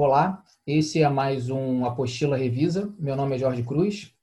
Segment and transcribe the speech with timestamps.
[0.00, 2.94] Olá, esse é mais um Apostila Revisa.
[3.00, 4.14] Meu nome é Jorge Cruz.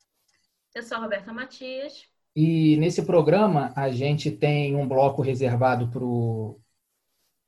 [0.74, 2.06] Eu sou a Roberta Matias.
[2.34, 5.92] E nesse programa a gente tem um bloco reservado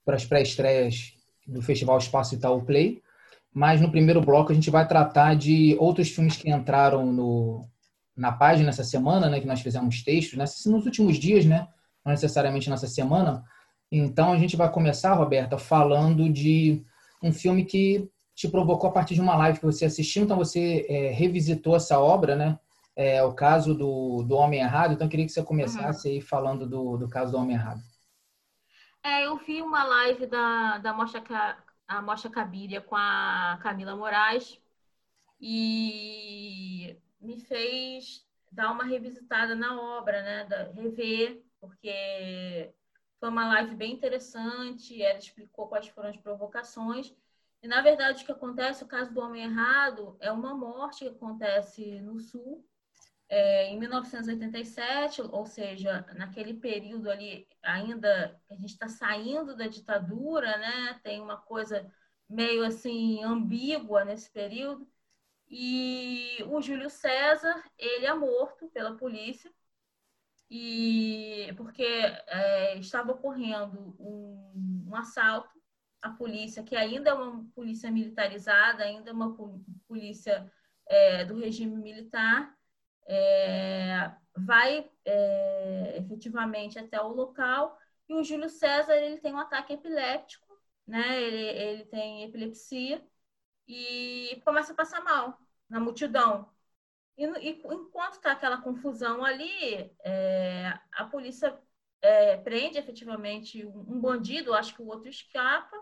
[0.03, 1.13] para as pré-estreias
[1.47, 3.01] do Festival Espaço Itaú Play.
[3.53, 7.65] Mas no primeiro bloco a gente vai tratar de outros filmes que entraram no,
[8.13, 11.65] na página essa semana, né, que nós fizemos textos, né, nos últimos dias, né,
[12.03, 13.41] não necessariamente nessa semana.
[13.89, 16.85] Então a gente vai começar, Roberta, falando de
[17.23, 20.85] um filme que te provocou a partir de uma live que você assistiu, então você
[20.87, 22.59] é, revisitou essa obra, né?
[22.95, 26.13] É, o caso do, do Homem Errado, então eu queria que você começasse uhum.
[26.13, 27.81] aí falando do, do caso do Homem Errado.
[29.03, 34.61] É, eu vi uma live da, da Mostra, a Mostra Cabiria com a Camila Moraes
[35.41, 40.45] e me fez dar uma revisitada na obra, né?
[40.45, 42.71] Da, rever, porque
[43.19, 47.15] foi uma live bem interessante, ela explicou quais foram as provocações
[47.61, 51.09] e, na verdade, o que acontece, o caso do homem errado, é uma morte que
[51.09, 52.65] acontece no Sul,
[53.29, 60.57] é, em 1987, ou seja, naquele período ali, ainda a gente está saindo da ditadura,
[60.57, 60.99] né?
[61.03, 61.91] Tem uma coisa
[62.29, 64.87] meio assim ambígua nesse período.
[65.49, 69.51] E o Júlio César, ele é morto pela polícia,
[70.49, 75.56] e porque é, estava ocorrendo um, um assalto
[76.01, 79.35] a polícia, que ainda é uma polícia militarizada, ainda é uma
[79.87, 80.51] polícia
[80.87, 82.55] é, do regime militar,
[83.07, 87.77] é, vai é, efetivamente até o local
[88.09, 90.47] e o Júlio César ele tem um ataque epiléptico,
[90.85, 91.21] né?
[91.21, 93.05] Ele, ele tem epilepsia
[93.67, 96.49] e começa a passar mal na multidão.
[97.17, 101.59] E, e enquanto está aquela confusão ali, é, a polícia
[102.01, 105.77] é, prende efetivamente um bandido, acho que o outro escapa.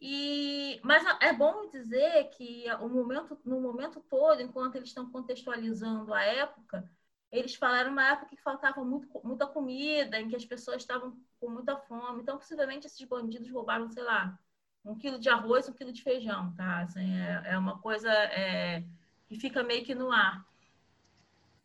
[0.00, 6.12] E, mas é bom dizer que o momento, no momento todo, enquanto eles estão contextualizando
[6.12, 6.88] a época,
[7.32, 11.50] eles falaram uma época que faltava muito, muita comida, em que as pessoas estavam com
[11.50, 12.22] muita fome.
[12.22, 14.38] Então, possivelmente, esses bandidos roubaram, sei lá,
[14.84, 16.80] um quilo de arroz, um quilo de feijão, tá?
[16.80, 18.84] Assim, é, é uma coisa é,
[19.26, 20.46] que fica meio que no ar.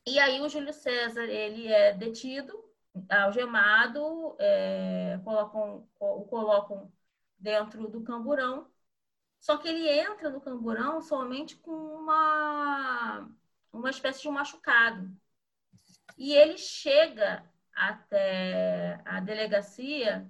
[0.05, 2.63] E aí o Júlio César, ele é detido
[3.09, 6.91] algemado, é, colocam, o colocam
[7.41, 8.69] dentro do camburão.
[9.39, 13.29] Só que ele entra no camburão somente com uma,
[13.73, 15.11] uma espécie de um machucado.
[16.17, 17.43] E ele chega
[17.73, 20.29] até a delegacia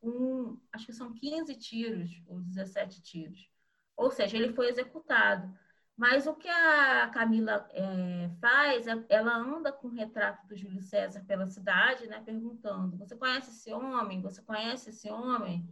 [0.00, 3.50] com, acho que são 15 tiros, ou 17 tiros.
[3.96, 5.52] Ou seja, ele foi executado.
[5.96, 10.82] Mas o que a Camila é, faz, é, ela anda com o retrato do Júlio
[10.82, 14.20] César pela cidade, né, perguntando: você conhece esse homem?
[14.22, 15.68] Você conhece esse homem?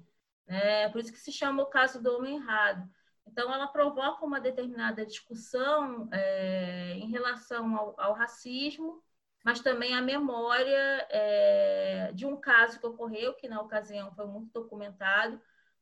[0.52, 2.88] É, por isso que se chama o caso do homem errado.
[3.26, 9.02] Então, ela provoca uma determinada discussão é, em relação ao, ao, racismo,
[9.44, 14.52] mas também a memória é, de um caso que ocorreu, que na ocasião foi muito
[14.52, 15.40] documentado,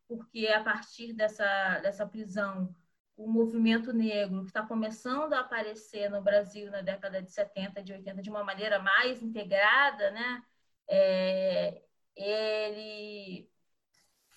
[0.09, 2.75] porque a partir dessa, dessa prisão
[3.17, 7.93] o movimento negro que está começando a aparecer no Brasil na década de 70, de
[7.93, 10.43] 80, de uma maneira mais integrada, né?
[10.89, 11.83] É,
[12.17, 13.50] ele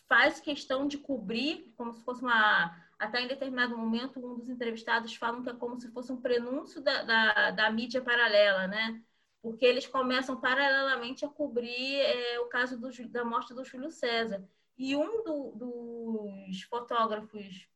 [0.07, 2.81] faz questão de cobrir, como se fosse uma.
[2.99, 6.81] Até em determinado momento, um dos entrevistados falam que é como se fosse um prenúncio
[6.81, 9.01] da, da, da mídia paralela, né?
[9.41, 14.47] Porque eles começam paralelamente a cobrir é, o caso do, da morte do Júlio César.
[14.77, 17.67] E um do, dos fotógrafos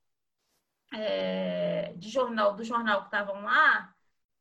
[0.93, 3.93] é, de jornal, do jornal que estavam lá,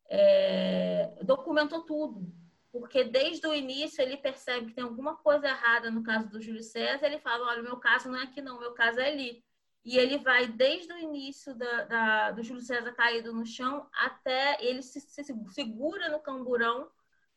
[0.09, 2.33] é, documentou tudo.
[2.81, 6.63] Porque desde o início ele percebe que tem alguma coisa errada no caso do Júlio
[6.63, 9.45] César, ele fala, olha, meu caso não é aqui não, meu caso é ali.
[9.85, 14.63] E ele vai desde o início da, da, do Júlio César caído no chão até
[14.65, 16.91] ele se, se segura no camburão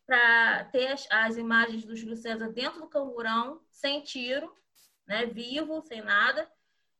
[0.05, 4.51] para ter as, as, imagens do Júlio César dentro do camburão, sem tiro,
[5.07, 6.49] né, vivo, sem nada.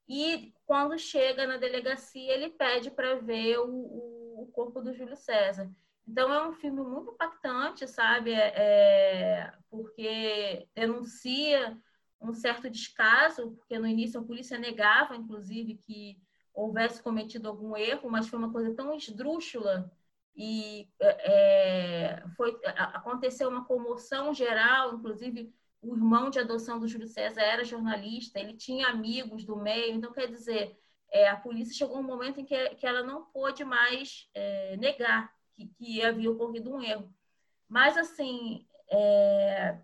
[0.08, 5.18] E quando chega na delegacia, ele pede para ver o, o, o, corpo do Júlio
[5.18, 5.68] César.
[6.10, 8.32] Então, é um filme muito impactante, sabe?
[8.32, 11.78] É, é, porque denuncia
[12.20, 16.20] um certo descaso, porque no início a polícia negava, inclusive, que
[16.52, 19.92] houvesse cometido algum erro, mas foi uma coisa tão esdrúxula
[20.36, 27.42] e é, foi, aconteceu uma comoção geral, inclusive o irmão de adoção do Júlio César
[27.42, 30.76] era jornalista, ele tinha amigos do meio, então quer dizer,
[31.12, 35.32] é, a polícia chegou um momento em que, que ela não pôde mais é, negar
[35.60, 37.14] que, que, havia ocorrido um erro.
[37.68, 39.78] Mas, assim, é,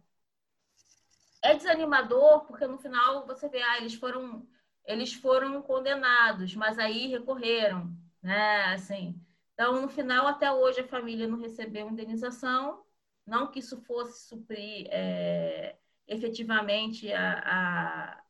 [1.44, 4.48] é, desanimador, porque no final você vê, ah, eles foram,
[4.86, 7.92] eles foram condenados, mas aí recorreram,
[8.22, 8.74] né?
[8.74, 9.20] Assim,
[9.54, 12.84] então, no final, até hoje, a família não recebeu indenização,
[13.26, 18.26] não que isso fosse suprir é, efetivamente a, a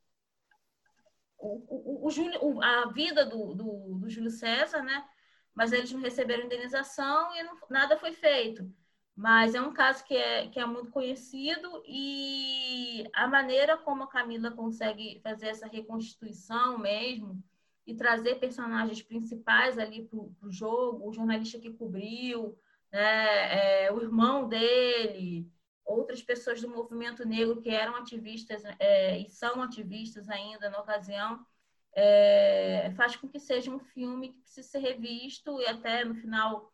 [1.37, 5.07] o, o, o, a vida do, do, do, Júlio César, né?
[5.55, 8.69] Mas eles receberam indenização e não, nada foi feito.
[9.15, 14.09] Mas é um caso que é, que é muito conhecido e a maneira como a
[14.09, 17.41] Camila consegue fazer essa reconstituição mesmo
[17.87, 22.57] e trazer personagens principais ali para o jogo, o jornalista que cobriu,
[22.91, 25.49] né, é, o irmão dele,
[25.85, 31.45] outras pessoas do movimento negro que eram ativistas é, e são ativistas ainda na ocasião,
[31.95, 36.73] é, faz com que seja um filme que precisa ser revisto e até no final,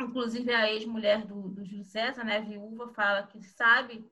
[0.00, 4.04] inclusive a ex-mulher do, do Júlio César, né, viúva, fala que sabe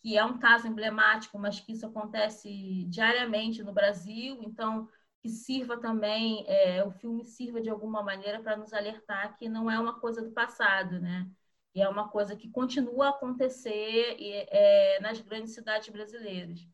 [0.00, 4.88] que é um caso emblemático, mas que isso acontece diariamente no Brasil, então
[5.22, 9.70] que sirva também, é, o filme sirva de alguma maneira para nos alertar que não
[9.70, 11.30] é uma coisa do passado, né?
[11.74, 14.16] E é uma coisa que continua a acontecer
[14.50, 16.66] é, nas grandes cidades brasileiras.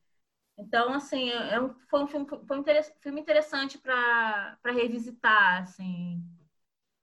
[0.58, 2.64] Então, assim, é, é um, foi um filme, foi um
[3.00, 6.22] filme interessante para revisitar, assim.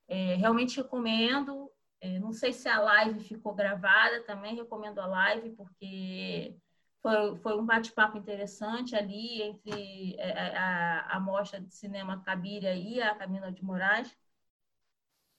[0.07, 1.71] É, realmente recomendo.
[2.01, 6.55] É, não sei se a live ficou gravada, também recomendo a live, porque
[7.01, 13.01] foi, foi um bate-papo interessante ali entre é, a, a mostra de cinema Cabiria e
[13.01, 14.15] a Camila de Moraes.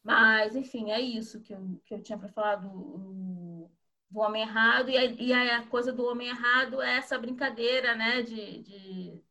[0.03, 3.54] Mas, enfim, é isso que eu, que eu tinha para falar do, do
[4.15, 4.91] homem errado.
[4.91, 8.23] E a, e a coisa do homem errado é essa brincadeira, né?
[8.23, 9.23] De, de...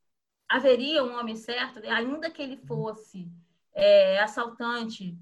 [0.48, 3.31] haveria um homem certo, ainda que ele fosse
[3.74, 5.18] é, assaltante,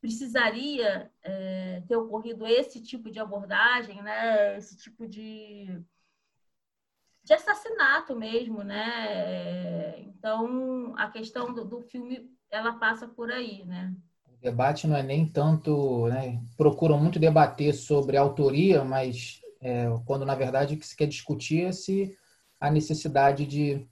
[0.00, 4.56] precisaria é, ter ocorrido esse tipo de abordagem, né?
[4.56, 5.66] Esse tipo de,
[7.22, 10.00] de assassinato mesmo, né?
[10.00, 13.94] Então, a questão do, do filme, ela passa por aí, né?
[14.42, 20.34] Debate não é nem tanto, né, procuram muito debater sobre autoria, mas é, quando na
[20.34, 22.16] verdade o que se quer discutir é se
[22.58, 23.86] a necessidade de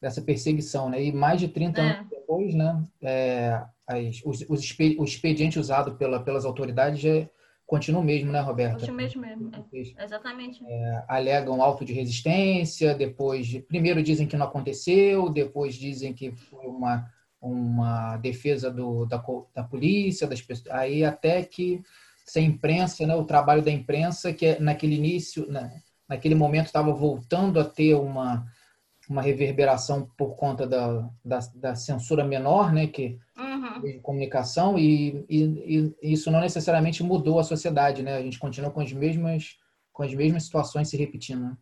[0.00, 1.00] dessa perseguição, né?
[1.00, 1.84] E mais de 30 é.
[1.84, 7.28] anos depois, né, é, as, os, os expedi o expediente usado pela, pelas autoridades já
[7.64, 8.74] continua o mesmo, né, Roberta?
[8.74, 9.50] Continua mesmo, mesmo.
[9.72, 10.62] É, exatamente.
[10.66, 16.66] É, alegam auto de resistência, depois, primeiro dizem que não aconteceu, depois dizem que foi
[16.66, 17.08] uma
[17.42, 19.22] uma defesa do, da,
[19.52, 21.82] da polícia, das pessoas, aí até que
[22.24, 26.66] se a imprensa, né, o trabalho da imprensa, que é naquele início, né, naquele momento
[26.66, 28.46] estava voltando a ter uma,
[29.08, 33.80] uma reverberação por conta da, da, da censura menor, né, que uhum.
[33.80, 38.70] de comunicação, e, e, e, isso não necessariamente mudou a sociedade, né, a gente continua
[38.70, 39.58] com as mesmas,
[39.92, 41.42] com as mesmas situações se repetindo.
[41.42, 41.56] Né?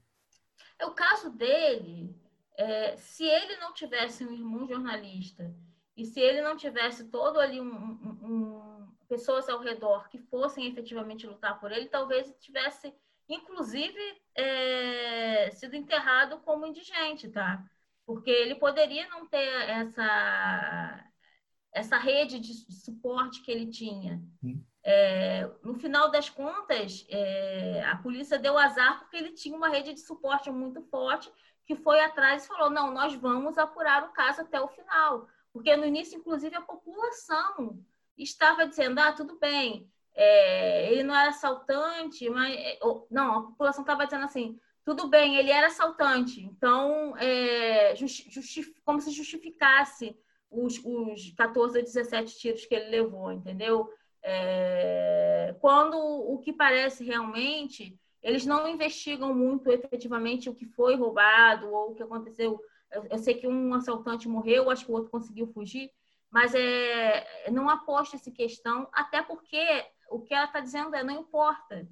[0.78, 2.14] É o caso dele,
[2.58, 5.50] é, se ele não tivesse um irmão jornalista
[5.96, 10.66] e se ele não tivesse todo ali um, um, um, pessoas ao redor que fossem
[10.66, 12.94] efetivamente lutar por ele, talvez tivesse,
[13.28, 14.00] inclusive,
[14.34, 17.64] é, sido enterrado como indigente, tá?
[18.06, 21.06] Porque ele poderia não ter essa
[21.72, 24.20] essa rede de suporte que ele tinha.
[24.82, 29.92] É, no final das contas, é, a polícia deu azar porque ele tinha uma rede
[29.92, 31.30] de suporte muito forte
[31.66, 35.28] que foi atrás e falou: não, nós vamos apurar o caso até o final.
[35.52, 37.78] Porque no início, inclusive, a população
[38.16, 42.54] estava dizendo: ah, tudo bem, é, ele não era assaltante, mas.
[42.56, 42.78] É,
[43.10, 46.40] não, a população estava dizendo assim: tudo bem, ele era assaltante.
[46.42, 47.94] Então, é,
[48.84, 50.16] como se justificasse
[50.50, 53.88] os, os 14 a 17 tiros que ele levou, entendeu?
[54.22, 61.72] É, quando o que parece realmente, eles não investigam muito efetivamente o que foi roubado
[61.72, 62.60] ou o que aconteceu
[62.92, 65.90] eu, eu, sei que um assaltante morreu, acho que o outro conseguiu fugir,
[66.30, 71.20] mas é, não aposta essa questão, até porque o que ela está dizendo é não
[71.20, 71.88] importa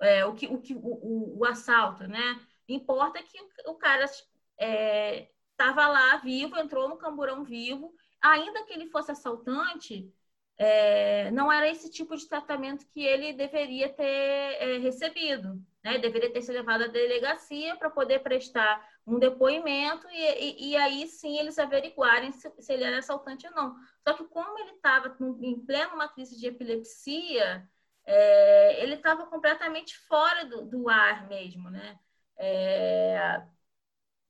[0.00, 2.40] é, o que o, que, o, o, assalto, né?
[2.68, 8.72] Importa que o, o cara estava é, lá vivo, entrou no camburão vivo, ainda que
[8.72, 10.12] ele fosse assaltante,
[10.56, 15.58] é, não era esse tipo de tratamento que ele deveria ter é, recebido.
[15.82, 15.98] Né?
[15.98, 21.06] Deveria ter sido levado à delegacia para poder prestar um depoimento e, e, e, aí
[21.08, 23.76] sim eles averiguarem se, se, ele era assaltante ou não.
[24.06, 27.68] Só que como ele estava em plena uma crise de epilepsia,
[28.04, 31.98] é, ele estava completamente fora do, do, ar mesmo, né?
[32.36, 33.42] É,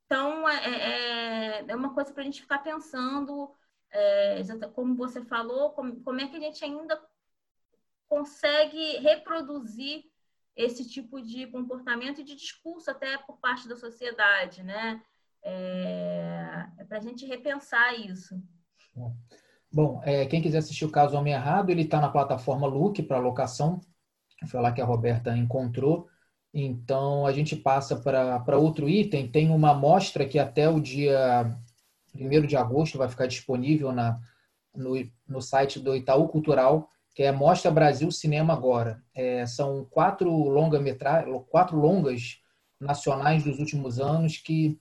[0.06, 3.54] Então, é, é, é uma coisa para a gente ficar pensando,
[3.90, 4.42] é,
[4.74, 7.00] como você falou, como, como é que a gente ainda
[8.08, 10.09] consegue reproduzir
[10.56, 15.02] esse tipo de comportamento e de discurso até por parte da sociedade, né?
[15.42, 18.40] É, é para a gente repensar isso.
[19.72, 23.18] Bom, é, quem quiser assistir o caso Homem Errado, ele está na plataforma Look para
[23.18, 23.80] locação.
[24.46, 26.08] Foi lá que a Roberta encontrou.
[26.52, 29.30] Então, a gente passa para outro item.
[29.30, 31.56] Tem uma amostra que até o dia
[32.14, 34.20] 1 de agosto vai ficar disponível na,
[34.74, 34.94] no,
[35.28, 39.02] no site do Itaú Cultural, que é Mostra Brasil Cinema Agora.
[39.14, 40.80] É, são quatro, longa
[41.50, 42.40] quatro longas
[42.78, 44.78] nacionais dos últimos anos que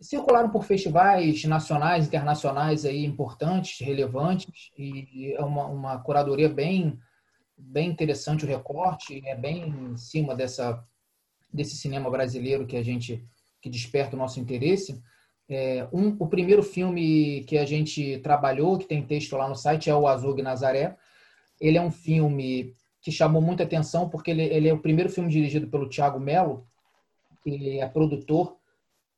[0.00, 6.98] circularam por festivais nacionais, internacionais aí importantes, relevantes, e é uma, uma curadoria bem
[7.60, 10.84] bem interessante o recorte, é bem em cima dessa
[11.52, 13.26] desse cinema brasileiro que a gente
[13.60, 15.02] que desperta o nosso interesse.
[15.48, 19.88] É, um, o primeiro filme que a gente trabalhou, que tem texto lá no site,
[19.88, 20.96] é o Azul Nazaré.
[21.60, 25.30] Ele é um filme que chamou muita atenção porque ele, ele é o primeiro filme
[25.30, 26.66] dirigido pelo Tiago Melo,
[27.42, 28.56] que é produtor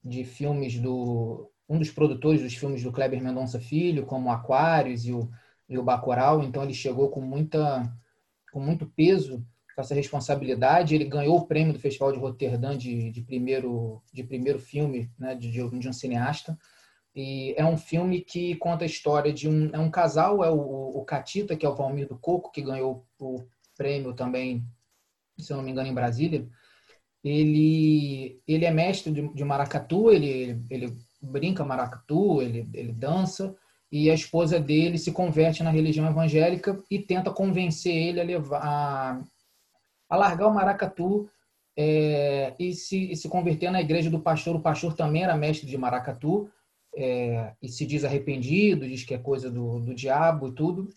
[0.05, 5.13] de filmes do um dos produtores dos filmes do Kleber Mendonça Filho, como Aquários e
[5.13, 5.31] o,
[5.69, 6.43] e o Bacurau.
[6.43, 7.93] Então ele chegou com muita
[8.53, 10.95] com muito peso, com essa responsabilidade.
[10.95, 15.35] Ele ganhou o prêmio do Festival de Roterdã de, de primeiro, de primeiro filme né,
[15.35, 16.59] de, de, um cineasta.
[17.15, 20.99] E é um filme que conta a história de um, é um casal, é o,
[20.99, 23.45] o Catita, que é o Valmir do Coco, que ganhou o
[23.77, 24.65] prêmio também,
[25.39, 26.47] se eu não me engano, em Brasília.
[27.23, 33.55] Ele, ele é mestre de, de maracatu, ele, ele brinca maracatu, ele, ele dança,
[33.93, 38.61] e a esposa dele se converte na religião evangélica e tenta convencer ele a levar
[38.63, 39.23] a,
[40.11, 41.31] a largar o maracatu
[41.77, 44.57] é, e, se, e se converter na igreja do pastor.
[44.57, 46.51] O pastor também era mestre de maracatu
[46.97, 50.89] é, e se diz arrependido, diz que é coisa do, do diabo e tudo.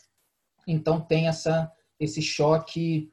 [0.68, 3.12] Então tem essa esse choque,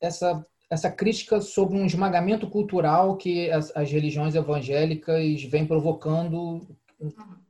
[0.00, 6.66] essa essa crítica sobre um esmagamento cultural que as, as religiões evangélicas vêm provocando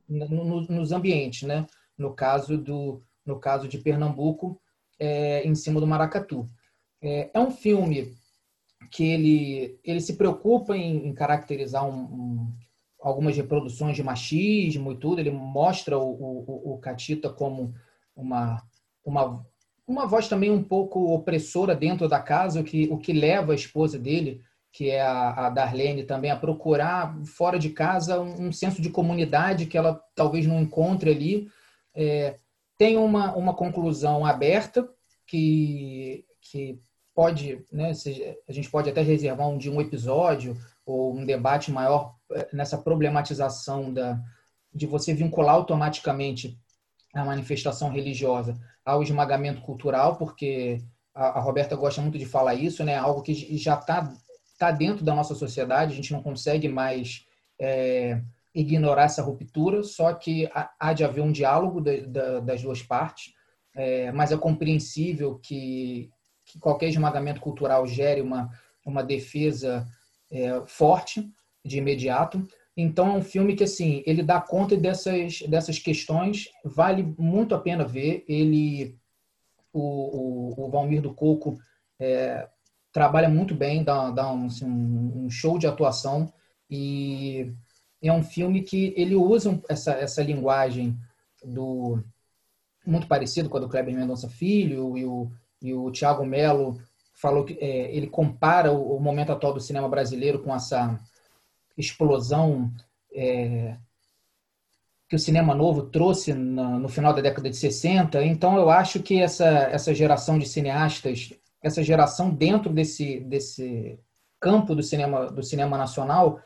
[0.07, 1.65] no, nos ambientes, né?
[1.97, 4.61] No caso do no caso de Pernambuco,
[4.99, 6.49] é, em cima do Maracatu.
[7.01, 8.15] É, é, um filme
[8.91, 12.53] que ele ele se preocupa em, em caracterizar um, um,
[13.01, 15.19] algumas reproduções de machismo e tudo.
[15.19, 17.73] Ele mostra o, o, o Catita como
[18.15, 18.63] uma
[19.03, 19.45] uma
[19.87, 23.55] uma voz também um pouco opressora dentro da casa, o que, o que leva a
[23.55, 24.41] esposa dele
[24.77, 29.65] que é a, Darlene também, a procurar fora de casa um, um, senso de comunidade
[29.65, 31.49] que ela talvez não encontre ali.
[31.95, 32.35] É,
[32.77, 34.87] tem uma, uma conclusão aberta
[35.25, 36.79] que, que
[37.17, 37.93] pode, né,
[38.47, 40.55] a gente pode até reservar um de um episódio
[40.85, 44.21] ou um debate maior é, nessa problematização da,
[44.71, 46.55] de você vincular automaticamente
[47.15, 48.55] a manifestação religiosa
[48.85, 50.79] ao esmagamento cultural, porque
[51.11, 54.13] a, a Roberta gosta muito de falar isso, né, algo que já está
[54.53, 57.25] está dentro da nossa sociedade, a gente não consegue mais
[57.59, 58.21] é,
[58.53, 61.79] ignorar essa ruptura, só que há de haver um diálogo
[62.43, 63.33] das duas partes,
[63.75, 66.09] é, mas é compreensível que,
[66.47, 68.49] que, qualquer esmagamento cultural gere uma,
[68.85, 69.85] uma defesa
[70.31, 71.29] é, forte
[71.63, 72.47] de imediato.
[72.75, 77.59] Então é um filme que assim ele dá conta dessas dessas questões, vale muito a
[77.59, 78.23] pena ver.
[78.27, 78.97] Ele
[79.73, 79.81] o,
[80.61, 81.57] o, o Valmir do Coco
[81.99, 82.47] é,
[82.91, 86.31] trabalha muito bem, dá, dá um, assim, um, show de atuação
[86.69, 87.51] e
[88.01, 90.97] é um filme que ele usa essa, essa linguagem
[91.43, 91.99] do
[92.85, 95.29] muito parecido com a do Kleber Mendonça Filho e o,
[95.61, 96.79] e o Tiago Melo
[97.13, 100.99] falou que é, ele compara o, o, momento atual do cinema brasileiro com essa
[101.77, 102.71] explosão
[103.13, 103.75] é,
[105.09, 108.23] que o cinema novo trouxe no, no final da década de 60.
[108.23, 113.99] Então eu acho que essa, essa geração de cineastas essa geração dentro desse, desse
[114.39, 116.39] campo do cinema, do cinema nacional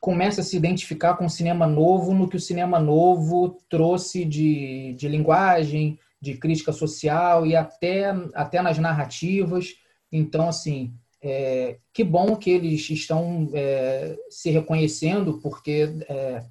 [0.00, 4.94] começa a se identificar com o cinema novo no que o cinema novo trouxe de,
[4.94, 9.74] de linguagem, de crítica social e até, até nas narrativas.
[10.10, 16.44] Então, assim, é, que bom que eles estão é, se reconhecendo, porque é,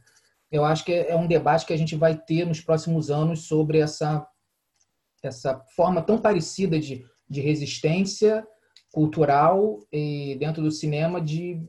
[0.52, 3.80] eu acho que é um debate que a gente vai ter nos próximos anos sobre
[3.80, 4.26] essa,
[5.22, 8.48] essa forma tão parecida de de resistência
[8.92, 11.62] cultural e dentro do cinema de,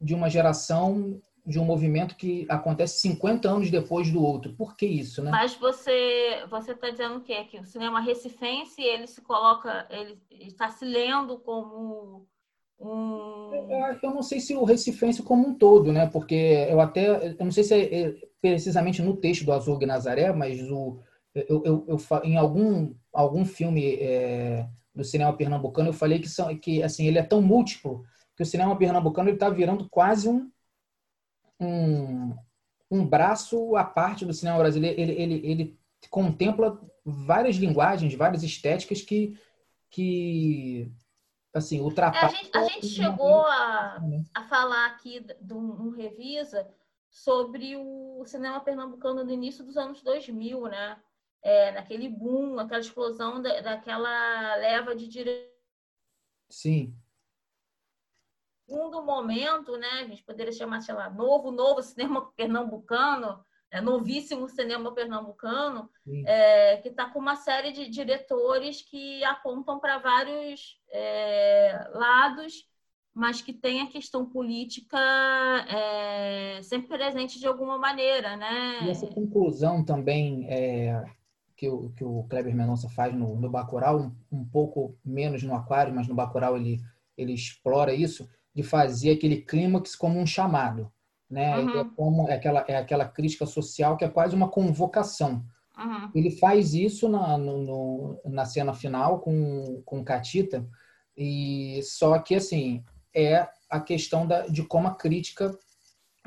[0.00, 4.54] de uma geração de um movimento que acontece 50 anos depois do outro.
[4.54, 5.30] Por que isso, né?
[5.30, 7.44] Mas você você está dizendo o quê?
[7.44, 12.26] Que o cinema recifense ele se coloca, ele está se lendo como
[12.80, 13.50] Um...
[14.02, 16.06] Eu não sei se o recifense como um todo, né?
[16.06, 20.32] Porque eu até, eu não sei se é, é precisamente no texto do Azul Nazaré,
[20.32, 20.98] mas o,
[21.34, 26.54] eu, eu, eu, em algum, algum filme é, do cinema pernambucano eu falei que, são,
[26.58, 28.04] que assim, ele é tão múltiplo
[28.36, 30.50] que o cinema pernambucano está virando quase um,
[31.60, 32.36] um,
[32.90, 35.00] um braço à parte do cinema brasileiro.
[35.00, 35.80] Ele, ele, ele
[36.10, 39.38] contempla várias linguagens, várias estéticas que,
[39.90, 40.92] que
[41.52, 42.28] assim, ultrapassam.
[42.28, 44.00] É, a, gente, a gente chegou a,
[44.34, 46.68] a falar aqui de um, revisa
[47.10, 50.98] sobre o cinema pernambucano no início dos anos 2000, né?
[51.42, 55.52] É, naquele boom, aquela explosão da, daquela leva de direito.
[56.48, 56.96] Sim
[58.66, 63.38] segundo momento, né, a gente poderia chamar, sei lá, novo, novo cinema pernambucano,
[63.70, 65.90] é, novíssimo cinema pernambucano,
[66.26, 72.68] é, que está com uma série de diretores que apontam para vários é, lados,
[73.12, 74.98] mas que tem a questão política
[75.68, 78.80] é, sempre presente de alguma maneira, né?
[78.84, 81.04] E essa conclusão também é,
[81.56, 85.54] que, o, que o Kleber Mendonça faz no, no Bacurau, um, um pouco menos no
[85.54, 86.80] Aquário, mas no Bacurau ele,
[87.16, 90.90] ele explora isso, de fazer aquele clímax como um chamado,
[91.28, 91.58] né?
[91.58, 91.80] Uhum.
[91.80, 95.44] É como é aquela é aquela crítica social que é quase uma convocação.
[95.76, 96.10] Uhum.
[96.14, 100.66] Ele faz isso na, no, na cena final com com Catita
[101.16, 102.84] e só que assim
[103.14, 105.56] é a questão da, de como a crítica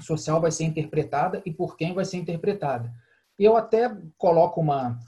[0.01, 2.93] social vai ser interpretada e por quem vai ser interpretada.
[3.39, 4.99] Eu até coloco uma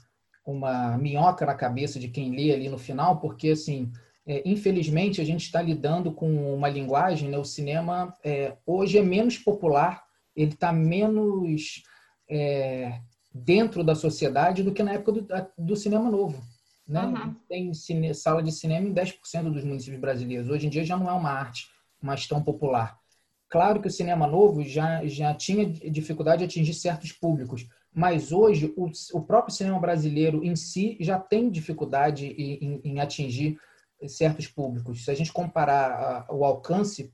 [0.44, 3.92] uma minhoca na cabeça de quem lê ali no final, porque assim
[4.30, 7.36] é, infelizmente, a gente está lidando com uma linguagem, né?
[7.36, 10.04] o cinema é, hoje é menos popular,
[10.36, 11.82] ele está menos
[12.30, 13.00] é,
[13.34, 15.26] dentro da sociedade do que na época do,
[15.58, 16.40] do cinema novo.
[16.86, 17.02] Né?
[17.06, 17.34] Uhum.
[17.48, 20.48] Tem cine, sala de cinema em 10% dos municípios brasileiros.
[20.48, 21.66] Hoje em dia já não é uma arte
[22.00, 22.96] mais tão popular.
[23.48, 28.72] Claro que o cinema novo já, já tinha dificuldade de atingir certos públicos, mas hoje
[28.76, 33.58] o, o próprio cinema brasileiro em si já tem dificuldade em, em, em atingir
[34.08, 35.04] certos públicos.
[35.04, 37.12] Se a gente comparar a, o alcance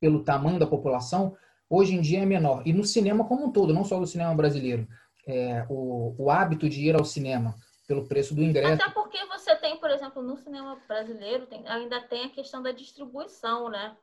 [0.00, 1.36] pelo tamanho da população,
[1.68, 2.62] hoje em dia é menor.
[2.66, 4.88] E no cinema como um todo, não só no cinema brasileiro.
[5.26, 7.54] É, o, o hábito de ir ao cinema
[7.86, 8.82] pelo preço do ingresso.
[8.82, 12.72] Até porque você tem, por exemplo, no cinema brasileiro, tem, ainda tem a questão da
[12.72, 13.96] distribuição, né?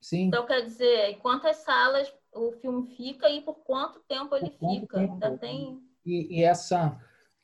[0.00, 0.24] Sim.
[0.24, 4.98] Então, quer dizer, em quantas salas o filme fica e por quanto tempo ele fica.
[4.98, 5.12] Tempo.
[5.12, 5.80] Ainda tem.
[6.04, 6.98] E, e essa,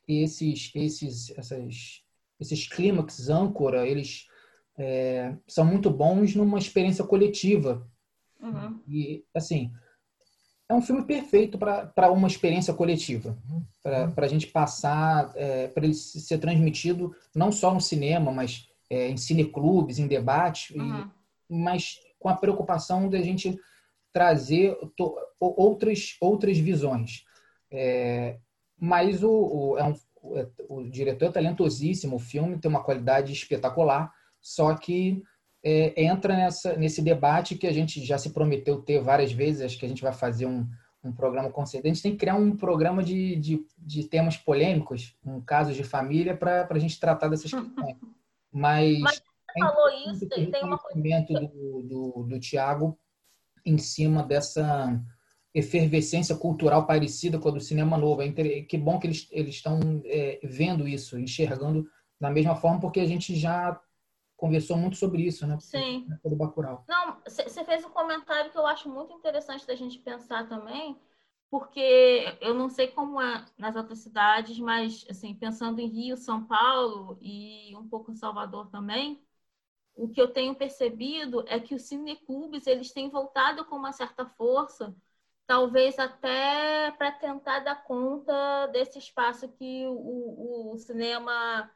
[0.07, 2.03] esses, esses, essas
[2.39, 4.27] esses clímax âncora, eles
[4.77, 7.87] é, são muito bons numa experiência coletiva.
[8.39, 8.79] Uhum.
[8.87, 9.71] E, assim,
[10.69, 13.37] é um filme perfeito para uma experiência coletiva,
[13.81, 14.13] para uhum.
[14.17, 19.17] a gente passar, é, para ele ser transmitido não só no cinema, mas é, em
[19.17, 21.09] cineclubes, em debates, uhum.
[21.49, 23.57] e, mas com a preocupação de a gente
[24.11, 27.23] trazer to, outras, outras visões.
[27.71, 28.37] É,
[28.79, 29.95] mas o, o, é um
[30.69, 34.11] o diretor é talentosíssimo, o filme tem uma qualidade espetacular,
[34.41, 35.23] só que
[35.63, 39.77] é, entra nessa, nesse debate que a gente já se prometeu ter várias vezes, acho
[39.77, 40.67] que a gente vai fazer um,
[41.03, 41.91] um programa com certeza.
[41.91, 45.83] A gente tem que criar um programa de, de, de temas polêmicos, um casos de
[45.83, 47.97] família, para a gente tratar dessas questões.
[48.51, 51.25] Mas, Mas você falou isso, tem uma coisa.
[51.29, 52.97] Do, do, do Tiago
[53.65, 54.99] em cima dessa
[55.53, 58.21] efervescência cultural parecida com a do cinema novo.
[58.21, 58.31] É
[58.61, 63.05] que bom que eles eles estão é, vendo isso, enxergando da mesma forma, porque a
[63.05, 63.79] gente já
[64.35, 65.57] conversou muito sobre isso, né?
[65.59, 66.07] Sim.
[66.23, 66.85] Do Bacurau.
[66.87, 70.95] Não, você fez um comentário que eu acho muito interessante da gente pensar também,
[71.49, 76.43] porque eu não sei como é nas outras cidades, mas assim, pensando em Rio, São
[76.43, 79.19] Paulo e um pouco em Salvador também,
[79.95, 84.25] o que eu tenho percebido é que os cineclubes eles têm voltado com uma certa
[84.25, 84.95] força
[85.47, 91.71] talvez até para tentar dar conta desse espaço que o, o cinema,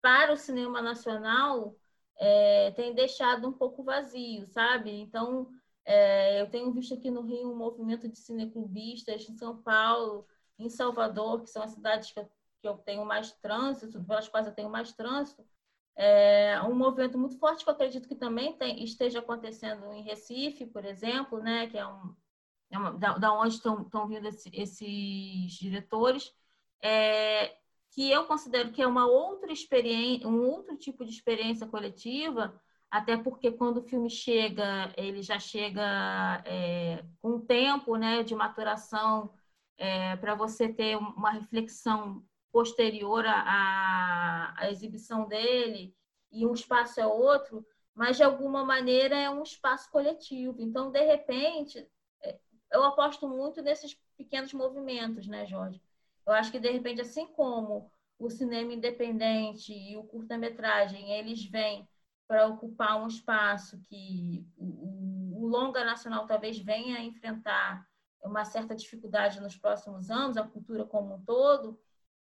[0.00, 1.76] para o cinema nacional,
[2.18, 4.90] é, tem deixado um pouco vazio, sabe?
[5.00, 5.50] Então,
[5.84, 10.26] é, eu tenho visto aqui no Rio um movimento de cineclubistas, em São Paulo,
[10.58, 12.30] em Salvador, que são as cidades que eu,
[12.62, 15.44] que eu tenho mais trânsito, pelas quais eu tenho mais trânsito,
[15.96, 20.66] é um movimento muito forte que eu acredito que também tem, esteja acontecendo em Recife,
[20.66, 22.14] por exemplo, né, que é um,
[22.70, 26.32] da, da onde estão, vindo esse, esses diretores,
[26.82, 27.56] é,
[27.90, 33.16] que eu considero que é uma outra experiência, um outro tipo de experiência coletiva, até
[33.16, 39.32] porque quando o filme chega, ele já chega é, com tempo né, de maturação
[39.78, 45.94] é, para você ter uma reflexão posterior à, à exibição dele,
[46.32, 50.60] e um espaço é outro, mas de alguma maneira é um espaço coletivo.
[50.60, 51.86] Então, de repente, é,
[52.76, 55.80] eu aposto muito nesses pequenos movimentos, né, Jorge?
[56.26, 61.88] Eu acho que, de repente, assim como o cinema independente e o curta-metragem, eles vêm
[62.26, 67.86] para ocupar um espaço que o, o longa nacional talvez venha a enfrentar
[68.22, 71.78] uma certa dificuldade nos próximos anos, a cultura como um todo,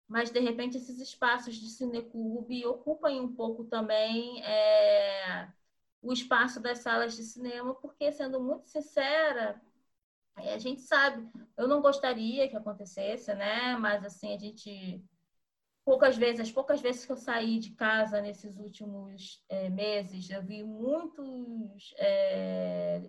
[0.09, 5.49] mas de repente esses espaços de cineclube ocupam um pouco também é,
[6.03, 9.62] o espaço das salas de cinema, porque, sendo muito sincera,
[10.37, 13.77] a gente sabe, eu não gostaria que acontecesse, né?
[13.77, 15.03] Mas assim, a gente
[15.85, 20.42] poucas vezes, as poucas vezes que eu saí de casa nesses últimos é, meses, eu
[20.42, 23.03] vi muitos, é,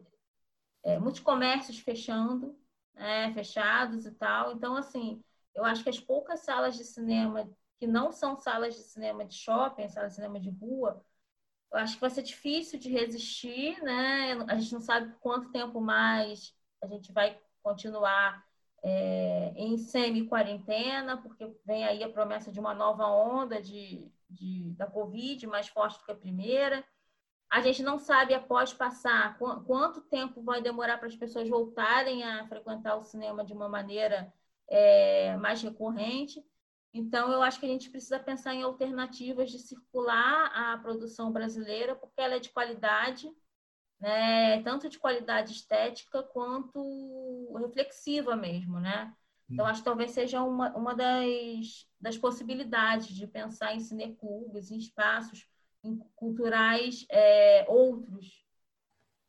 [0.83, 2.57] é, muitos comércios fechando,
[2.95, 4.53] né, fechados e tal.
[4.53, 5.21] Então, assim,
[5.55, 9.35] eu acho que as poucas salas de cinema que não são salas de cinema de
[9.35, 11.03] shopping, salas de cinema de rua,
[11.71, 14.33] eu acho que vai ser difícil de resistir, né?
[14.47, 16.53] A gente não sabe quanto tempo mais
[16.83, 18.43] a gente vai continuar
[18.83, 24.85] é, em semi-quarentena, porque vem aí a promessa de uma nova onda de, de, da
[24.85, 26.83] Covid, mais forte do que a primeira.
[27.49, 32.47] A gente não sabe, após passar, quanto tempo vai demorar para as pessoas voltarem a
[32.47, 34.33] frequentar o cinema de uma maneira
[34.67, 36.43] é, mais recorrente.
[36.93, 41.95] Então, eu acho que a gente precisa pensar em alternativas de circular a produção brasileira,
[41.95, 43.31] porque ela é de qualidade,
[44.03, 44.61] né?
[44.63, 49.13] tanto de qualidade estética quanto reflexiva mesmo, né?
[49.49, 54.77] Então, acho que talvez seja uma, uma das, das possibilidades de pensar em cineclubes, em
[54.77, 55.47] espaços
[56.15, 58.43] culturais é, outros.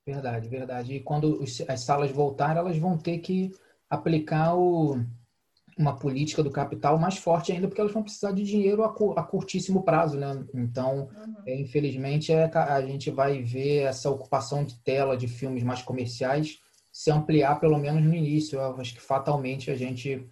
[0.07, 0.95] Verdade, verdade.
[0.95, 3.53] E quando as salas voltarem, elas vão ter que
[3.89, 4.97] aplicar o,
[5.79, 9.23] uma política do capital mais forte ainda, porque elas vão precisar de dinheiro a, a
[9.23, 10.45] curtíssimo prazo, né?
[10.55, 11.35] Então, uhum.
[11.47, 16.61] é, infelizmente, é, a gente vai ver essa ocupação de tela de filmes mais comerciais
[16.93, 18.59] se ampliar, pelo menos no início.
[18.59, 20.25] Eu acho que fatalmente a gente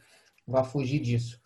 [0.47, 1.41] vai fugir disso.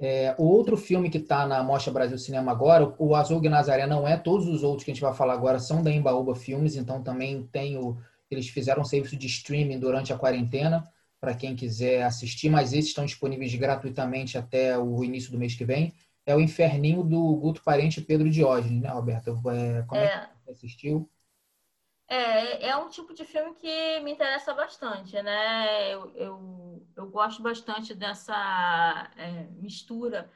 [0.00, 4.08] É, o outro filme que está na Mostra Brasil Cinema agora, o Azul Nazaré não
[4.08, 7.02] é, todos os outros que a gente vai falar agora são da Embaúba Filmes, então
[7.02, 7.96] também tem o,
[8.30, 10.88] eles fizeram um serviço de streaming durante a quarentena
[11.22, 15.64] para quem quiser assistir, mas esses estão disponíveis gratuitamente até o início do mês que
[15.64, 15.94] vem.
[16.26, 19.30] É o Inferninho do Guto Parente e Pedro Diógenes, né, Roberto?
[19.30, 21.08] É, como é, é que você assistiu?
[22.08, 25.94] É, é um tipo de filme que me interessa bastante, né?
[25.94, 30.28] Eu, eu, eu gosto bastante dessa é, mistura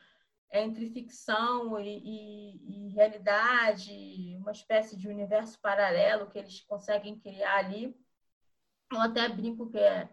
[0.52, 7.56] entre ficção e, e, e, realidade, uma espécie de universo paralelo que eles conseguem criar
[7.56, 7.92] ali.
[8.92, 10.08] Eu até brinco que é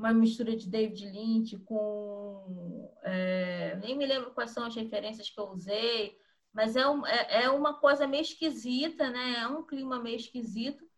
[0.00, 2.90] uma mistura de David Lynch com.
[3.02, 6.16] É, nem me lembro quais são as referências que eu usei,
[6.52, 9.40] mas é, um, é, é, uma coisa meio esquisita, né?
[9.40, 10.88] É um clima meio esquisito,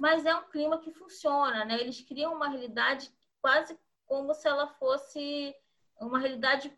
[0.00, 1.80] mas é um clima que funciona, né?
[1.80, 5.54] Eles criam uma realidade quase como se ela fosse
[6.00, 6.72] uma realidade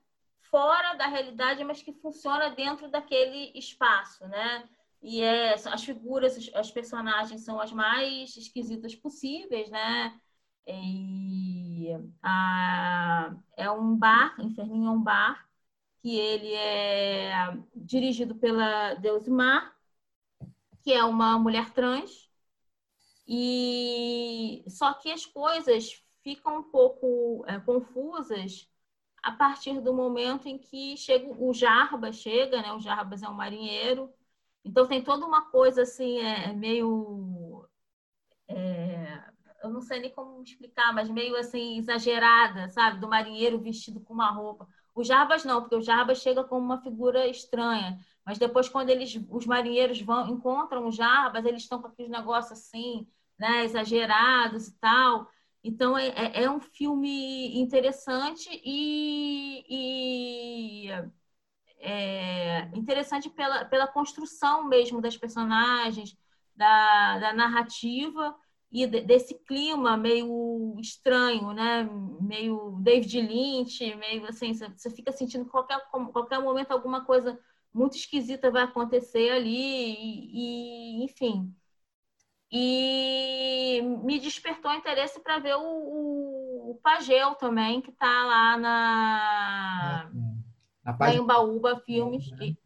[0.50, 4.68] fora da realidade, mas que funciona dentro daquele espaço, né?
[5.02, 10.20] E é, as figuras, as personagens são as mais esquisitas possíveis, né?
[10.66, 11.59] E
[12.22, 15.48] a, é um bar, Inferninho é um bar,
[16.00, 19.74] que ele é dirigido pela Deusimar,
[20.82, 22.30] que é uma mulher trans.
[23.26, 28.68] E só que as coisas ficam um pouco é, confusas
[29.22, 32.72] a partir do momento em que chega o Jarbas chega, né?
[32.72, 34.12] O Jarbas é um marinheiro.
[34.64, 37.68] Então tem toda uma coisa assim, é, meio
[38.48, 38.89] é,
[39.62, 43.00] eu não sei nem como explicar, mas meio assim, exagerada, sabe?
[43.00, 44.66] Do marinheiro vestido com uma roupa.
[44.94, 47.98] O Jarbas não, porque o Jarbas chega como uma figura estranha.
[48.24, 52.58] Mas depois, quando eles, os marinheiros vão, encontram o Jarbas, eles estão com aqueles negócios
[52.58, 53.06] assim,
[53.38, 55.28] né, exagerados e tal.
[55.62, 60.90] Então, é, é, é um filme interessante e, e
[61.78, 66.16] é, interessante pela, pela construção mesmo das personagens,
[66.54, 68.36] da, da narrativa
[68.72, 71.88] e desse clima meio estranho, né?
[72.20, 75.80] Meio David Lynch, meio assim, você fica sentindo qualquer
[76.12, 77.38] qualquer momento alguma coisa
[77.72, 81.54] muito esquisita vai acontecer ali e, e enfim.
[82.52, 90.10] E me despertou interesse para ver o, o, o, Pagel também, que está lá na,
[90.84, 92.58] na, na Embaúba Filmes, que,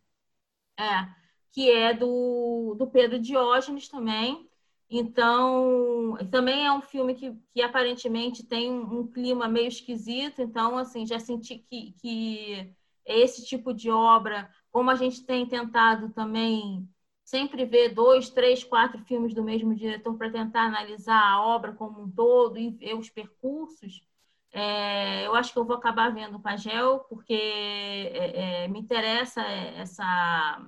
[0.79, 1.09] é,
[1.53, 4.49] que é do, do Pedro Diógenes também.
[4.91, 10.43] Então, também é um filme que, que aparentemente tem um, clima meio esquisito.
[10.43, 12.73] Então, assim, já senti que, que
[13.05, 16.89] esse tipo de obra, como a gente tem tentado também
[17.25, 22.03] sempre ver dois, três, quatro filmes do mesmo diretor para tentar analisar a obra como
[22.03, 24.03] um todo e ver os percursos,
[24.53, 29.43] é, eu acho que eu vou acabar vendo o Pagel, porque é, é, me interessa
[29.43, 30.65] essa,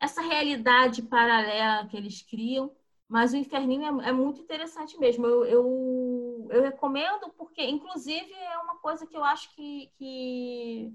[0.00, 2.70] essa realidade paralela que eles criam,
[3.08, 5.26] mas o Inferninho é, é muito interessante mesmo.
[5.26, 10.92] Eu, eu, eu, recomendo, porque, inclusive, é uma coisa que eu acho que, que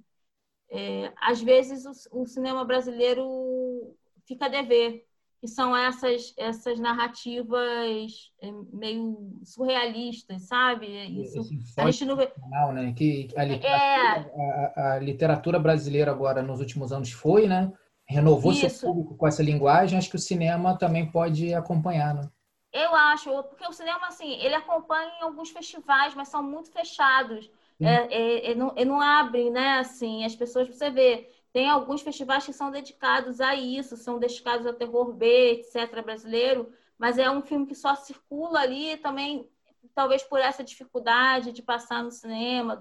[0.69, 3.95] é, às vezes, o, o cinema brasileiro
[4.27, 5.05] fica a dever,
[5.39, 10.87] que são essas, essas narrativas é, meio surrealistas, sabe?
[11.23, 11.39] Isso,
[11.77, 12.31] a gente não vê...
[12.73, 12.93] né?
[12.93, 14.79] que a literatura, é...
[14.79, 17.71] a, a, literatura brasileira agora nos últimos anos foi, né?
[18.09, 18.69] Renovou Isso.
[18.69, 22.27] seu público com essa linguagem, acho que o cinema também pode acompanhar, né?
[22.73, 27.49] Eu acho, porque o cinema, assim, ele acompanha em alguns festivais, mas são muito fechados.
[27.79, 29.79] É, é, é, não, é, não abrem, né?
[29.79, 34.65] Assim, as pessoas, você vê, tem alguns festivais que são dedicados a isso, são dedicados
[34.65, 39.49] ao terror B, etc., brasileiro, mas é um filme que só circula ali também,
[39.95, 42.77] talvez por essa dificuldade de passar no cinema,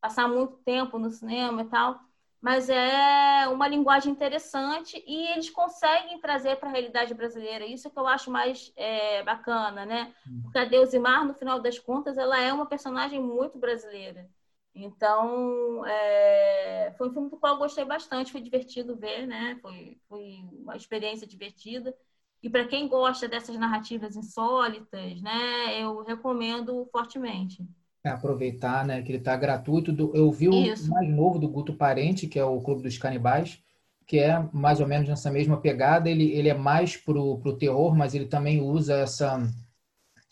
[0.00, 2.00] passar muito tempo no cinema e tal.
[2.42, 7.64] Mas é uma linguagem interessante e eles conseguem trazer para a realidade brasileira.
[7.64, 10.12] Isso que eu acho mais é, bacana, né?
[10.26, 10.40] Hum.
[10.42, 14.28] Porque a Deusimar, no final das contas, ela é uma personagem muito brasileira.
[14.74, 19.56] Então, é, foi um filme do qual eu gostei bastante, foi divertido ver, né?
[19.62, 21.94] Foi, foi uma experiência divertida.
[22.42, 27.64] E para quem gosta dessas narrativas insólitas, né, eu recomendo fortemente.
[28.04, 29.92] É, aproveitar, né, que ele está gratuito.
[29.92, 30.90] Do, eu vi o Isso.
[30.90, 33.60] mais novo do Guto Parente, que é o Clube dos Canibais,
[34.06, 36.10] que é mais ou menos nessa mesma pegada.
[36.10, 39.48] Ele, ele é mais pro, pro terror, mas ele também usa essa,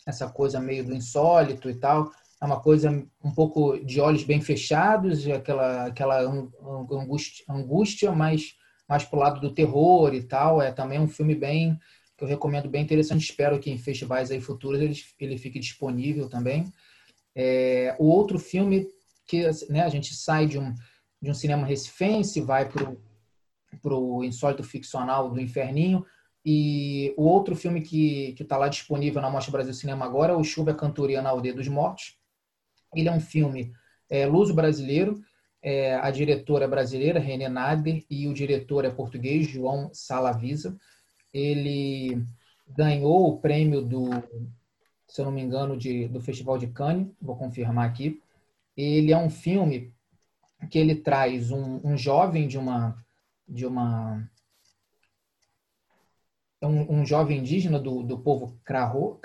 [0.05, 4.41] essa coisa meio do insólito e tal é uma coisa um pouco de olhos bem
[4.41, 8.55] fechados, aquela, aquela angústia, angústia mais,
[8.89, 10.59] mais para o lado do terror e tal.
[10.59, 11.79] É também um filme bem
[12.17, 13.21] que eu recomendo, bem interessante.
[13.21, 16.73] Espero que em festivais aí futuros ele, ele fique disponível também.
[17.35, 18.87] É, o outro filme
[19.27, 20.73] que né, a gente sai de um,
[21.21, 26.05] de um cinema recifense, vai para o insólito ficcional do Inferninho,
[26.43, 30.43] e o outro filme que está lá disponível na Mostra Brasil Cinema agora é o
[30.43, 32.17] Chuva Cantoria na Aldeia dos Mortos,
[32.95, 33.71] ele é um filme
[34.09, 35.21] é, luso-brasileiro.
[35.63, 40.75] É, a diretora é brasileira, René Nader, e o diretor é português, João Salavisa.
[41.33, 42.23] Ele
[42.67, 44.09] ganhou o prêmio do,
[45.11, 48.21] se eu não me engano, de, do Festival de Cannes, vou confirmar aqui.
[48.77, 49.93] Ele é um filme
[50.69, 52.95] que ele traz um, um jovem de uma
[53.45, 54.25] de uma
[56.61, 59.19] um, um jovem indígena do, do povo Crahô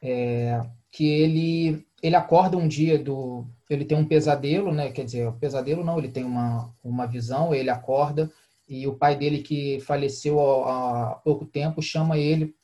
[0.00, 0.58] é,
[0.90, 4.90] que ele ele acorda um dia do ele tem um pesadelo, né?
[4.90, 8.32] Quer dizer, pesadelo não, ele tem uma uma visão, ele acorda
[8.66, 12.56] e o pai dele que faleceu há, há pouco tempo chama ele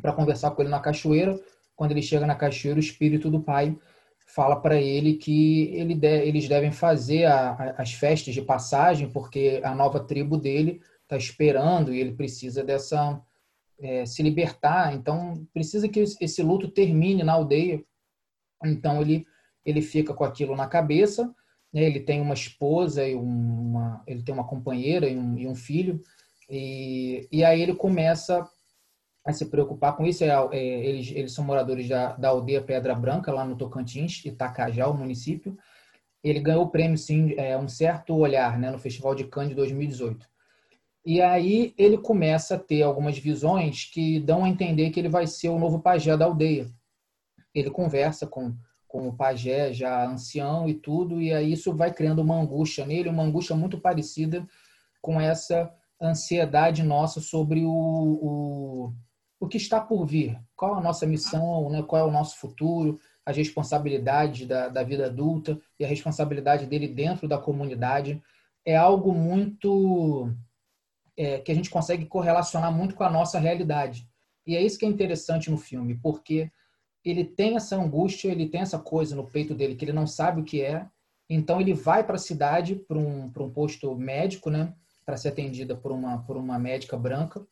[0.00, 1.38] para conversar com ele na cachoeira.
[1.74, 3.76] Quando ele chega na cachoeira, o espírito do pai
[4.26, 9.10] fala para ele que ele de, eles devem fazer a, a, as festas de passagem
[9.10, 13.20] porque a nova tribo dele está esperando e ele precisa dessa
[13.80, 14.94] é, se libertar.
[14.94, 17.82] Então precisa que esse luto termine na aldeia
[18.64, 19.26] então ele
[19.64, 21.34] ele fica com aquilo na cabeça.
[21.72, 21.82] Né?
[21.82, 26.02] Ele tem uma esposa e uma ele tem uma companheira e um, e um filho
[26.48, 28.46] e, e aí ele começa
[29.28, 30.24] a se preocupar com isso.
[30.24, 34.88] É, é, eles, eles são moradores da, da aldeia Pedra Branca, lá no Tocantins, Itacajá,
[34.88, 35.56] o município.
[36.22, 39.56] Ele ganhou o prêmio, sim, é, Um Certo Olhar, né, no Festival de Cannes de
[39.56, 40.26] 2018.
[41.06, 45.26] E aí ele começa a ter algumas visões que dão a entender que ele vai
[45.26, 46.68] ser o novo pajé da aldeia
[47.54, 48.54] ele conversa com,
[48.86, 53.08] com o pajé já ancião e tudo, e aí isso vai criando uma angústia nele,
[53.08, 54.46] uma angústia muito parecida
[55.00, 58.92] com essa ansiedade nossa sobre o, o,
[59.40, 61.82] o que está por vir, qual a nossa missão, né?
[61.82, 66.88] qual é o nosso futuro, as responsabilidades da, da vida adulta e a responsabilidade dele
[66.88, 68.22] dentro da comunidade.
[68.64, 70.32] É algo muito.
[71.16, 74.08] É, que a gente consegue correlacionar muito com a nossa realidade.
[74.46, 76.50] E é isso que é interessante no filme, porque
[77.04, 80.40] ele tem essa angústia, ele tem essa coisa no peito dele que ele não sabe
[80.40, 80.86] o que é.
[81.28, 84.72] Então ele vai para a cidade, para um, um posto médico, né,
[85.04, 87.44] para ser atendida por uma, por uma médica branca.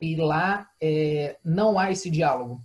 [0.00, 2.62] E lá é, não há esse diálogo,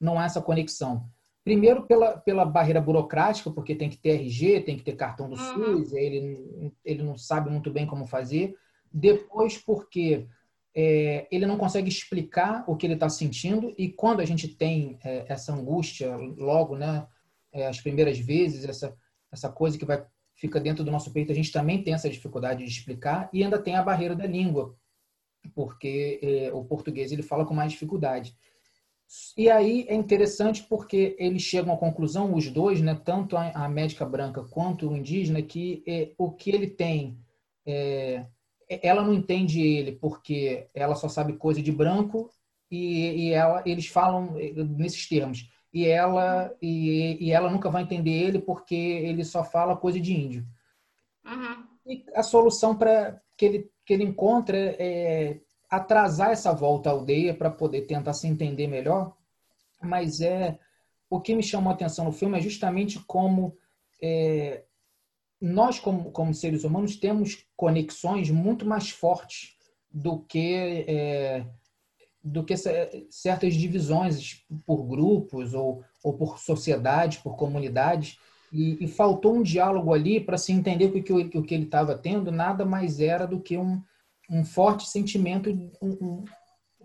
[0.00, 1.08] não há essa conexão.
[1.44, 5.36] Primeiro pela, pela barreira burocrática, porque tem que ter RG, tem que ter cartão do
[5.36, 5.76] uhum.
[5.76, 8.56] SUS, ele, ele não sabe muito bem como fazer.
[8.92, 10.26] Depois porque
[10.74, 14.98] é, ele não consegue explicar o que ele está sentindo e quando a gente tem
[15.04, 17.06] é, essa angústia logo, né,
[17.52, 18.96] é, as primeiras vezes, essa
[19.32, 22.62] essa coisa que vai fica dentro do nosso peito, a gente também tem essa dificuldade
[22.62, 24.74] de explicar e ainda tem a barreira da língua,
[25.54, 28.36] porque é, o português ele fala com mais dificuldade.
[29.36, 33.68] E aí é interessante porque eles chegam à conclusão, os dois, né, tanto a, a
[33.68, 37.16] médica branca quanto o indígena, que é, o que ele tem,
[37.64, 38.26] é,
[38.68, 42.30] ela não entende ele porque ela só sabe coisa de branco
[42.70, 44.34] e, e ela, eles falam
[44.76, 45.48] nesses termos.
[45.72, 50.12] E ela, e, e, ela nunca vai entender ele porque ele só fala coisa de
[50.12, 50.46] índio.
[51.24, 51.64] Uhum.
[51.86, 57.34] E a solução para que ele, que ele encontra é atrasar essa volta à aldeia
[57.34, 59.16] para poder tentar se entender melhor,
[59.82, 60.58] mas é
[61.10, 63.56] o que me chamou a atenção no filme é justamente como
[64.02, 64.64] é,
[65.40, 69.56] nós, como, como seres humanos, temos conexões muito mais fortes
[69.90, 71.46] do que é,
[72.22, 72.56] do que
[73.08, 78.18] certas divisões por grupos ou, ou por sociedades, por comunidades.
[78.52, 81.64] E, e faltou um diálogo ali para se entender que o que, o que ele
[81.64, 83.82] estava tendo nada mais era do que um,
[84.30, 85.50] um forte sentimento,
[85.82, 86.24] um,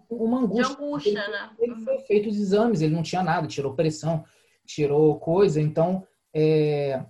[0.10, 0.76] uma angústia.
[0.76, 1.50] De angústia, ele, né?
[1.60, 4.24] Ele foi feito os exames, ele não tinha nada, tirou pressão,
[4.66, 5.62] tirou coisa.
[5.62, 7.04] Então, é,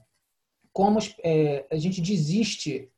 [0.74, 2.90] como é, a gente desiste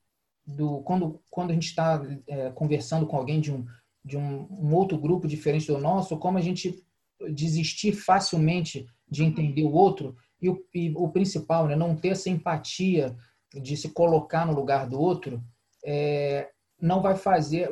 [0.46, 3.64] do quando quando a gente está é, conversando com alguém de um
[4.04, 6.84] de um, um, outro grupo diferente do nosso, como a gente
[7.30, 9.28] desistir facilmente de uhum.
[9.28, 10.14] entender o outro
[10.44, 13.16] e o, e o principal, né, não ter essa empatia
[13.54, 15.42] de se colocar no lugar do outro,
[15.82, 17.70] é, não vai fazer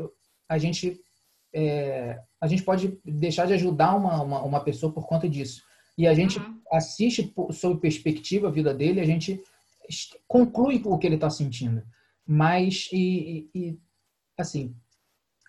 [0.49, 0.99] a gente
[1.55, 5.63] é, a gente pode deixar de ajudar uma, uma, uma, pessoa por conta disso.
[5.99, 6.61] E a gente uhum.
[6.73, 9.39] assiste sob perspectiva a vida dele, a gente
[10.27, 11.83] conclui o que ele está sentindo.
[12.27, 13.79] Mas, e, e,
[14.39, 14.75] assim,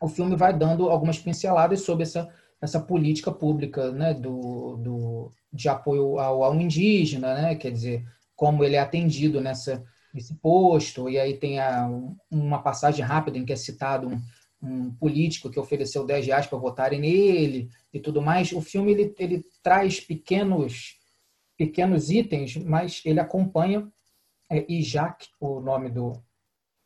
[0.01, 2.29] o filme vai dando algumas pinceladas sobre essa,
[2.63, 7.55] essa política pública né, do, do, de apoio ao, ao indígena, né?
[7.55, 8.05] quer dizer,
[8.37, 11.89] como ele é atendido nessa, nesse posto, e aí tem a,
[12.31, 14.21] uma passagem rápida em que é citado um,
[14.61, 18.53] um político que ofereceu 10 reais para votarem nele e tudo mais.
[18.53, 20.97] O filme ele, ele traz pequenos
[21.57, 23.87] pequenos itens, mas ele acompanha
[24.49, 26.13] é, Jacques, o nome do,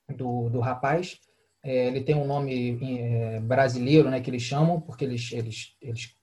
[0.10, 1.20] do, do rapaz,
[1.68, 6.16] é, ele tem um nome é, brasileiro, né, que eles chamam, porque eles, eles, eles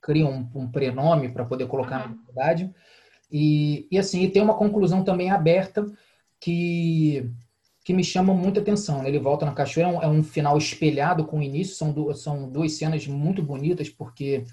[0.00, 2.16] criam um, um prenome para poder colocar uhum.
[2.16, 2.74] na verdade.
[3.30, 5.84] E, e assim, e tem uma conclusão também aberta
[6.40, 7.30] que,
[7.84, 9.02] que me chama muita atenção.
[9.02, 9.10] Né?
[9.10, 12.22] Ele volta na cachoeira, é um, é um, final espelhado com o início, são duas,
[12.22, 14.44] são duas cenas muito bonitas, porque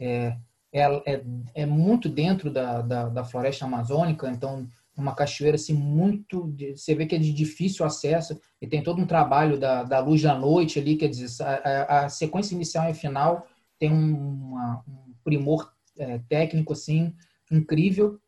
[0.00, 0.34] é,
[0.72, 1.22] é, é,
[1.54, 7.06] é muito dentro da, da, da floresta amazônica, então uma cachoeira assim muito você vê
[7.06, 10.78] que é de difícil acesso e tem todo um trabalho da, da luz da noite
[10.78, 13.46] ali quer dizer a, a sequência inicial e final
[13.78, 17.14] tem uma, um primor é, técnico assim
[17.50, 18.18] incrível.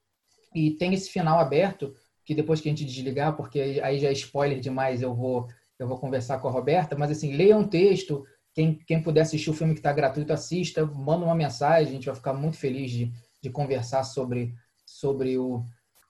[0.54, 4.12] E tem esse final aberto que depois que a gente desligar porque aí já é
[4.12, 5.48] spoiler demais eu vou
[5.78, 8.24] eu vou conversar com a Roberta mas assim leia um texto
[8.54, 12.06] quem, quem puder assistir o filme que está gratuito assista manda uma mensagem a gente
[12.06, 14.54] vai ficar muito feliz de, de conversar sobre
[14.86, 15.64] sobre o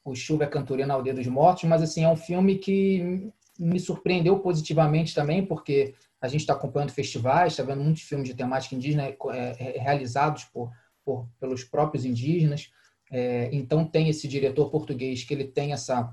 [0.04, 3.80] o Chuva é Cantoria na Aldeia dos Mortos, mas assim, é um filme que me
[3.80, 8.74] surpreendeu positivamente também, porque a gente está acompanhando festivais, está vendo muitos filmes de temática
[8.74, 10.70] indígena é, é, realizados por,
[11.04, 12.70] por, pelos próprios indígenas.
[13.10, 16.12] É, então tem esse diretor português que ele tem essa,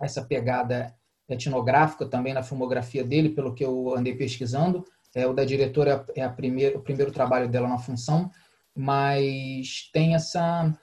[0.00, 0.94] essa pegada
[1.28, 4.84] etnográfica também na filmografia dele, pelo que eu andei pesquisando.
[5.14, 8.30] É, o da diretora é a primeira, o primeiro trabalho dela na função,
[8.74, 10.76] mas tem essa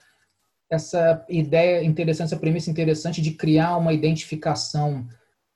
[0.74, 5.06] essa ideia interessante, essa premissa interessante de criar uma identificação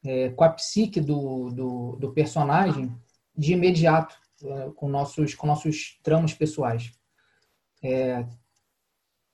[0.05, 2.95] é, com a psique do, do, do personagem
[3.37, 6.93] de imediato, é, com, nossos, com nossos tramas pessoais.
[7.83, 8.25] É,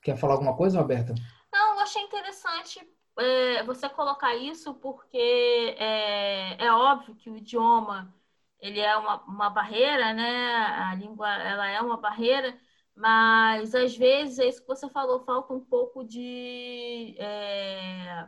[0.03, 1.15] quer falar alguma coisa, Roberta?
[1.53, 2.81] Não, eu achei interessante
[3.19, 8.13] é, você colocar isso porque é, é óbvio que o idioma
[8.59, 10.55] ele é uma, uma barreira, né?
[10.57, 12.59] A língua ela é uma barreira,
[12.95, 18.27] mas às vezes é isso que você falou, falta um pouco de é,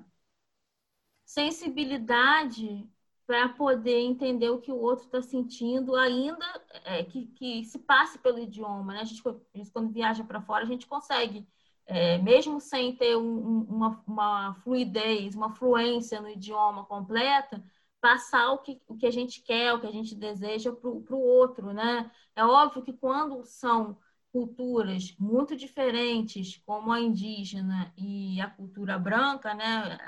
[1.24, 2.88] sensibilidade
[3.26, 6.46] para poder entender o que o outro está sentindo, ainda
[6.84, 8.94] é, que, que se passe pelo idioma.
[8.94, 9.00] Né?
[9.00, 11.46] A, gente, a gente quando viaja para fora, a gente consegue,
[11.86, 17.62] é, mesmo sem ter um, uma, uma fluidez, uma fluência no idioma completa,
[18.00, 21.20] passar o que, o que a gente quer, o que a gente deseja para o
[21.20, 21.72] outro.
[21.72, 22.10] Né?
[22.36, 23.98] É óbvio que quando são
[24.36, 29.98] culturas muito diferentes, como a indígena e a cultura branca, né?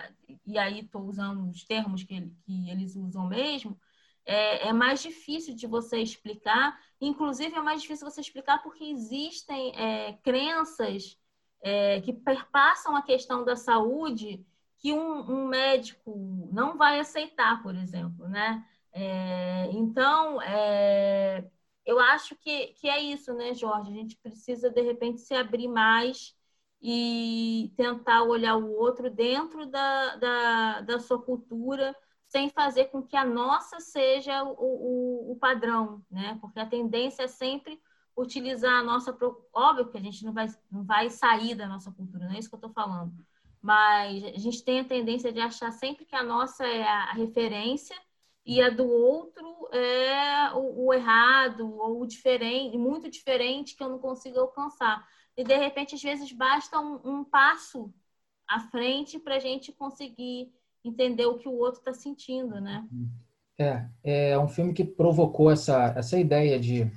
[0.46, 3.80] E aí estou usando os termos que, que eles usam mesmo.
[4.26, 6.78] É, é, mais difícil de você explicar.
[7.00, 11.18] Inclusive, é mais difícil você explicar porque existem é, crenças
[11.62, 14.44] é, que perpassam a questão da saúde
[14.76, 16.14] que um, um, médico
[16.52, 18.62] não vai aceitar, por exemplo, né?
[18.92, 21.48] É, então, é,
[21.88, 23.90] eu acho que, que é isso, né, Jorge?
[23.90, 26.36] A gente precisa, de repente, se abrir mais
[26.82, 33.16] e tentar olhar o outro dentro da, da, da sua cultura, sem fazer com que
[33.16, 36.36] a nossa seja o, o, o padrão, né?
[36.42, 37.80] Porque a tendência é sempre
[38.14, 39.16] utilizar a nossa.
[39.50, 42.50] Óbvio que a gente não vai, não vai sair da nossa cultura, não é isso
[42.50, 43.14] que eu estou falando.
[43.62, 47.96] Mas a gente tem a tendência de achar sempre que a nossa é a referência
[48.48, 53.90] e a do outro é o, o errado ou o diferente, muito diferente que eu
[53.90, 55.06] não consigo alcançar.
[55.36, 57.92] E de repente, às vezes, basta um, um passo
[58.48, 60.50] à frente para a gente conseguir
[60.82, 62.88] entender o que o outro está sentindo, né?
[63.58, 66.90] É, é um filme que provocou essa, essa ideia de,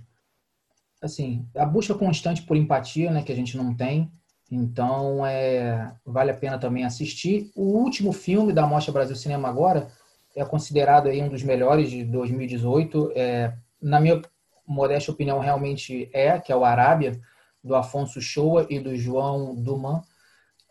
[1.01, 4.09] assim, a busca constante por empatia, né, que a gente não tem.
[4.49, 7.51] Então, é, vale a pena também assistir.
[7.55, 9.91] O último filme da Mostra Brasil Cinema agora
[10.35, 13.11] é considerado aí um dos melhores de 2018.
[13.15, 14.21] É, na minha
[14.65, 17.19] modesta opinião, realmente é, que é o Arábia,
[17.63, 20.01] do Afonso Shoa e do João Duman.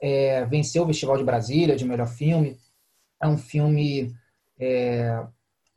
[0.01, 2.57] É, venceu o Festival de Brasília de melhor filme.
[3.23, 4.15] É um filme
[4.59, 5.23] é,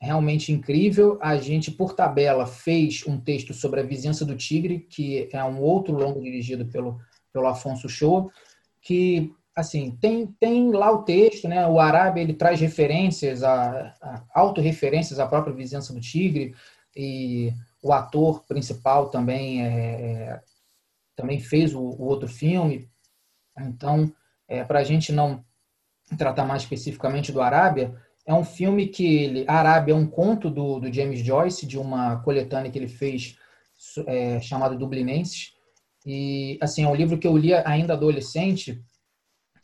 [0.00, 1.18] realmente incrível.
[1.20, 5.60] A gente, por tabela, fez um texto sobre a Vizinhança do Tigre, que é um
[5.60, 6.98] outro longo dirigido pelo,
[7.32, 8.30] pelo Afonso Shoa,
[8.80, 11.66] que assim, tem, tem lá o texto, né?
[11.66, 16.54] O Arábia ele traz referências, a, a autorreferências à própria vizinhança do Tigre
[16.96, 17.52] e
[17.82, 20.40] o ator principal também é, é
[21.16, 22.88] também fez o, o, outro filme.
[23.56, 24.12] Então,
[24.48, 25.44] é, para a gente não
[26.18, 27.94] tratar mais especificamente do Arábia,
[28.26, 32.16] é um filme que ele, Arábia é um conto do, do James Joyce de uma
[32.22, 33.38] coletânea que ele fez
[34.06, 35.52] é, chamada Dublinenses
[36.06, 38.82] e assim é um livro que eu li ainda adolescente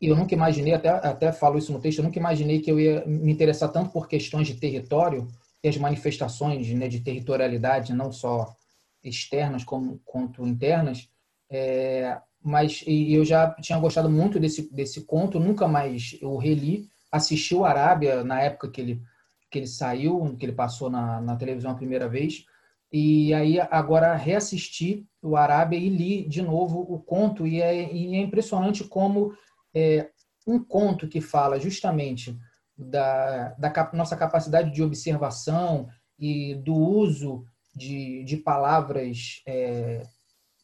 [0.01, 2.81] e eu nunca imaginei, até, até falo isso no texto, eu nunca imaginei que eu
[2.81, 5.29] ia me interessar tanto por questões de território
[5.63, 8.57] e as manifestações né, de territorialidade, não só
[9.05, 11.09] externas como, quanto internas.
[11.51, 16.89] É, mas e eu já tinha gostado muito desse, desse conto, nunca mais eu reli.
[17.13, 19.03] Assisti o Arábia na época que ele,
[19.51, 22.47] que ele saiu, que ele passou na, na televisão a primeira vez.
[22.93, 27.47] E aí agora reassisti o Arábia e li de novo o conto.
[27.47, 29.35] E é, e é impressionante como
[29.75, 30.11] é,
[30.47, 32.37] um conto que fala justamente
[32.77, 37.45] da, da nossa capacidade de observação e do uso
[37.75, 40.03] de, de palavras, é,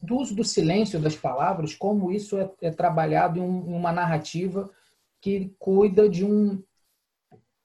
[0.01, 3.91] do uso do silêncio das palavras, como isso é, é trabalhado em, um, em, uma
[3.91, 4.69] narrativa
[5.21, 6.61] que cuida de um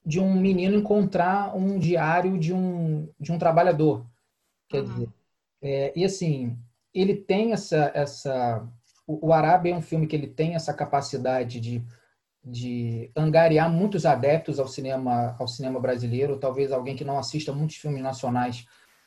[0.05, 4.05] de um menino encontrar um diário de um de um trabalhador,
[4.67, 4.85] quer uhum.
[4.85, 5.09] dizer,
[5.61, 6.57] é, e assim
[6.93, 8.67] ele tem essa essa
[9.07, 11.83] o, o Arábia é um filme que ele tem essa capacidade de,
[12.43, 16.39] de angariar muitos adeptos ao cinema, ao cinema brasileiro.
[16.39, 18.65] Talvez alguém que não assista muitos filmes nacionais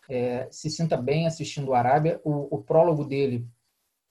[0.09, 2.21] é, se sinta bem assistindo o Arábia.
[2.25, 3.47] O, o prólogo dele,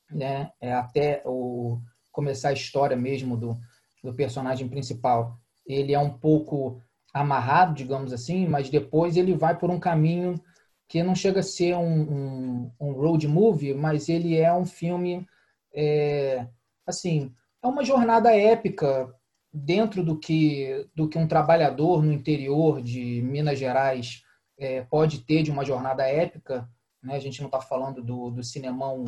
[0.10, 1.80] né, é até o
[2.12, 3.58] começar a história mesmo do,
[4.02, 6.82] do personagem principal, ele é um pouco
[7.14, 10.40] amarrado, digamos assim, mas depois ele vai por um caminho
[10.88, 15.28] que não chega a ser um, um, um road movie, mas ele é um filme
[15.76, 16.47] é,
[16.88, 19.13] assim, é uma jornada épica
[19.53, 24.23] dentro do que, do que um trabalhador no interior de Minas Gerais
[24.57, 26.67] é, pode ter de uma jornada épica.
[27.03, 27.15] Né?
[27.15, 29.05] A gente não está falando do, do cinemão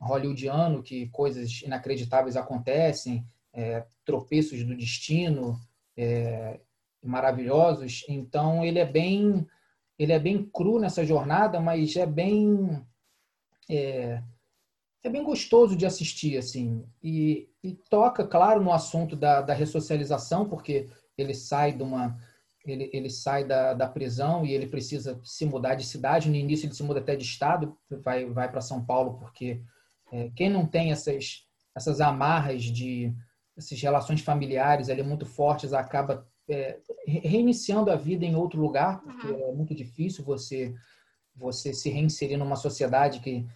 [0.00, 5.58] hollywoodiano, que coisas inacreditáveis acontecem, é, tropeços do destino
[5.96, 6.60] é,
[7.02, 8.04] maravilhosos.
[8.08, 9.46] Então ele é bem
[9.96, 12.84] ele é bem cru nessa jornada, mas é bem
[13.70, 14.20] é,
[15.04, 16.82] é bem gostoso de assistir, assim.
[17.02, 22.18] E, e toca, claro, no assunto da, da ressocialização, porque ele sai de uma
[22.64, 26.30] ele, ele sai da, da prisão e ele precisa se mudar de cidade.
[26.30, 29.60] No início ele se muda até de estado, vai vai para São Paulo porque
[30.10, 31.44] é, quem não tem essas
[31.76, 33.14] essas amarras de
[33.54, 39.26] essas relações familiares ali muito fortes acaba é, reiniciando a vida em outro lugar porque
[39.26, 39.50] uhum.
[39.50, 40.74] é muito difícil você
[41.36, 43.46] você se reinserir numa sociedade que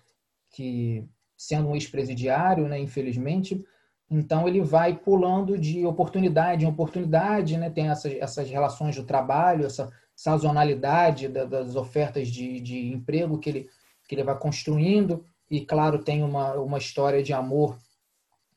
[0.51, 1.09] que
[1.39, 3.65] sendo um ex-presidiário, né, infelizmente.
[4.11, 7.71] Então ele vai pulando de oportunidade em oportunidade, né?
[7.71, 13.69] Tem essas, essas relações do trabalho, essa sazonalidade das ofertas de, de emprego que ele,
[14.09, 15.25] que ele vai construindo.
[15.49, 17.79] E, claro, tem uma, uma história de amor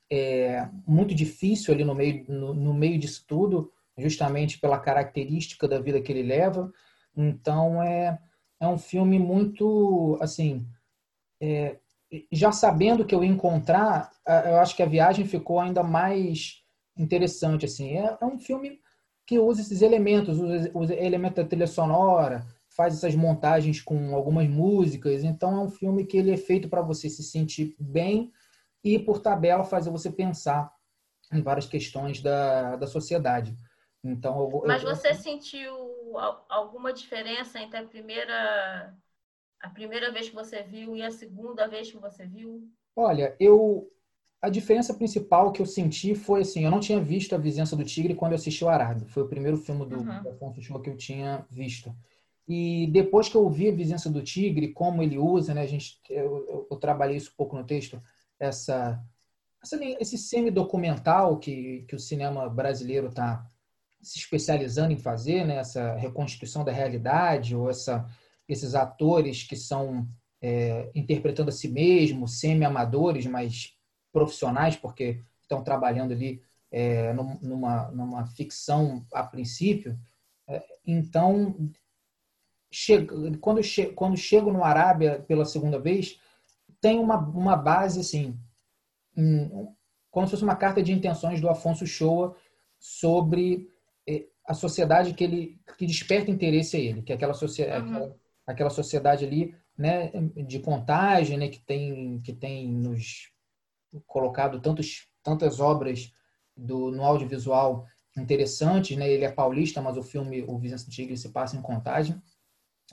[0.10, 5.80] é, muito difícil ali no meio, no, no meio disso tudo, justamente pela característica da
[5.80, 6.72] vida que ele leva.
[7.16, 8.18] Então, é,
[8.60, 10.66] é um filme muito, assim,
[11.40, 11.78] é,
[12.32, 14.12] já sabendo que eu ia encontrar,
[14.46, 16.64] eu acho que a viagem ficou ainda mais
[16.98, 17.66] interessante.
[17.66, 17.98] assim.
[17.98, 18.80] É, é um filme
[19.26, 24.48] que usa esses elementos, usa, usa elementos da trilha sonora, faz essas montagens com algumas
[24.50, 25.24] músicas.
[25.24, 28.32] Então é um filme que ele é feito para você se sentir bem
[28.84, 30.72] e por tabela fazer você pensar
[31.32, 33.56] em várias questões da, da sociedade.
[34.04, 34.90] Então, eu, Mas eu...
[34.90, 35.74] você sentiu
[36.50, 38.94] alguma diferença entre a primeira
[39.62, 42.68] a primeira vez que você viu e a segunda vez que você viu?
[42.96, 43.90] Olha, eu
[44.42, 47.86] a diferença principal que eu senti foi assim, eu não tinha visto a Vizinhança do
[47.86, 49.08] Tigre quando eu assisti o Arábio.
[49.08, 50.12] Foi o primeiro filme do, uhum.
[50.12, 51.96] Afonso Show que eu tinha visto.
[52.48, 56.00] E depois que eu vi a Vizinhança do Tigre, como ele usa, né, a gente,
[56.10, 58.02] eu, eu, eu trabalhei isso um pouco no texto,
[58.40, 59.00] essa,
[59.62, 63.46] essa esse semi-documental que, que o cinema brasileiro está
[64.02, 68.10] se especializando em fazer, né, essa reconstituição da realidade, ou essa,
[68.52, 70.08] esses atores que são
[70.42, 73.76] é, interpretando a si mesmos, semi-amadores, mas
[74.12, 76.42] profissionais, porque estão trabalhando ali
[76.72, 79.98] é, numa, numa ficção a princípio.
[80.48, 81.56] É, então,
[82.72, 86.20] chego, quando, che, quando chego no Arábia pela segunda vez,
[86.80, 88.38] tem uma, uma base assim,
[89.16, 89.74] um,
[90.10, 92.36] como se fosse uma carta de intenções do Afonso Shoa
[92.80, 93.70] sobre
[94.08, 97.96] é, a sociedade que ele que desperta interesse a ele, que é aquela, sociedade, uhum.
[97.96, 100.12] aquela, aquela sociedade ali, né,
[100.46, 103.32] de contagem, né, que tem que tem nos
[104.06, 106.12] colocado tantos, tantas obras
[106.56, 107.86] do, no audiovisual
[108.18, 109.10] interessantes, né?
[109.10, 112.22] Ele é paulista, mas o filme O Vizinhança Tigre se passa em Contagem.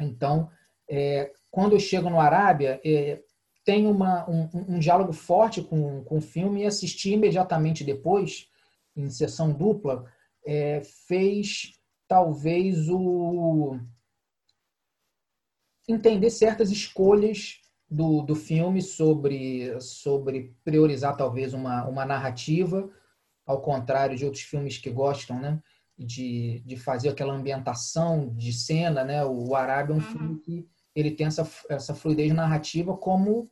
[0.00, 0.48] Então,
[0.88, 3.20] é, quando eu chego no Arábia, é,
[3.64, 8.48] tem uma, um, um, diálogo forte com, com o filme e assisti imediatamente depois,
[8.96, 10.04] em sessão dupla,
[10.46, 11.72] é, fez
[12.06, 13.78] talvez o
[15.88, 17.60] entender certas escolhas
[17.90, 22.90] do, do filme sobre, sobre priorizar talvez uma, uma narrativa,
[23.46, 25.60] ao contrário de outros filmes que gostam, né?
[25.98, 29.24] De, de fazer aquela ambientação de cena, né?
[29.24, 30.04] O Arábia é um uhum.
[30.04, 33.50] filme que ele tem essa, essa fluidez narrativa como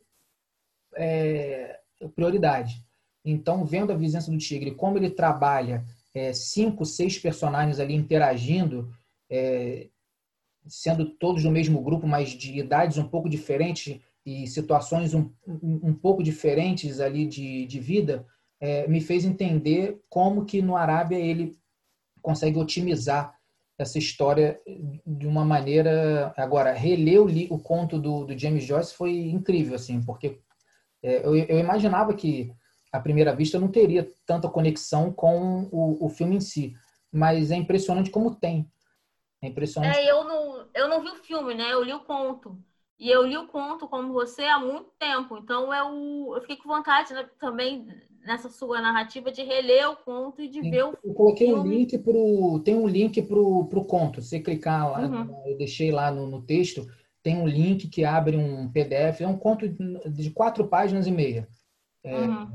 [0.95, 1.79] é,
[2.15, 2.85] prioridade.
[3.25, 5.83] Então, vendo a Vizinhança do Tigre, como ele trabalha
[6.13, 8.89] é, cinco, seis personagens ali interagindo,
[9.29, 9.89] é,
[10.67, 15.93] sendo todos do mesmo grupo, mas de idades um pouco diferentes, e situações um, um
[15.93, 18.25] pouco diferentes ali de, de vida,
[18.59, 21.57] é, me fez entender como que no Arábia ele
[22.21, 23.33] consegue otimizar
[23.77, 24.59] essa história
[25.05, 26.33] de uma maneira...
[26.35, 30.39] Agora, reler o, o conto do, do, James Joyce foi incrível, assim, porque
[31.03, 32.51] é, eu, eu, imaginava que,
[32.91, 36.73] à primeira vista, não teria tanta conexão com o, o filme em si,
[37.11, 38.69] mas é impressionante como tem.
[39.41, 39.97] É impressionante.
[39.97, 41.73] É, eu não, eu não vi o filme, né?
[41.73, 42.57] Eu li o conto.
[42.99, 45.37] E eu li o conto como você há muito tempo.
[45.37, 47.85] Então eu, eu fiquei com vontade né, também
[48.25, 50.71] nessa sua narrativa de reler o conto e de Sim.
[50.71, 51.61] ver o Eu coloquei filme.
[51.61, 54.21] um link pro tem um link pro, pro conto.
[54.21, 55.43] Se você clicar lá, uhum.
[55.45, 56.87] eu deixei lá no, no, texto,
[57.21, 61.47] tem um link que abre um PDF, é um conto de quatro páginas e meia.
[62.03, 62.51] É, uhum.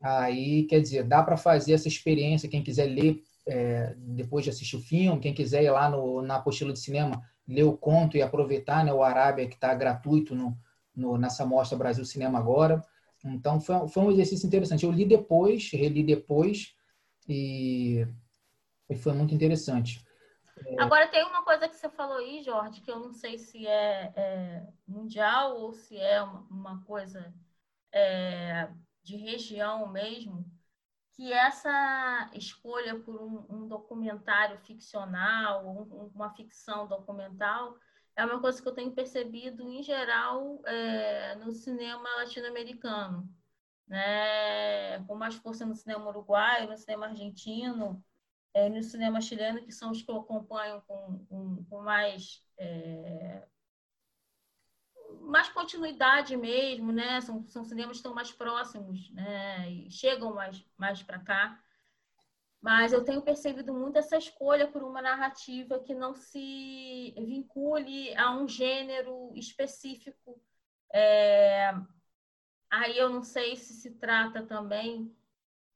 [0.00, 4.76] Aí, quer dizer, dá para fazer essa experiência, quem quiser ler é, depois de assistir
[4.76, 8.22] o filme, quem quiser ir lá no, na apostila de cinema, ler o conto e
[8.22, 10.56] aproveitar né, o Arábia, que está gratuito no,
[10.94, 12.82] no, nessa mostra Brasil Cinema agora.
[13.24, 14.84] Então, foi, foi um exercício interessante.
[14.84, 16.74] Eu li depois, reli depois,
[17.28, 18.06] e,
[18.88, 20.04] e foi muito interessante.
[20.66, 20.82] É...
[20.82, 24.12] Agora, tem uma coisa que você falou aí, Jorge, que eu não sei se é,
[24.14, 27.34] é mundial ou se é uma, uma coisa
[27.92, 28.68] é,
[29.02, 30.44] de região mesmo,
[31.16, 37.78] que essa escolha por um, um documentário ficcional, um, uma ficção documental,
[38.16, 43.28] é uma coisa que eu tenho percebido em geral é, no cinema latino-americano,
[43.86, 45.00] né?
[45.04, 48.04] com mais força no cinema uruguaio, no cinema argentino,
[48.52, 53.46] é, no cinema chileno, que são os que eu acompanho com, com, com mais é,
[55.24, 57.20] mais continuidade mesmo, né?
[57.20, 59.70] São, são cinemas que estão mais próximos, né?
[59.70, 61.60] E chegam mais, mais para cá.
[62.60, 68.34] Mas eu tenho percebido muito essa escolha por uma narrativa que não se vincule a
[68.34, 70.40] um gênero específico.
[70.92, 71.74] É...
[72.70, 75.14] Aí eu não sei se se trata também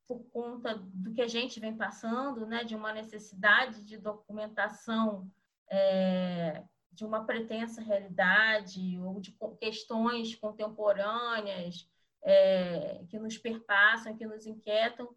[0.07, 2.65] por conta do que a gente vem passando, né?
[2.65, 5.31] De uma necessidade de documentação
[5.71, 6.65] é
[6.99, 11.89] de uma pretensa realidade ou de questões contemporâneas
[12.25, 15.09] é, que nos perpassam, que nos inquietam.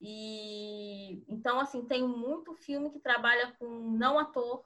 [0.00, 4.64] E então assim tem muito filme que trabalha com não ator,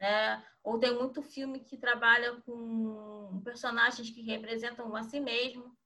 [0.00, 0.42] né?
[0.62, 5.76] Ou tem muito filme que trabalha com personagens que representam a si mesmo.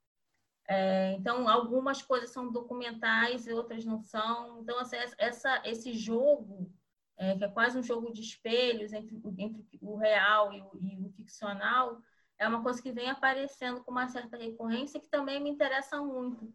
[0.68, 4.61] É, então algumas coisas são documentais e outras não são.
[4.61, 6.72] Então assim, essa esse jogo
[7.19, 11.07] é, que é quase um jogo de espelhos entre, entre o real e o, e
[11.07, 12.01] o ficcional,
[12.39, 16.53] é uma coisa que vem aparecendo com uma certa recorrência que também me interessa muito,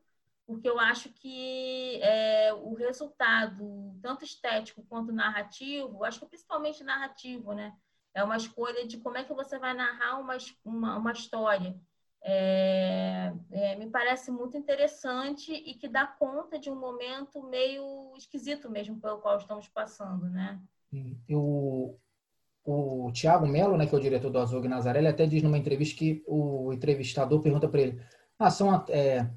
[0.47, 7.53] porque eu acho que é, o resultado, tanto estético quanto narrativo, acho que principalmente narrativo,
[7.53, 7.75] né?
[8.13, 11.75] É uma escolha de como é que você vai narrar uma, uma, uma história.
[12.25, 18.69] É, é, me parece muito interessante e que dá conta de um momento meio esquisito
[18.69, 20.57] mesmo pelo qual estamos passando, né?
[21.27, 21.99] Eu,
[22.63, 25.57] o Tiago Melo, né, que é o diretor do Azul Nazaré, ele até diz numa
[25.57, 28.01] entrevista que o entrevistador pergunta para ele:
[28.39, 29.29] ah, são, é,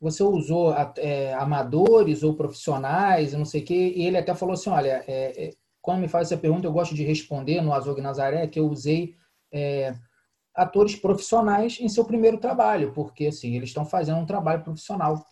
[0.00, 4.70] você usou é, amadores ou profissionais, não sei o quê, e ele até falou assim:
[4.70, 8.48] olha, é, é, quando me faz essa pergunta, eu gosto de responder no Azul Nazaré
[8.48, 9.16] que eu usei
[10.54, 15.24] atores profissionais em seu primeiro trabalho, porque assim, eles estão fazendo um trabalho profissional,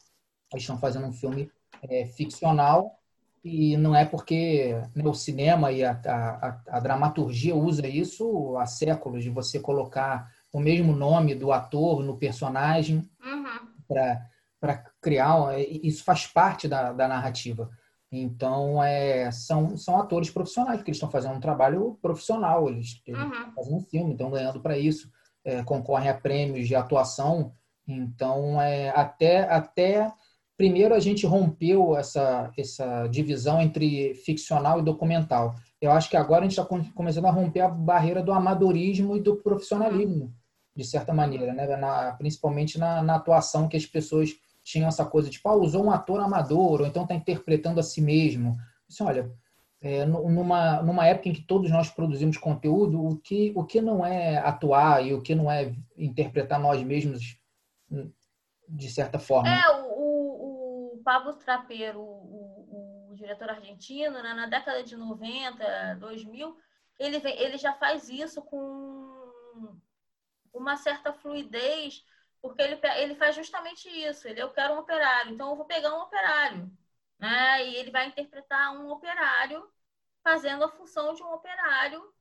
[0.53, 1.51] eles estão fazendo um filme
[1.89, 2.99] é, ficcional
[3.45, 8.67] e não é porque né, o cinema e a, a, a, dramaturgia usa isso há
[8.67, 13.45] séculos, de você colocar o mesmo nome do ator no personagem uhum.
[13.89, 15.59] para criar.
[15.59, 17.69] Isso faz parte da, da narrativa.
[18.13, 23.19] Então, é, são, são atores profissionais, porque eles estão fazendo um trabalho profissional, eles, eles
[23.19, 23.53] uhum.
[23.55, 25.11] fazendo um filme, estão ganhando para isso,
[25.43, 27.55] é, concorrem a prêmios de atuação.
[27.89, 30.13] Então, é, até, até
[30.59, 35.55] primeiro a gente rompeu essa, essa divisão entre ficcional e documental.
[35.81, 39.21] Eu acho que agora a gente está começando a romper a barreira do amadorismo e
[39.21, 40.33] do profissionalismo,
[40.77, 41.77] de certa maneira, né?
[41.77, 44.31] Na, principalmente na, na, atuação que as pessoas
[44.63, 48.01] tinham essa coisa, tipo, ah, usou um ator amador, ou então está interpretando a si
[48.01, 48.57] mesmo.
[48.89, 49.33] Assim, olha,
[49.81, 54.05] é, numa, numa época em que todos nós produzimos conteúdo, o que, o que não
[54.07, 57.37] é atuar e o que não é interpretar nós mesmos
[58.69, 59.49] de certa forma.
[59.49, 59.61] É,
[61.03, 66.57] Pablo Trapeiro, o, o, diretor argentino, né, na década de 90, 2000,
[66.99, 69.73] ele, vem, ele já faz isso com
[70.53, 72.05] uma certa fluidez,
[72.43, 74.29] porque ele, ele faz justamente isso.
[74.29, 76.71] Ele, eu quero um operário, então eu vou pegar um operário.
[77.19, 77.69] Né?
[77.69, 79.67] E ele vai interpretar um operário
[80.25, 82.13] fazendo a função de um operário.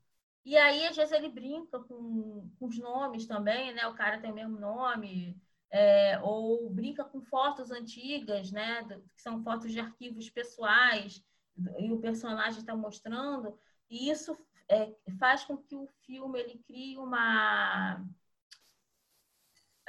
[0.46, 3.86] E aí, às vezes, ele brinca com, com os nomes também, né?
[3.88, 5.40] O cara tem o mesmo nome,
[5.72, 8.84] é, ou brinca com fotos antigas, né,
[9.16, 11.24] que são fotos de arquivos pessoais,
[11.80, 13.58] e o personagem está mostrando,
[13.90, 18.04] e isso é, faz com que o filme ele crie uma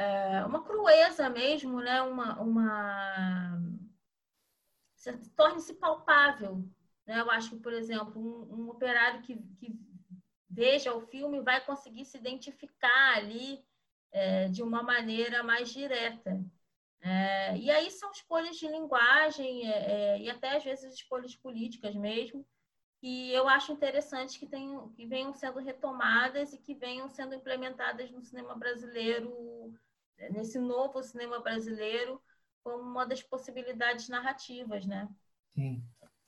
[0.03, 3.63] é, uma crueza mesmo, né, uma, uma...
[5.37, 6.65] torne-se palpável.
[7.07, 7.21] Né?
[7.21, 9.75] Eu acho que, por exemplo, um, um operário que, que
[10.49, 13.65] veja o filme vai conseguir se identificar ali
[14.11, 16.45] é, de uma maneira mais direta.
[17.01, 21.95] É, e aí são escolhas de linguagem é, é, e até às vezes escolhas políticas
[21.97, 22.47] mesmo,
[23.01, 28.09] que eu acho interessante que, tenham, que venham sendo retomadas e que venham sendo implementadas
[28.13, 29.29] no cinema brasileiro,
[30.31, 32.21] nesse novo cinema brasileiro,
[32.63, 35.09] como uma das possibilidades narrativas, né?
[35.55, 35.83] Sim.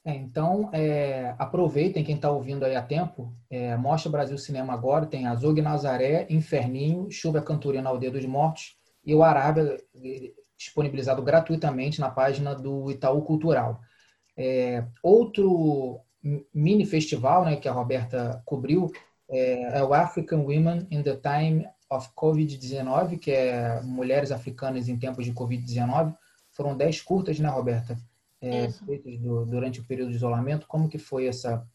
[0.05, 3.35] É, então, é, aproveitem quem está ouvindo aí a tempo.
[3.49, 5.07] É, Mostra Brasil Cinema agora.
[5.07, 11.23] Tem Azog Nazaré, Inferninho, Chuva Cantoria na Aldeia dos Mortos e o Arábia é, disponibilizado
[11.23, 13.81] gratuitamente na página do Itaú Cultural.
[14.37, 16.01] É, outro
[16.53, 18.91] mini festival né, que a Roberta cobriu
[19.29, 24.99] é, é o African Women in the Time of COVID-19, que é Mulheres Africanas em
[24.99, 26.17] Tempos de Covid-19.
[26.51, 27.99] Foram 10 curtas, né, Roberta?
[28.45, 30.67] é, feitas do, durante o período de isolamento.
[30.67, 31.67] Como que foi essa,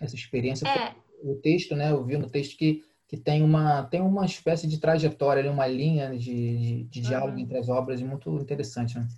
[0.00, 0.66] essa experiência?
[0.66, 0.94] É.
[1.22, 1.90] O texto, né?
[1.90, 6.16] Eu vi no texto que, que tem, uma, tem uma espécie de trajetória, uma linha
[6.16, 7.40] de, de, de diálogo uhum.
[7.40, 9.08] entre as obras muito interessante, né?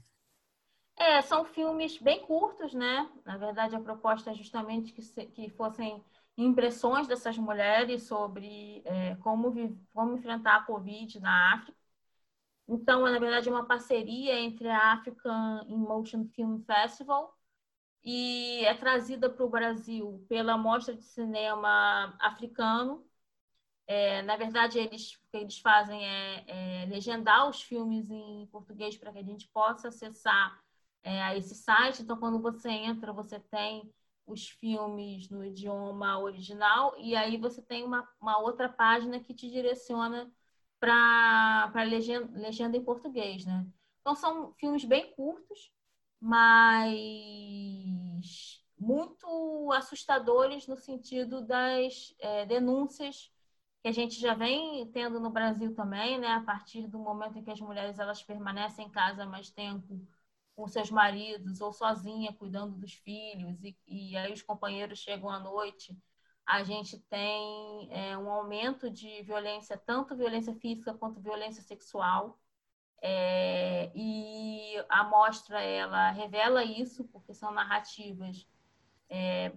[0.98, 3.06] É, são filmes bem curtos, né?
[3.24, 6.02] Na verdade, a proposta é justamente que, se, que fossem
[6.36, 9.52] impressões dessas mulheres sobre é, como,
[9.92, 11.78] como enfrentar a Covid na África.
[12.68, 17.34] Então, é, na verdade, uma parceria entre a African Emotion Film Festival
[18.04, 23.06] e é trazida para o Brasil pela Mostra de Cinema Africano.
[23.86, 28.96] É, na verdade, eles, o que eles fazem é, é legendar os filmes em português
[28.96, 30.60] para que a gente possa acessar
[31.02, 32.02] é, a esse site.
[32.02, 33.92] Então, quando você entra, você tem
[34.26, 39.48] os filmes no idioma original e aí você tem uma, uma outra página que te
[39.50, 40.30] direciona
[40.80, 43.66] para legenda, legenda em português, né?
[44.00, 45.72] Então são filmes bem curtos,
[46.20, 46.46] mas
[48.78, 53.32] muito assustadores no sentido das é, denúncias
[53.82, 56.28] que a gente já vem tendo no Brasil também, né?
[56.28, 60.06] A partir do momento em que as mulheres elas permanecem em casa mais tempo
[60.56, 65.38] com seus maridos ou sozinha cuidando dos filhos e, e aí os companheiros chegam à
[65.38, 65.96] noite,
[66.46, 72.38] a gente tem é, um aumento de violência, tanto violência física quanto violência sexual.
[73.02, 78.48] É, e a mostra ela revela isso porque são narrativas
[79.08, 79.52] é,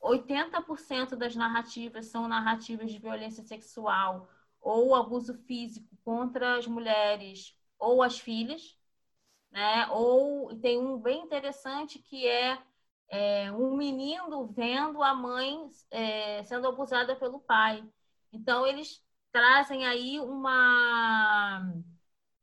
[0.00, 4.28] 80% das narrativas são narrativas de violência sexual
[4.60, 8.77] ou abuso físico contra as mulheres ou as filhas,
[9.50, 9.86] né?
[9.90, 12.58] Ou tem um bem interessante que é,
[13.08, 17.84] é um menino vendo a mãe é, sendo abusada pelo pai.
[18.32, 21.72] Então eles trazem aí uma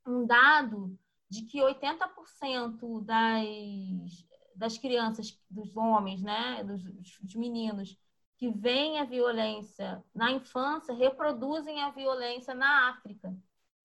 [0.06, 0.96] um dado
[1.28, 6.82] de que 80% das, das crianças, dos homens, né, dos,
[7.20, 7.98] dos meninos
[8.36, 13.34] que veem a violência na infância reproduzem a violência na África,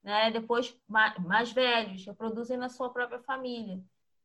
[0.04, 0.32] né?
[0.32, 3.84] Depois mais velhos reproduzem na sua própria família.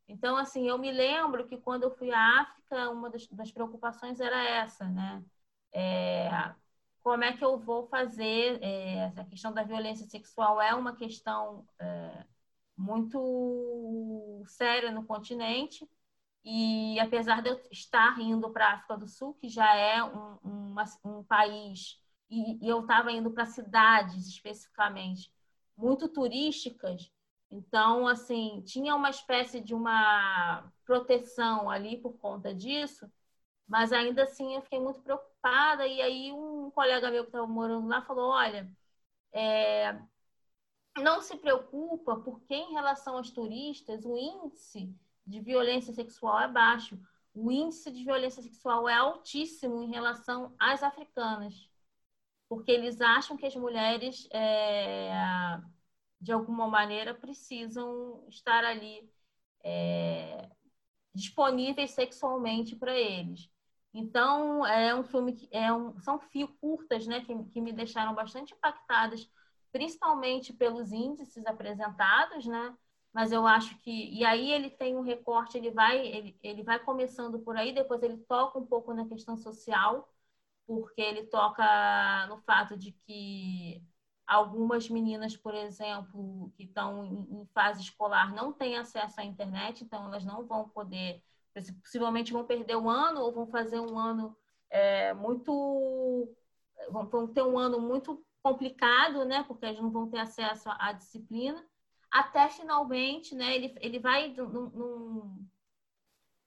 [0.08, 4.20] Então, assim, eu me lembro que quando eu fui à África, uma das, das preocupações
[4.20, 5.22] era essa, né?
[5.72, 6.54] É,
[7.02, 8.62] como é que eu vou fazer?
[8.62, 12.24] É, a questão da violência sexual é uma questão é,
[12.76, 15.88] muito séria no continente.
[16.44, 20.38] E apesar de eu estar indo para a África do Sul, que já é um,
[20.44, 20.74] um,
[21.04, 22.00] um país,
[22.30, 25.32] e, e eu estava indo para cidades especificamente
[25.76, 27.10] muito turísticas,
[27.50, 33.10] então, assim, tinha uma espécie de uma proteção ali por conta disso,
[33.68, 35.86] mas ainda assim eu fiquei muito preocupada.
[35.86, 38.70] E aí, um colega meu que estava morando lá falou: Olha,
[39.32, 39.98] é,
[40.98, 44.94] não se preocupa, porque em relação aos turistas, o índice
[45.26, 46.98] de violência sexual é baixo.
[47.34, 51.68] O índice de violência sexual é altíssimo em relação às africanas,
[52.48, 55.10] porque eles acham que as mulheres, é,
[56.20, 59.08] de alguma maneira, precisam estar ali
[59.64, 60.48] é,
[61.14, 63.50] disponíveis sexualmente para eles.
[63.94, 68.14] Então, é um filme que é um, são fio curtas, né, que, que me deixaram
[68.14, 69.28] bastante impactadas,
[69.72, 72.76] principalmente pelos índices apresentados, né?
[73.16, 76.78] mas eu acho que e aí ele tem um recorte, ele vai ele, ele vai
[76.78, 80.06] começando por aí, depois ele toca um pouco na questão social,
[80.66, 83.82] porque ele toca no fato de que
[84.26, 90.04] algumas meninas, por exemplo, que estão em fase escolar não têm acesso à internet, então
[90.06, 91.22] elas não vão poder,
[91.82, 94.36] possivelmente vão perder um ano ou vão fazer um ano
[94.68, 96.28] é, muito,
[96.90, 99.44] vão ter um ano muito complicado, né?
[99.44, 101.64] Porque eles não vão ter acesso à disciplina
[102.16, 105.48] até finalmente, né, ele, ele vai num, num,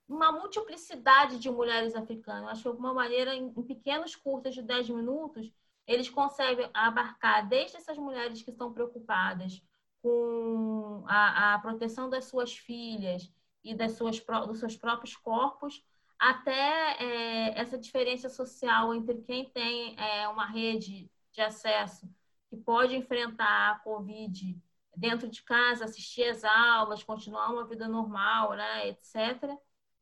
[0.09, 2.49] numa multiplicidade de mulheres africanas.
[2.49, 5.53] Acho que de alguma maneira, em, pequenos curtas de 10 minutos,
[5.85, 9.61] eles conseguem abarcar desde essas mulheres que estão preocupadas
[10.01, 13.31] com a, a proteção das suas filhas
[13.63, 15.83] e das suas, dos seus próprios corpos,
[16.17, 22.09] até é, essa diferença social entre quem tem é, uma rede de acesso
[22.49, 24.59] que pode enfrentar a Covid
[24.95, 29.57] dentro de casa, assistir as aulas, continuar uma vida normal, né, etc.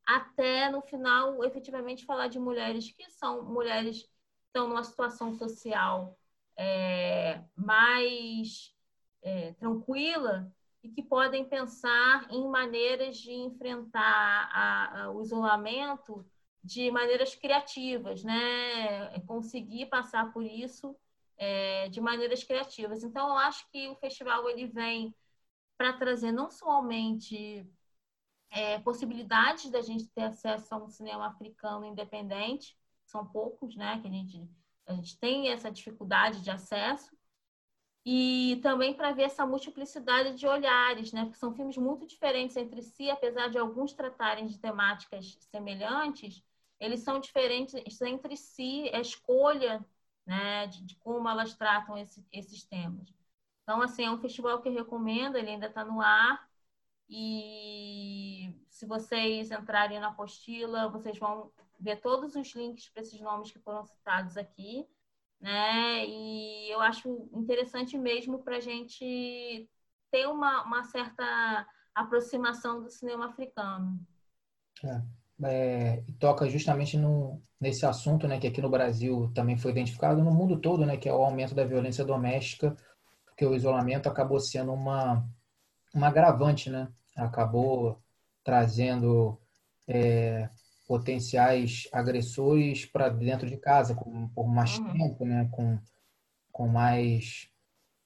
[0.08, 4.10] Até no final, efetivamente, falar de mulheres que são mulheres que
[4.48, 6.18] estão numa situação social
[6.58, 8.74] é, mais
[9.22, 10.50] é, tranquila
[10.82, 16.26] e que podem pensar em maneiras de enfrentar a, a, o isolamento
[16.64, 19.14] de maneiras criativas, né?
[19.16, 20.96] É conseguir passar por isso
[21.38, 23.04] é, de maneiras criativas.
[23.04, 25.14] Então, eu acho que o festival ele vem
[25.78, 27.68] para trazer não somente
[28.50, 34.08] é, possibilidades da gente ter acesso a um cinema africano independente, são poucos, né, que
[34.08, 34.50] a gente,
[34.86, 37.16] a gente tem essa dificuldade de acesso,
[38.06, 42.82] e também para ver essa multiplicidade de olhares, né, porque são filmes muito diferentes entre
[42.82, 46.42] si, apesar de alguns tratarem de temáticas semelhantes,
[46.80, 49.86] eles são diferentes entre si, a escolha
[50.26, 53.14] né, de, de como elas tratam esse, esses temas.
[53.64, 56.47] Então, assim, é um festival que eu recomendo, ele ainda está no ar.
[57.10, 63.52] E se vocês entrarem na apostila, vocês vão ver todos os links para esses nomes
[63.52, 64.86] que foram citados aqui,
[65.40, 66.06] né?
[66.06, 69.70] E eu acho interessante mesmo para a gente
[70.12, 74.00] ter uma, uma certa aproximação do cinema africano.
[74.84, 75.02] É
[75.44, 80.32] é, toca justamente no, nesse assunto, né, que aqui no Brasil também foi identificado, no
[80.32, 82.76] mundo todo, né, que é o aumento da violência doméstica,
[83.26, 85.24] porque o isolamento acabou sendo uma,
[85.98, 88.00] uma agravante, né, acabou
[88.44, 89.38] trazendo
[89.88, 90.50] é,
[90.88, 94.94] potenciais agressores para dentro de casa com, por mais uhum.
[94.94, 95.78] tempo, né, com,
[96.52, 97.50] com mais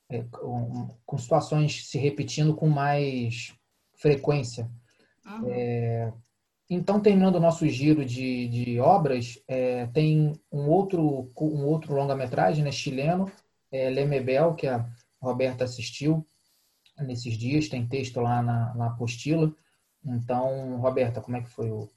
[0.09, 3.53] é, com, com situações se repetindo com mais
[3.95, 4.69] frequência.
[5.25, 5.51] Uhum.
[5.51, 6.13] É,
[6.69, 12.63] então, terminando o nosso giro de, de obras, é, tem um outro, um outro longa-metragem
[12.63, 13.29] né, chileno,
[13.69, 14.85] é, Lemebel, que a
[15.21, 16.25] Roberta assistiu
[17.01, 19.53] nesses dias, tem texto lá na, na apostila.
[20.05, 21.89] Então, Roberta, como é que foi o,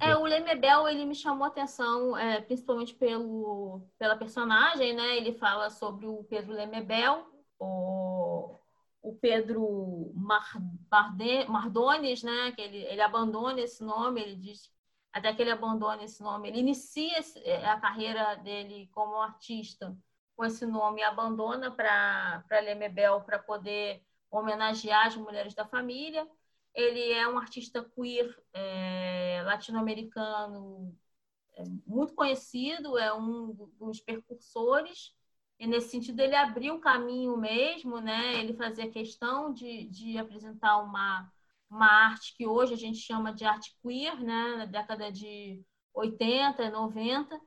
[0.00, 5.16] é, o Lemebel, ele me chamou a atenção, é, principalmente pelo, pela personagem, né?
[5.16, 7.26] Ele fala sobre o Pedro Lemebel,
[7.58, 8.58] o,
[9.02, 10.56] o Pedro Mar,
[10.90, 12.52] Marde, Mardones, né?
[12.52, 14.70] Que ele, ele abandona esse nome, ele diz
[15.12, 16.48] até que ele abandona esse nome.
[16.48, 19.96] Ele inicia é, a carreira dele como artista
[20.36, 24.02] com esse nome e abandona para Lemebel para poder
[24.32, 26.26] homenagear as mulheres da família.
[26.74, 30.96] Ele é um artista queer é, latino-americano
[31.54, 35.14] é, muito conhecido, é um dos percursores,
[35.58, 38.40] e nesse sentido ele abriu o caminho mesmo, né?
[38.40, 41.30] ele fazia questão de, de apresentar uma,
[41.70, 44.56] uma arte que hoje a gente chama de arte queer, né?
[44.56, 45.62] na década de
[45.94, 47.40] 80, 90,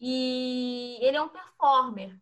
[0.00, 2.18] e ele é um performer,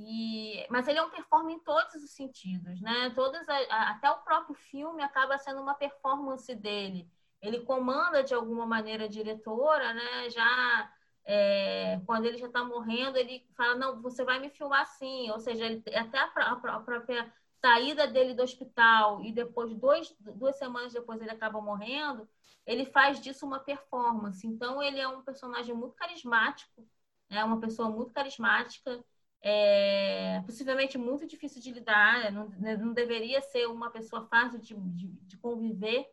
[0.00, 3.10] e, mas ele é um performer em todos os sentidos, né?
[3.16, 7.10] Todas a, até o próprio filme acaba sendo uma performance dele.
[7.42, 10.30] Ele comanda de alguma maneira a diretora, né?
[10.30, 10.92] Já
[11.24, 15.30] é, quando ele já está morrendo, ele fala não, você vai me filmar assim.
[15.32, 20.14] Ou seja, ele, até a, a, a própria saída dele do hospital e depois dois,
[20.20, 22.28] duas semanas depois ele acaba morrendo,
[22.64, 24.46] ele faz disso uma performance.
[24.46, 26.86] Então ele é um personagem muito carismático,
[27.30, 27.44] é né?
[27.44, 29.04] uma pessoa muito carismática
[29.42, 34.74] é, possivelmente muito difícil de lidar, não, né, não deveria ser uma pessoa fácil de,
[34.74, 36.06] de, de conviver,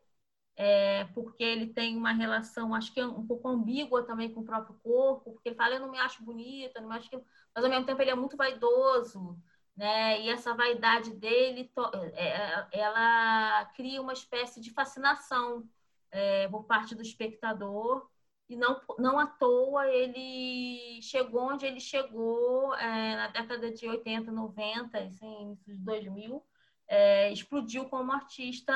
[0.55, 4.75] é, porque ele tem uma relação, acho que um pouco ambígua também com o próprio
[4.83, 7.17] corpo, porque ele fala, eu não me acho bonita, não me acho que...
[7.53, 9.37] mas ao mesmo tempo ele é muito vaidoso,
[9.75, 10.21] né?
[10.21, 11.69] E essa vaidade dele,
[12.13, 15.67] é, é, ela cria uma espécie de fascinação
[16.11, 18.09] é, por parte do espectador,
[18.47, 24.31] e não, não à toa ele chegou onde ele chegou é, na década de 80,
[24.31, 26.45] 90, assim, início de 2000,
[26.87, 28.73] é, explodiu como artista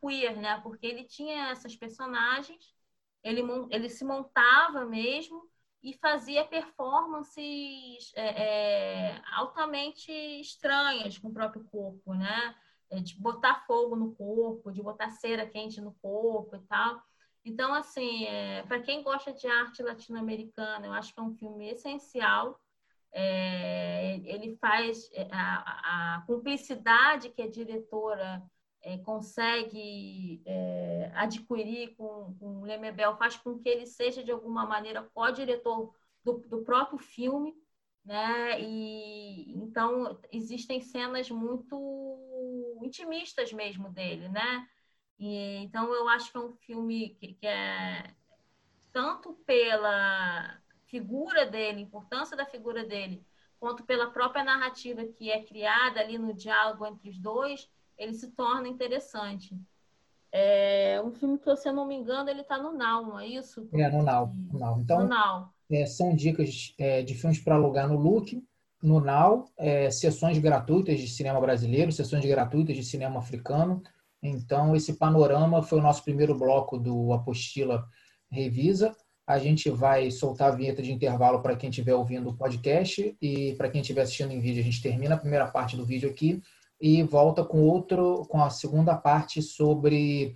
[0.00, 0.60] queer, né?
[0.62, 2.74] Porque ele tinha essas personagens,
[3.22, 5.48] ele, ele se montava mesmo
[5.82, 10.10] e fazia performances é, é altamente
[10.40, 12.56] estranhas com o próprio corpo, né?
[12.90, 17.02] É, de botar fogo no corpo, de botar cera quente no corpo e tal.
[17.44, 21.68] Então, assim, é, para quem gosta de arte latino-americana, eu acho que é um filme
[21.70, 22.60] essencial.
[23.12, 28.42] É, ele faz é, a, a, cumplicidade que a diretora
[28.80, 34.64] é, consegue é, adquirir com, com o Lemebel faz com que ele seja, de alguma
[34.64, 35.92] maneira, co-diretor
[36.24, 37.54] do, do próprio filme.
[38.04, 38.60] Né?
[38.60, 44.66] E então existem cenas muito intimistas mesmo dele, né?
[45.18, 48.10] E, então, eu acho que é um filme que, que é
[48.92, 53.24] tanto pela figura dele, importância da figura dele,
[53.58, 58.30] quanto pela própria narrativa que é criada ali no diálogo entre os dois, ele se
[58.32, 59.56] torna interessante.
[60.30, 63.26] É um filme que, se eu não me engano, ele está no Now, não é
[63.26, 63.68] isso?
[63.72, 64.34] É, no Now.
[64.50, 64.80] No Now.
[64.80, 65.52] Então, no Now.
[65.70, 68.42] É, são dicas é, de filmes para alugar no Look,
[68.82, 73.82] no Now, é, sessões gratuitas de cinema brasileiro, sessões gratuitas de cinema africano,
[74.22, 77.84] então, esse panorama foi o nosso primeiro bloco do Apostila
[78.30, 78.94] Revisa.
[79.26, 83.54] A gente vai soltar a vinheta de intervalo para quem estiver ouvindo o podcast e
[83.56, 86.40] para quem estiver assistindo em vídeo, a gente termina a primeira parte do vídeo aqui
[86.80, 90.34] e volta com outro, com a segunda parte sobre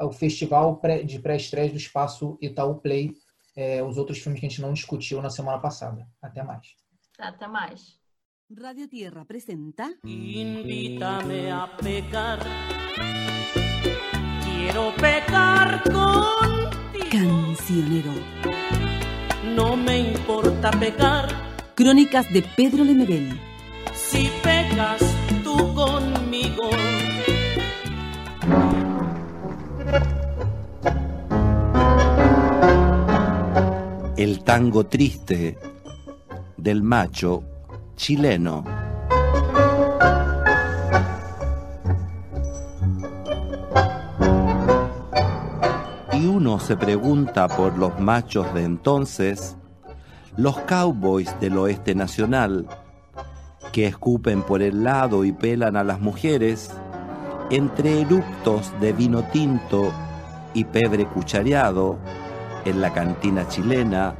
[0.00, 3.14] o festival de pré-estreia do Espaço Itaú Play,
[3.54, 6.06] é, os outros filmes que a gente não discutiu na semana passada.
[6.20, 6.74] Até mais.
[7.18, 7.98] Até mais.
[8.48, 12.38] Radio Tierra presenta Invítame a pecar.
[14.44, 17.06] Quiero pecar contigo.
[17.10, 18.12] Cancionero.
[19.56, 21.26] No me importa pecar.
[21.74, 23.36] Crónicas de Pedro Lemebel
[23.92, 25.02] Si pecas
[25.42, 26.70] tú conmigo.
[34.16, 35.58] El tango triste
[36.56, 37.55] del macho
[37.96, 38.64] chileno.
[46.12, 49.56] Y uno se pregunta por los machos de entonces,
[50.36, 52.66] los cowboys del oeste nacional,
[53.72, 56.70] que escupen por el lado y pelan a las mujeres,
[57.50, 59.92] entre eruptos de vino tinto
[60.54, 61.98] y pebre cuchareado
[62.64, 64.14] en la cantina chilena,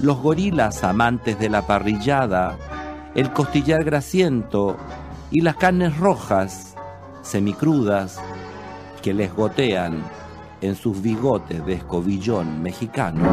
[0.00, 2.56] los gorilas amantes de la parrillada,
[3.18, 4.76] el costillar grasiento
[5.32, 6.76] y las carnes rojas,
[7.20, 8.16] semicrudas,
[9.02, 10.04] que les gotean
[10.60, 13.24] en sus bigotes de escobillón mexicano.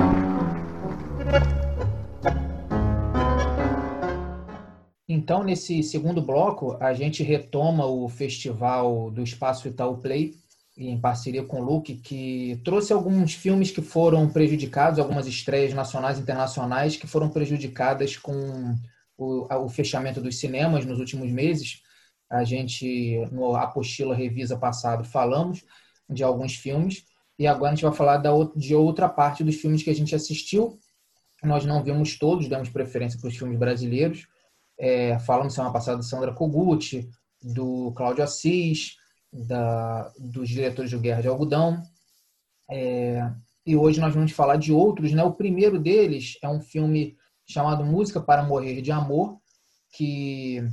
[5.08, 10.34] Então, nesse segundo bloco, a gente retoma o festival do Espaço Itaú Play,
[10.76, 16.18] em parceria com o Luke, que trouxe alguns filmes que foram prejudicados, algumas estreias nacionais
[16.18, 18.76] e internacionais que foram prejudicadas com
[19.18, 21.82] o, o fechamento dos cinemas nos últimos meses.
[22.30, 25.64] A gente, no Apostila Revisa passado, falamos
[26.10, 27.06] de alguns filmes
[27.38, 30.16] e agora a gente vai falar da, de outra parte dos filmes que a gente
[30.16, 30.80] assistiu.
[31.44, 34.28] Nós não vimos todos, damos preferência para os filmes brasileiros.
[34.78, 37.10] É, falamos semana passada de Sandra Koguchi,
[37.42, 38.96] do Cláudio Assis,
[39.32, 41.82] da, dos diretores do Guerra de Algodão.
[42.70, 43.30] É,
[43.66, 45.12] e hoje nós vamos falar de outros.
[45.12, 45.24] Né?
[45.24, 49.40] O primeiro deles é um filme chamado Música para Morrer de Amor,
[49.94, 50.64] que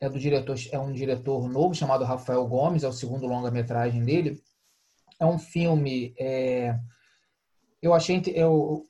[0.00, 4.42] é do diretor é um diretor novo chamado Rafael Gomes, é o segundo longa-metragem dele.
[5.18, 6.78] É um filme é,
[7.80, 8.86] eu achei eu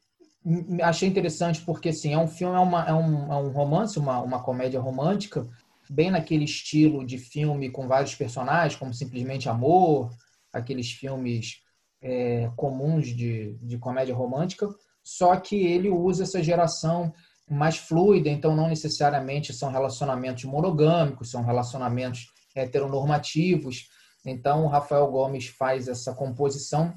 [0.83, 4.21] achei interessante porque assim é um filme é, uma, é, um, é um romance uma,
[4.21, 5.49] uma comédia romântica
[5.89, 10.11] bem naquele estilo de filme com vários personagens como simplesmente amor
[10.53, 11.63] aqueles filmes
[12.01, 14.69] é, comuns de, de comédia romântica
[15.03, 17.13] só que ele usa essa geração
[17.49, 23.89] mais fluida, então não necessariamente são relacionamentos monogâmicos, são relacionamentos heteronormativos.
[24.25, 26.97] Então, o Rafael Gomes faz essa composição,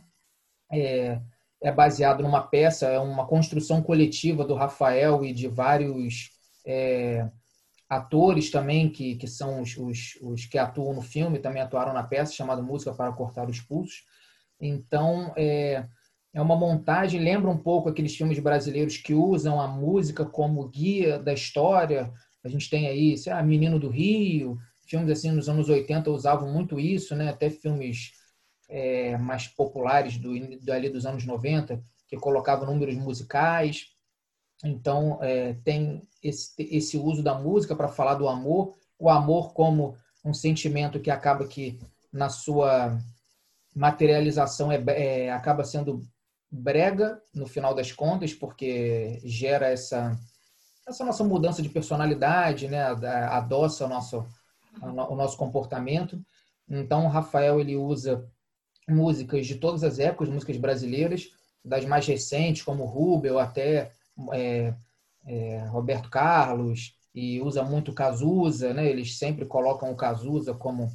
[0.72, 1.20] é,
[1.62, 6.30] é baseado numa peça, é uma construção coletiva do Rafael e de vários
[6.66, 7.28] é,
[7.90, 12.04] atores também, que, que são os, os, os, que atuam no filme, também atuaram na
[12.04, 14.04] peça, chamada Música para Cortar os Pulsos.
[14.60, 15.88] Então, é,
[16.36, 21.18] é uma montagem, lembra um pouco aqueles filmes brasileiros que usam a música como guia
[21.18, 22.12] da história.
[22.44, 26.52] A gente tem aí, sei lá, Menino do Rio, filmes assim nos anos 80 usavam
[26.52, 27.30] muito isso, né?
[27.30, 28.12] Até filmes
[28.68, 30.32] é, mais populares do,
[30.74, 33.86] ali dos anos 90 que colocavam números musicais.
[34.62, 39.96] Então é, tem esse, esse uso da música para falar do amor, o amor como
[40.24, 41.80] um sentimento que acaba que
[42.12, 43.00] na sua
[43.74, 46.02] materialização é, é acaba sendo
[46.56, 50.18] brega no final das contas, porque gera essa,
[50.88, 52.82] essa nossa mudança de personalidade, né?
[52.84, 54.26] adoça o nosso,
[54.82, 56.20] o nosso comportamento.
[56.70, 58.26] Então, o Rafael ele usa
[58.88, 61.30] músicas de todas as épocas, músicas brasileiras,
[61.64, 63.92] das mais recentes, como Rubel, até
[64.32, 64.74] é,
[65.26, 68.86] é, Roberto Carlos, e usa muito Cazuza, né?
[68.86, 70.92] Eles sempre colocam o Cazuza como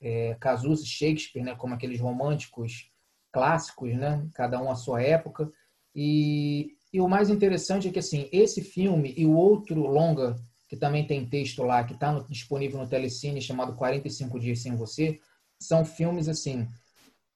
[0.00, 1.54] é, Cazuza, Shakespeare, né?
[1.54, 2.89] Como aqueles românticos
[3.32, 4.26] clássicos, né?
[4.34, 5.50] Cada um à sua época.
[5.94, 10.36] E, e o mais interessante é que assim esse filme e o outro longa
[10.68, 15.18] que também tem texto lá que está disponível no Telecine chamado 45 dias sem você
[15.58, 16.68] são filmes assim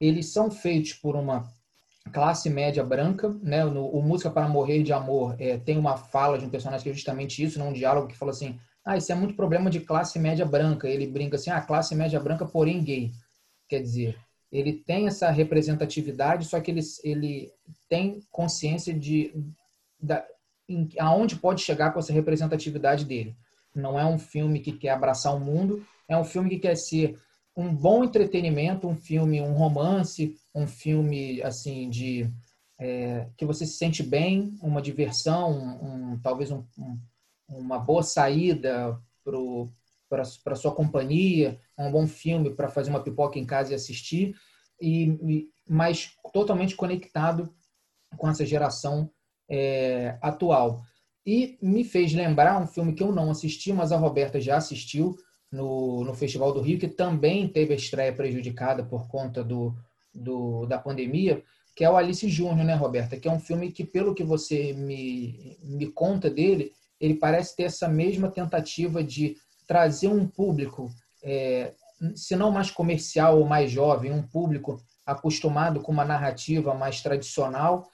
[0.01, 1.53] eles são feitos por uma
[2.13, 3.65] classe média branca, né?
[3.65, 6.91] No, o Música para Morrer de Amor é, tem uma fala de um personagem que
[6.91, 10.19] é justamente isso, num diálogo que fala assim, ah, isso é muito problema de classe
[10.19, 10.89] média branca.
[10.89, 13.13] Ele brinca assim, ah, classe média branca, porém gay.
[13.69, 14.19] Quer dizer,
[14.55, 17.53] ele tem essa representatividade, só que ele, ele
[17.89, 19.35] tem consciência de
[20.01, 20.25] da,
[20.69, 23.35] em, aonde pode chegar com essa representatividade dele.
[23.75, 27.19] Não é um filme que quer abraçar o mundo, é um filme que quer ser
[27.57, 32.31] um bom entretenimento, um filme, um romance, um filme assim de
[32.79, 36.65] é, que você se sente bem, uma diversão, um, um talvez um,
[37.49, 38.97] uma boa saída
[40.43, 44.35] para sua companhia, um bom filme para fazer uma pipoca em casa e assistir,
[44.81, 47.53] e, mas totalmente conectado
[48.17, 49.11] com essa geração
[49.49, 50.83] é, atual.
[51.27, 55.17] E me fez lembrar um filme que eu não assisti, mas a Roberta já assistiu
[55.51, 59.75] no, no Festival do Rio, que também teve a estreia prejudicada por conta do,
[60.13, 61.43] do da pandemia,
[61.75, 63.19] que é o Alice Júnior, né, Roberta?
[63.19, 67.65] Que é um filme que, pelo que você me, me conta dele, ele parece ter
[67.65, 69.37] essa mesma tentativa de
[69.67, 70.91] trazer um público
[71.23, 71.75] é,
[72.15, 77.89] se não mais comercial ou mais jovem, um público acostumado com uma narrativa mais tradicional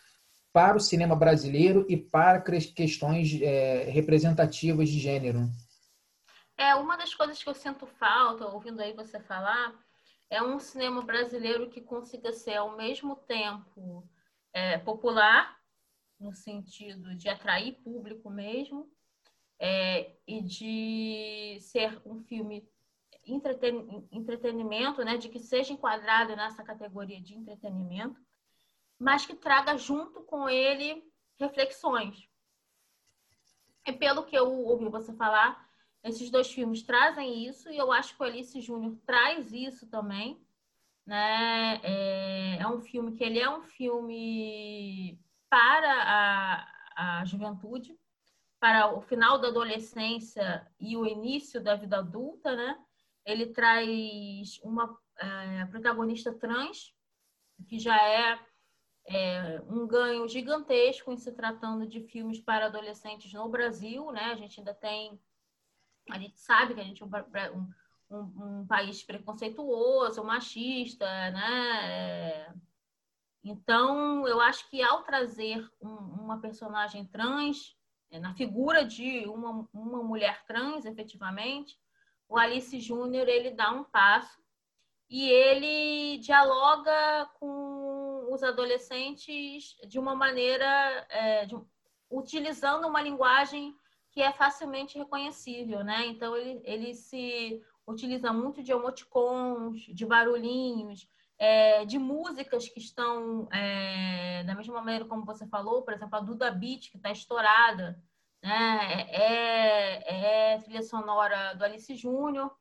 [0.52, 5.48] para o cinema brasileiro e para questões é, representativas de gênero.
[6.56, 9.72] É, uma das coisas que eu sinto falta, ouvindo aí você falar,
[10.28, 14.06] é um cinema brasileiro que consiga ser ao mesmo tempo
[14.52, 15.56] é, popular,
[16.18, 18.90] no sentido de atrair público mesmo,
[19.60, 22.66] é, e de ser um filme
[23.26, 28.18] entreten, entretenimento, né, de que seja enquadrado nessa categoria de entretenimento,
[28.98, 31.04] mas que traga junto com ele
[31.38, 32.26] reflexões.
[33.86, 35.68] E pelo que eu ouvi você falar,
[36.02, 40.40] esses dois filmes trazem isso, e eu acho que o Alice Júnior traz isso também.
[41.04, 41.80] né?
[41.82, 45.18] É, é um filme que ele é um filme
[45.50, 45.92] para
[46.96, 47.98] a, a juventude,
[48.60, 52.78] para o final da adolescência e o início da vida adulta, né?
[53.24, 56.94] Ele traz uma é, protagonista trans,
[57.66, 58.38] que já é,
[59.06, 64.26] é, um ganho gigantesco em se tratando de filmes para adolescentes no Brasil, né?
[64.26, 65.18] A gente ainda tem,
[66.10, 67.70] a gente sabe que a gente é um,
[68.10, 71.80] um, um país preconceituoso, machista, né?
[71.82, 72.54] É,
[73.42, 77.79] então, eu acho que ao trazer um, uma personagem trans
[78.18, 81.78] na figura de uma, uma mulher trans, efetivamente,
[82.28, 84.40] o Alice Júnior ele dá um passo
[85.08, 91.56] e ele dialoga com os adolescentes de uma maneira, é, de,
[92.08, 93.74] utilizando uma linguagem
[94.10, 96.06] que é facilmente reconhecível, né?
[96.06, 101.08] Então ele, ele se utiliza muito de emoticons, de barulhinhos,
[101.40, 106.20] é, de músicas que estão é, da mesma maneira como você falou, por exemplo, a
[106.20, 107.98] Duda Beat, que está estourada,
[108.42, 109.06] né?
[109.08, 112.54] é, é trilha sonora do Alice Júnior,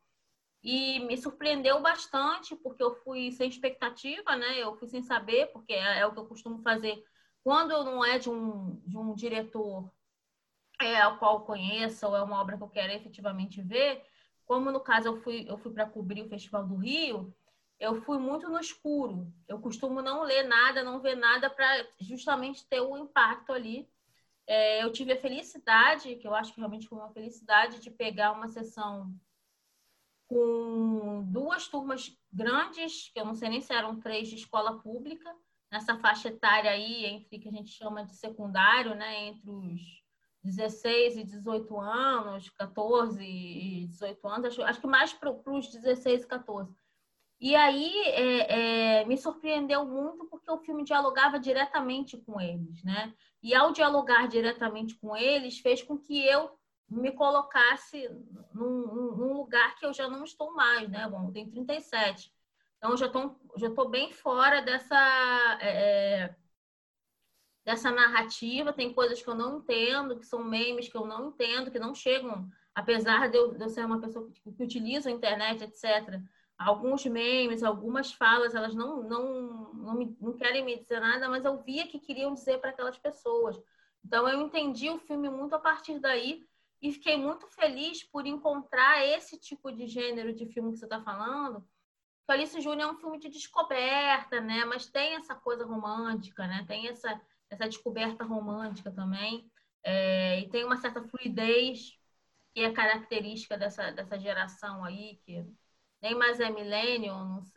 [0.62, 4.58] e me surpreendeu bastante, porque eu fui sem expectativa, né?
[4.58, 7.04] eu fui sem saber, porque é, é o que eu costumo fazer
[7.44, 9.90] quando não é de um, de um diretor
[10.80, 14.02] é, ao qual eu conheço, ou é uma obra que eu quero efetivamente ver,
[14.46, 17.34] como no caso eu fui, eu fui para cobrir o Festival do Rio,
[17.80, 19.32] eu fui muito no escuro.
[19.48, 23.88] Eu costumo não ler nada, não ver nada para justamente ter o impacto ali.
[24.46, 28.32] É, eu tive a felicidade, que eu acho que realmente foi uma felicidade, de pegar
[28.32, 29.12] uma sessão
[30.28, 35.34] com duas turmas grandes, que eu não sei nem se eram três de escola pública,
[35.72, 39.80] nessa faixa etária aí, entre que a gente chama de secundário, né, entre os
[40.42, 46.24] 16 e 18 anos, 14 e 18 anos, acho, acho que mais para os 16
[46.24, 46.79] e 14.
[47.40, 53.14] E aí é, é, me surpreendeu muito porque o filme dialogava diretamente com eles, né?
[53.42, 56.50] E ao dialogar diretamente com eles, fez com que eu
[56.86, 58.06] me colocasse
[58.52, 61.08] num, num lugar que eu já não estou mais, né?
[61.08, 62.30] Bom, eu tenho 37.
[62.76, 66.34] Então, já estou já tô bem fora dessa, é,
[67.64, 68.70] dessa narrativa.
[68.70, 71.94] Tem coisas que eu não entendo, que são memes que eu não entendo, que não
[71.94, 76.20] chegam, apesar de eu, de eu ser uma pessoa que, que utiliza a internet, etc
[76.60, 81.44] alguns memes, algumas falas, elas não, não, não, me, não querem me dizer nada, mas
[81.44, 83.58] eu via que queriam dizer para aquelas pessoas.
[84.04, 86.46] Então eu entendi o filme muito a partir daí
[86.82, 91.00] e fiquei muito feliz por encontrar esse tipo de gênero de filme que você está
[91.00, 91.66] falando.
[92.28, 94.64] O Alice Júnior é um filme de descoberta, né?
[94.66, 96.64] Mas tem essa coisa romântica, né?
[96.68, 99.50] Tem essa, essa descoberta romântica também.
[99.82, 101.98] É, e tem uma certa fluidez
[102.54, 105.44] que é característica dessa, dessa geração aí, que
[106.02, 106.50] nem mais é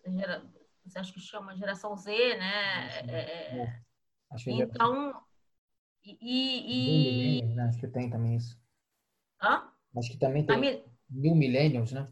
[0.07, 0.43] gera,
[0.85, 2.99] você acha que chama geração Z, né?
[2.99, 3.81] É, é, é.
[4.31, 5.23] Acho que então,
[6.03, 7.41] e.
[7.43, 7.63] Né?
[7.63, 8.59] Acho que tem também isso.
[9.41, 9.69] Hã?
[9.95, 10.83] Acho que também tem mi...
[11.09, 12.11] New Millennials, né?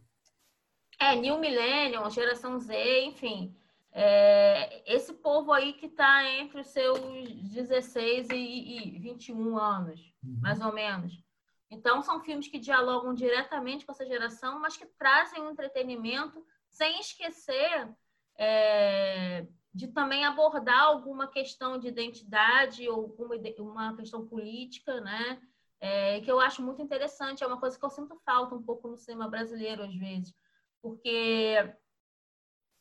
[1.00, 3.56] É, New Millennium, geração Z, enfim.
[3.92, 7.00] É, esse povo aí que está entre os seus
[7.52, 10.40] 16 e, e 21 anos, uhum.
[10.40, 11.22] mais ou menos.
[11.72, 17.90] Então, são filmes que dialogam diretamente com essa geração, mas que trazem entretenimento sem esquecer
[18.38, 25.42] é, de também abordar alguma questão de identidade ou alguma uma questão política, né?
[25.80, 27.42] É, que eu acho muito interessante.
[27.42, 30.36] É uma coisa que eu sinto falta um pouco no cinema brasileiro, às vezes,
[30.82, 31.56] porque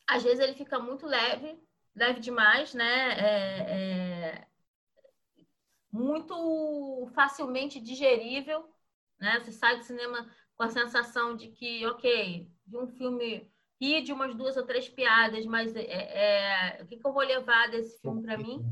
[0.05, 1.57] às vezes ele fica muito leve,
[1.95, 3.13] leve demais, né?
[3.13, 4.47] É, é
[5.91, 8.69] muito facilmente digerível
[9.21, 9.39] né?
[9.39, 13.49] Você sai do cinema com a sensação de que, ok, de um filme
[13.79, 17.23] e de umas duas ou três piadas, mas é, é o que, que eu vou
[17.23, 18.63] levar desse filme para mim?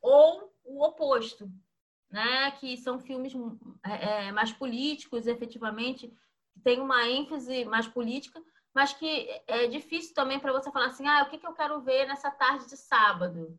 [0.00, 1.50] Ou o oposto,
[2.10, 2.50] né?
[2.52, 3.32] Que são filmes
[3.84, 6.08] é, é, mais políticos, efetivamente,
[6.52, 8.42] que tem uma ênfase mais política,
[8.74, 11.80] mas que é difícil também para você falar assim, ah, o que, que eu quero
[11.80, 13.58] ver nessa tarde de sábado?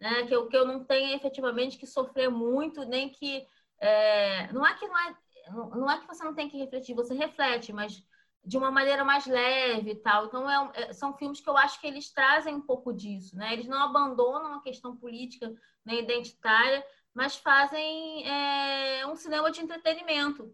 [0.00, 0.26] Né?
[0.26, 3.46] Que, eu, que eu não tenha efetivamente que sofrer muito, nem que.
[3.78, 5.16] É, não é que não é
[5.50, 8.04] não é que você não tem que refletir, você reflete, mas
[8.44, 10.26] de uma maneira mais leve e tal.
[10.26, 13.52] Então, é, é, são filmes que eu acho que eles trazem um pouco disso, né?
[13.52, 15.52] Eles não abandonam a questão política
[15.84, 20.52] nem identitária, mas fazem é, um cinema de entretenimento,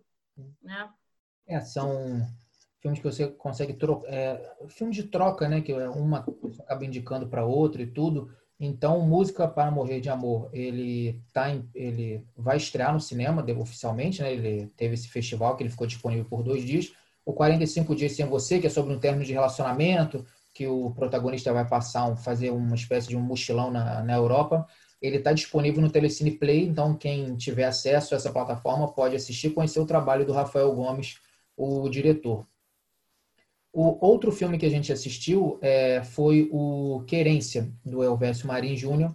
[0.63, 0.91] né?
[1.47, 2.21] É, são
[2.81, 5.63] filmes que você consegue trocar, é, filmes de troca, né?
[5.63, 6.27] Que uma
[6.61, 8.31] acaba indicando para outra e tudo.
[8.61, 14.21] Então, Música para Morrer de Amor, ele tá em, ele vai estrear no cinema oficialmente,
[14.21, 14.33] né?
[14.33, 16.93] Ele teve esse festival que ele ficou disponível por dois dias.
[17.25, 21.53] O 45 Dias Sem Você, que é sobre um término de relacionamento, que o protagonista
[21.53, 24.67] vai passar, um, fazer uma espécie de um mochilão na, na Europa.
[25.01, 29.51] Ele está disponível no Telecine Play, então quem tiver acesso a essa plataforma pode assistir,
[29.51, 31.21] conhecer o trabalho do Rafael Gomes,
[31.57, 32.45] o diretor.
[33.73, 39.15] O outro filme que a gente assistiu é, foi o Querência, do Elvésio Marim Júnior.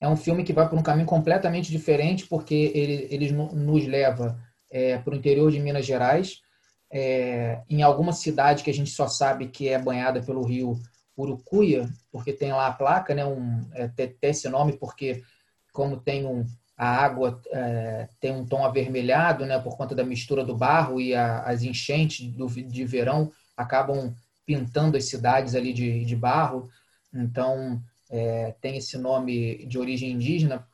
[0.00, 4.38] É um filme que vai por um caminho completamente diferente, porque ele, ele nos leva
[4.70, 6.40] é, para o interior de Minas Gerais,
[6.92, 10.78] é, em alguma cidade que a gente só sabe que é banhada pelo rio
[11.16, 15.22] Urucuia, porque tem lá a placa, né, um, é, tem, esse nome porque
[15.72, 16.44] como tem um,
[16.76, 21.14] a água é, tem um tom avermelhado, né, por conta da mistura do barro e
[21.14, 24.14] a, as enchentes do, de verão acabam
[24.46, 26.68] pintando as cidades ali de, de barro,
[27.12, 30.66] então é, tem esse nome de origem indígena.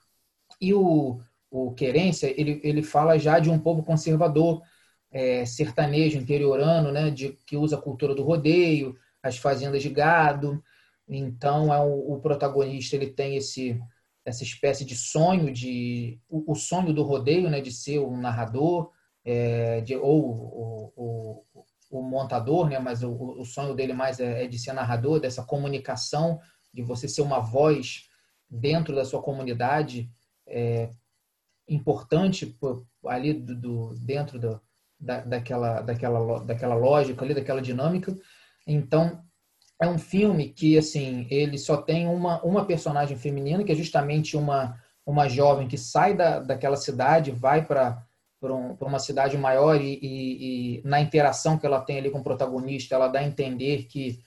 [0.60, 1.20] E o,
[1.50, 4.62] o Querência, ele, ele fala já de um povo conservador,
[5.10, 10.62] é, sertanejo interiorano, né, de, que usa a cultura do rodeio, as fazendas de gado.
[11.08, 13.80] Então, é o, o protagonista ele tem esse
[14.24, 18.90] essa espécie de sonho de o, sonho do rodeio, né, de ser um narrador,
[19.24, 21.44] é, de, ou o, o,
[21.90, 25.42] o, montador, né, mas o, o sonho dele mais é, é, de ser narrador, dessa
[25.42, 26.40] comunicação,
[26.72, 28.08] de você ser uma voz
[28.48, 30.10] dentro da sua comunidade,
[30.46, 30.90] é,
[31.68, 32.56] importante
[33.06, 34.60] ali do, do dentro do,
[34.98, 38.16] da, daquela, daquela, daquela lógica ali, daquela dinâmica.
[38.66, 39.22] Então,
[39.80, 44.36] é um filme que, assim, ele só tem uma, uma personagem feminina, que é justamente
[44.36, 48.04] uma, uma jovem que sai da, daquela cidade, vai para
[48.42, 52.24] um, uma cidade maior e, e, e, na interação que ela tem ali com o
[52.24, 54.18] protagonista, ela dá a entender que,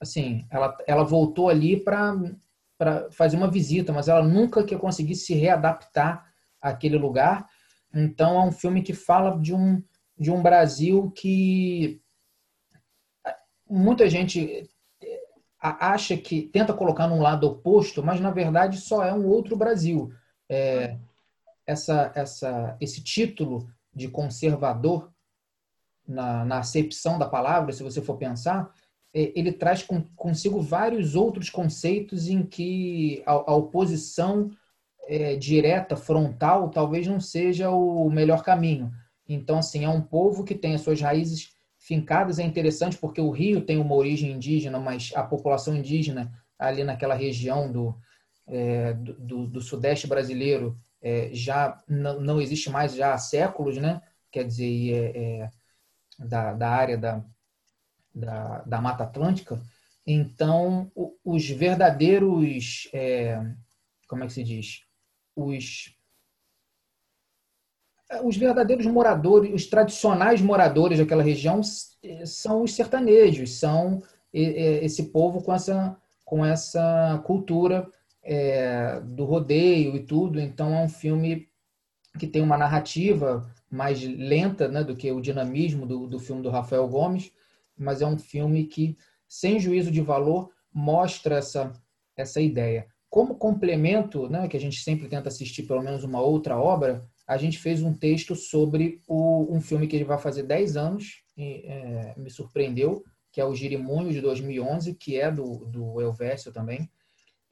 [0.00, 5.34] assim, ela, ela voltou ali para fazer uma visita, mas ela nunca quer conseguir se
[5.34, 6.24] readaptar
[6.60, 7.46] àquele lugar.
[7.92, 9.82] Então, é um filme que fala de um,
[10.18, 12.00] de um Brasil que
[13.68, 14.70] muita gente
[15.62, 20.12] acha que tenta colocar num lado oposto, mas na verdade só é um outro Brasil.
[20.48, 20.96] É,
[21.72, 25.10] essa, essa, esse título de conservador,
[26.06, 28.72] na, na acepção da palavra, se você for pensar,
[29.14, 34.50] é, ele traz com, consigo vários outros conceitos em que a, a oposição
[35.06, 38.92] é, direta, frontal, talvez não seja o melhor caminho.
[39.28, 42.38] Então, assim, é um povo que tem as suas raízes fincadas.
[42.38, 47.14] É interessante porque o Rio tem uma origem indígena, mas a população indígena ali naquela
[47.14, 47.94] região do,
[48.46, 54.00] é, do, do, sudeste brasileiro é, já não, não, existe mais já há séculos, né?
[54.30, 55.50] Quer dizer, é, é,
[56.18, 57.24] da, da área da,
[58.14, 59.60] da, da Mata Atlântica.
[60.06, 60.90] Então,
[61.24, 63.40] os verdadeiros, é,
[64.08, 64.84] como é que se diz?
[65.34, 65.94] Os
[68.24, 71.62] os verdadeiros moradores, os tradicionais moradores daquela região
[72.26, 74.02] são os sertanejos, são
[74.32, 77.88] esse povo com essa, com essa cultura
[78.22, 80.40] é, do rodeio e tudo.
[80.40, 81.48] Então é um filme
[82.18, 86.50] que tem uma narrativa mais lenta né, do que o dinamismo do, do filme do
[86.50, 87.32] Rafael Gomes,
[87.76, 88.96] mas é um filme que,
[89.26, 91.72] sem juízo de valor, mostra essa,
[92.16, 92.86] essa ideia.
[93.08, 97.36] Como complemento, né, que a gente sempre tenta assistir pelo menos uma outra obra, a
[97.38, 101.64] gente fez um texto sobre o, um filme que ele vai fazer 10 anos, e,
[101.66, 106.90] é, me surpreendeu, que é o Girimunho de 2011, que é do, do Elvésio também.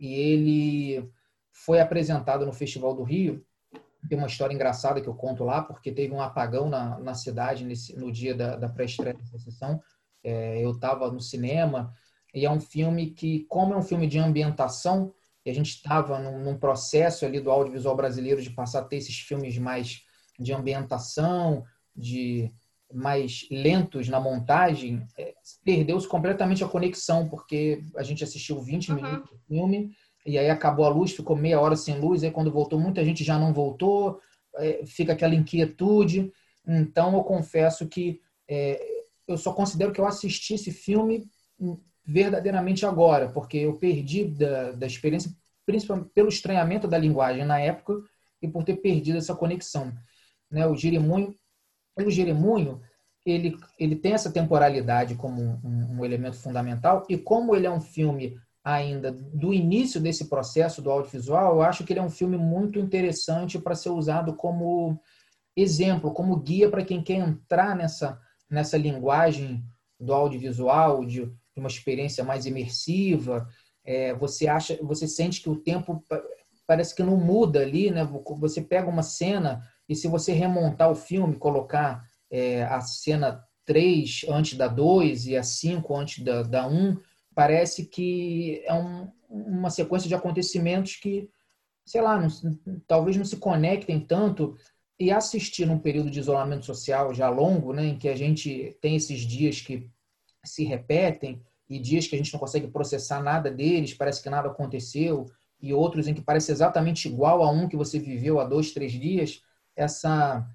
[0.00, 1.10] E ele
[1.52, 3.44] foi apresentado no Festival do Rio.
[4.08, 7.64] Tem uma história engraçada que eu conto lá, porque teve um apagão na, na cidade
[7.64, 9.80] nesse, no dia da, da pré-estreia da sessão.
[10.24, 11.92] É, eu estava no cinema,
[12.34, 15.12] e é um filme que, como é um filme de ambientação,
[15.44, 18.96] e a gente estava num, num, processo ali do audiovisual brasileiro de passar a ter
[18.96, 20.02] esses filmes mais
[20.38, 21.64] de ambientação,
[21.94, 22.52] de
[22.92, 25.34] mais lentos na montagem, é,
[25.64, 28.96] perdeu-se completamente a conexão, porque a gente assistiu 20 uhum.
[28.96, 29.92] minutos do filme,
[30.26, 33.24] e aí acabou a luz, ficou meia hora sem luz, aí quando voltou, muita gente
[33.24, 34.20] já não voltou,
[34.56, 36.32] é, fica aquela inquietude.
[36.66, 38.80] Então, eu confesso que é,
[39.26, 41.28] eu só considero que eu assisti esse filme
[42.04, 45.30] verdadeiramente agora, porque eu perdi da, da experiência,
[45.64, 48.02] principalmente pelo estranhamento da linguagem na época
[48.42, 49.92] e por ter perdido essa conexão.
[50.50, 50.66] Né?
[50.66, 51.34] O Jeremunho,
[51.96, 52.80] o Jeremunho
[53.24, 57.80] ele, ele tem essa temporalidade como um, um elemento fundamental e como ele é um
[57.80, 62.36] filme ainda do início desse processo do audiovisual, eu acho que ele é um filme
[62.36, 65.00] muito interessante para ser usado como
[65.56, 69.64] exemplo, como guia para quem quer entrar nessa, nessa linguagem
[69.98, 73.46] do audiovisual, de, uma experiência mais imersiva.
[73.84, 76.02] É, você acha, você sente que o tempo
[76.66, 78.08] parece que não muda ali, né?
[78.38, 79.60] Você pega uma cena
[79.90, 85.36] e se você remontar o filme, colocar é, a cena 3 antes da 2 e
[85.36, 86.96] a 5 antes da, da 1,
[87.34, 91.28] parece que é um, uma sequência de acontecimentos que,
[91.84, 92.28] sei lá, não,
[92.86, 94.56] talvez não se conectem tanto.
[94.96, 98.94] E assistir num período de isolamento social já longo, né, em que a gente tem
[98.94, 99.90] esses dias que
[100.44, 104.50] se repetem e dias que a gente não consegue processar nada deles, parece que nada
[104.50, 105.26] aconteceu,
[105.60, 108.92] e outros em que parece exatamente igual a um que você viveu há dois, três
[108.92, 109.42] dias,
[109.76, 110.46] essa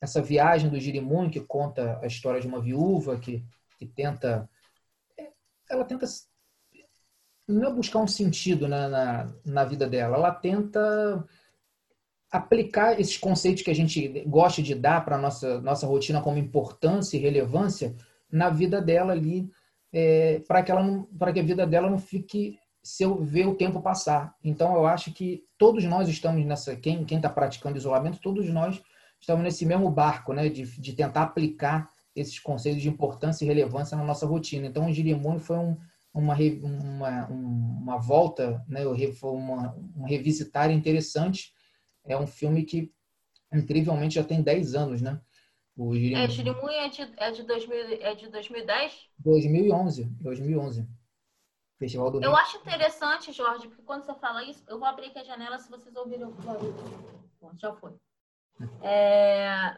[0.00, 3.44] essa viagem do Girimun que conta a história de uma viúva que,
[3.78, 4.48] que tenta
[5.70, 6.06] ela tenta
[7.48, 11.24] não é buscar um sentido na, na, na vida dela, ela tenta
[12.30, 16.38] aplicar esses conceitos que a gente gosta de dar para a nossa, nossa rotina como
[16.38, 17.94] importância e relevância
[18.30, 19.50] na vida dela ali,
[19.92, 23.80] é, para que, ela que a vida dela não fique se eu ver o tempo
[23.80, 24.34] passar.
[24.42, 28.82] Então, eu acho que todos nós estamos nessa, quem está praticando isolamento, todos nós
[29.20, 33.96] estamos nesse mesmo barco, né, de, de tentar aplicar esses conceitos de importância e relevância
[33.96, 34.66] na nossa rotina.
[34.66, 35.76] Então, o Girimuni foi um,
[36.12, 38.82] uma, uma, uma volta, né,
[39.12, 41.52] foi uma, um revisitar interessante.
[42.04, 42.92] É um filme que,
[43.52, 45.20] incrivelmente, já tem 10 anos, né?
[45.76, 46.24] O Girimuni.
[46.24, 48.92] É, Girimuni é de, é, de 2000, é de 2010?
[49.20, 50.88] 2011, 2011.
[51.82, 52.28] Festival do Rio.
[52.28, 55.58] Eu acho interessante, Jorge, porque quando você fala isso, eu vou abrir aqui a janela
[55.58, 56.74] se vocês ouvirem o barulho.
[57.56, 57.92] Já foi.
[58.80, 59.76] É,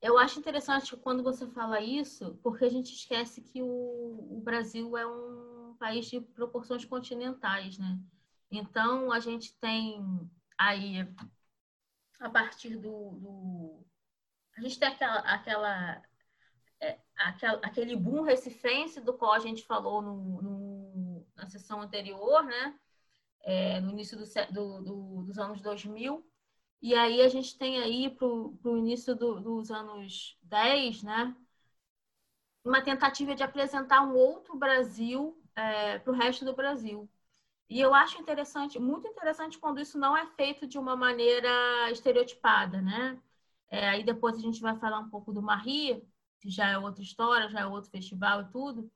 [0.00, 4.96] eu acho interessante quando você fala isso, porque a gente esquece que o, o Brasil
[4.96, 7.98] é um país de proporções continentais, né?
[8.48, 10.00] Então, a gente tem
[10.56, 11.08] aí,
[12.20, 13.10] a partir do.
[13.12, 13.84] do
[14.56, 16.02] a gente tem aquela, aquela,
[16.80, 20.63] é, aquela, aquele boom recifense do qual a gente falou no, no
[21.44, 22.78] na sessão anterior, né?
[23.42, 26.26] É, no início do, do, dos anos 2000,
[26.82, 31.36] e aí a gente tem aí para o início do, dos anos 10, né?
[32.64, 37.08] Uma tentativa de apresentar um outro Brasil é, para o resto do Brasil.
[37.70, 41.48] E eu acho interessante, muito interessante quando isso não é feito de uma maneira
[41.90, 43.20] estereotipada, né?
[43.70, 46.02] É, aí depois a gente vai falar um pouco do Marie,
[46.40, 48.90] que já é outra história, já é outro festival e tudo.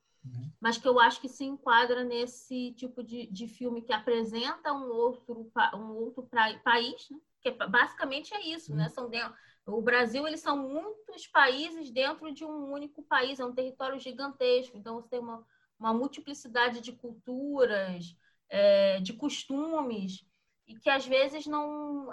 [0.59, 4.89] Mas que eu acho que se enquadra nesse tipo de, de filme que apresenta um
[4.89, 7.17] outro, um outro pra, país, né?
[7.41, 8.85] Porque basicamente é isso, né?
[8.85, 8.89] Uhum.
[8.89, 9.33] São dentro,
[9.65, 14.77] o Brasil, eles são muitos países dentro de um único país, é um território gigantesco.
[14.77, 15.45] Então, você tem uma,
[15.79, 18.13] uma multiplicidade de culturas,
[18.49, 20.25] é, de costumes,
[20.67, 22.11] e que às vezes não.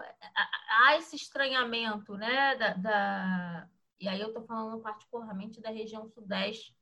[0.68, 2.54] Há esse estranhamento, né?
[2.56, 3.68] Da, da...
[3.98, 6.75] E aí eu estou falando particularmente da região sudeste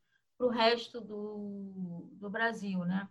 [0.45, 3.09] para o resto do, do Brasil, né?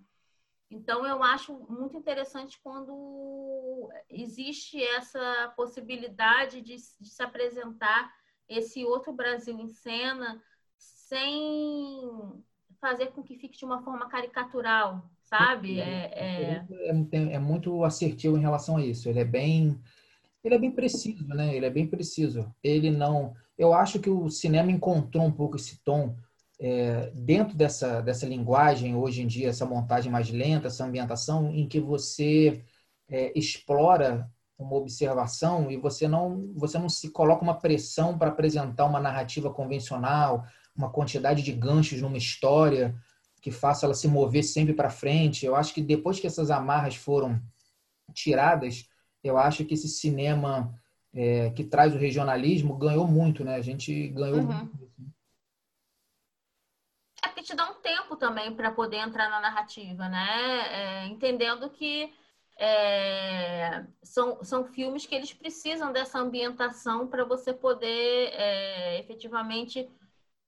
[0.69, 8.11] Então, eu acho muito interessante quando existe essa possibilidade de, de, se apresentar
[8.49, 10.41] esse outro Brasil em cena
[10.77, 12.43] sem
[12.81, 15.79] fazer com que fique de uma forma caricatural, sabe?
[15.79, 16.65] É, é...
[17.11, 19.07] é, é muito assertivo em relação a isso.
[19.07, 19.79] Ele é bem,
[20.43, 21.55] ele é bem preciso, né?
[21.55, 22.53] Ele é bem preciso.
[22.63, 26.15] Ele não, eu acho que o cinema encontrou um pouco esse tom
[26.65, 31.67] é, dentro dessa, dessa linguagem, hoje em dia, essa montagem mais lenta, essa ambientação, em
[31.67, 32.63] que você
[33.09, 38.85] é, explora uma observação e você não, você não se coloca uma pressão para apresentar
[38.85, 42.95] uma narrativa convencional, uma quantidade de ganchos numa história
[43.41, 45.45] que faça ela se mover sempre para frente.
[45.45, 47.41] Eu acho que depois que essas amarras foram
[48.13, 48.87] tiradas,
[49.21, 50.73] eu acho que esse cinema
[51.13, 53.55] é, que traz o regionalismo ganhou muito, né?
[53.55, 54.69] A gente ganhou uhum.
[57.43, 61.03] Te dá um tempo também para poder entrar na narrativa, né?
[61.03, 62.11] É, entendendo que
[62.57, 69.89] é, são, são filmes que eles precisam dessa ambientação para você poder é, efetivamente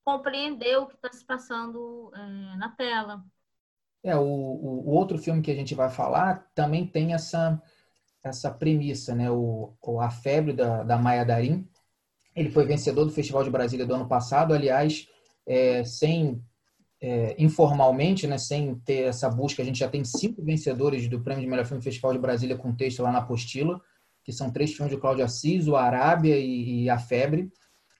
[0.03, 3.23] compreender o que está se passando é, na tela.
[4.03, 7.59] É, o, o, outro filme que a gente vai falar também tem essa,
[8.23, 9.31] essa premissa, né?
[9.31, 11.67] O, o A Febre da, da Maia Darim.
[12.35, 15.07] Ele foi vencedor do Festival de Brasília do ano passado, aliás,
[15.47, 16.43] é, sem
[17.07, 21.43] é, informalmente, né, sem ter essa busca, a gente já tem cinco vencedores do Prêmio
[21.43, 23.79] de Melhor Filme Festival de Brasília com texto lá na apostila,
[24.23, 27.53] que são três filmes de Cláudio Assis, o Arábia e, e A Febre.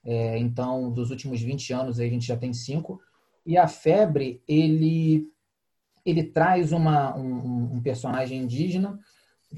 [0.03, 2.99] É, então, dos últimos 20 anos, aí a gente já tem cinco.
[3.45, 5.27] E A Febre, ele,
[6.03, 8.99] ele traz uma, um, um personagem indígena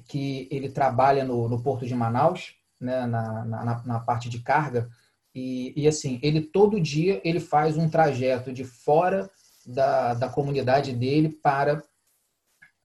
[0.10, 4.90] que ele trabalha no, no Porto de Manaus, né, na, na, na parte de carga,
[5.34, 9.30] e, e, assim, ele todo dia ele faz um trajeto de fora
[9.68, 11.84] da, da comunidade dele para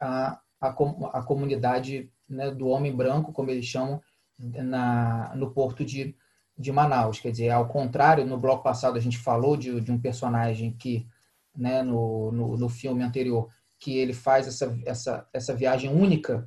[0.00, 4.00] a, a, a comunidade né, do homem branco, como eles chamam,
[4.38, 6.16] na, no porto de,
[6.58, 7.20] de Manaus.
[7.20, 11.06] Quer dizer, ao contrário, no bloco passado a gente falou de, de um personagem que
[11.54, 13.48] né, no, no, no filme anterior,
[13.78, 16.46] que ele faz essa, essa, essa viagem única,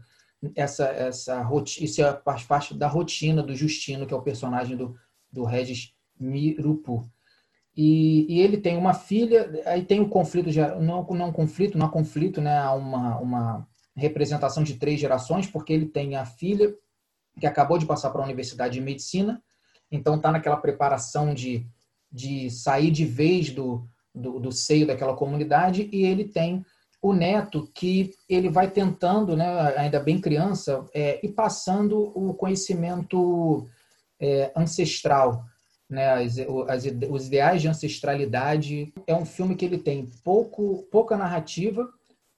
[0.56, 1.48] essa, essa
[1.80, 4.96] isso é faz parte da rotina do Justino, que é o personagem do,
[5.32, 7.10] do Regis Mirupu.
[7.76, 10.50] E, e, ele tem uma filha, aí tem o conflito,
[10.80, 12.58] não, não conflito, não há conflito, né?
[12.58, 16.74] Há uma, uma representação de três gerações, porque ele tem a filha
[17.40, 19.42] que acabou de passar para a Universidade de Medicina,
[19.92, 21.68] então está naquela preparação de,
[22.12, 26.66] de sair de vez do, do, do, seio daquela comunidade, e ele tem
[27.02, 29.46] o neto que ele vai tentando, né,
[29.78, 33.68] ainda bem criança, é, e passando o conhecimento
[34.20, 35.46] é, ancestral,
[35.96, 38.94] né, as, as, os ideais de ancestralidade.
[39.08, 41.90] É um filme que ele tem pouco, pouca narrativa,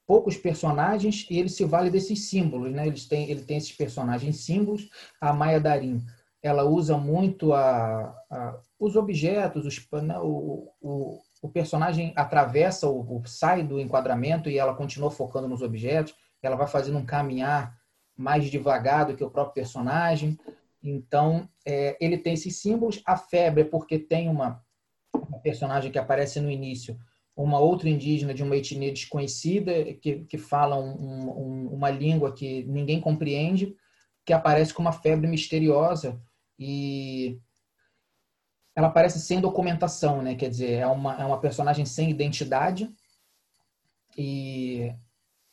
[0.05, 2.87] poucos personagens e ele se vale desses símbolos, né?
[2.87, 4.89] Eles têm, ele tem esses personagens símbolos.
[5.19, 6.05] A Maia Darim,
[6.41, 13.23] ela usa muito a, a os objetos, os, né, o, o, o, personagem atravessa, o,
[13.25, 16.13] sai do enquadramento e ela continua focando nos objetos.
[16.43, 17.75] Ela vai fazendo um caminhar
[18.15, 20.37] mais devagar do que o próprio personagem.
[20.81, 23.01] Então, é, ele tem esses símbolos.
[23.05, 24.63] A febre, porque tem uma,
[25.13, 26.97] uma, personagem que aparece no início,
[27.35, 32.63] uma outra indígena de uma etnia desconhecida, que, que fala um, um, uma língua que
[32.63, 33.75] ninguém compreende,
[34.25, 36.21] que aparece com uma febre misteriosa
[36.57, 37.37] e
[38.73, 40.35] ela aparece sem documentação, né?
[40.35, 42.89] Quer dizer, é uma, é uma personagem sem identidade
[44.17, 44.93] e,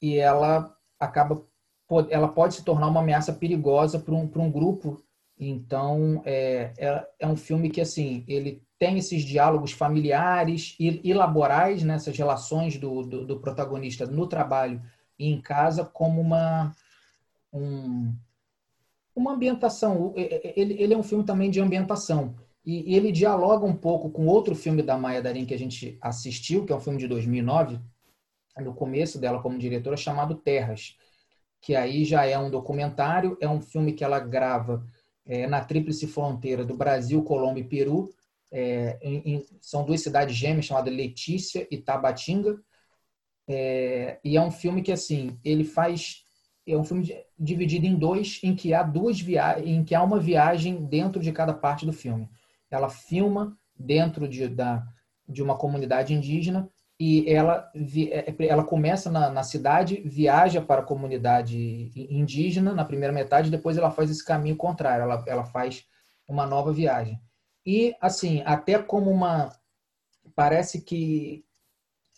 [0.01, 1.45] e ela acaba
[2.09, 5.04] ela pode se tornar uma ameaça perigosa para um, para um grupo
[5.39, 11.13] então, é, é, é, um filme que, assim, ele tem esses diálogos familiares e, e
[11.13, 14.81] laborais, né, relações do, do, do, protagonista no trabalho
[15.19, 16.73] e em casa, como uma,
[17.53, 18.15] um,
[19.15, 20.13] uma ambientação.
[20.17, 22.37] Ele, ele é um filme também de ambientação.
[22.65, 25.99] E, e ele dialoga um pouco com outro filme da Maia Darim que a gente
[26.01, 27.79] assistiu, que é um filme de 2009,
[28.59, 30.97] no começo dela como diretora, chamado Terras,
[31.61, 34.87] que aí já é um documentário, é um filme que ela grava
[35.27, 38.11] é, na tríplice fronteira do Brasil, Colômbia e Peru.
[38.53, 42.61] É, em, em, são duas cidades gêmeas chamadas Letícia e Tabatinga.
[43.49, 46.25] É, e é um filme que assim ele faz
[46.67, 50.19] é um filme dividido em dois, em que há duas viagens, em que há uma
[50.19, 52.29] viagem dentro de cada parte do filme.
[52.71, 54.83] Ela filma dentro de, da,
[55.29, 60.81] de uma comunidade indígena e ela, é, é, ela começa na, na, cidade, viaja para
[60.81, 65.85] a comunidade indígena na primeira metade, depois ela faz esse caminho contrário, ela, ela faz
[66.27, 67.21] uma nova viagem.
[67.67, 69.53] E, assim, até como uma.
[70.37, 71.45] Parece que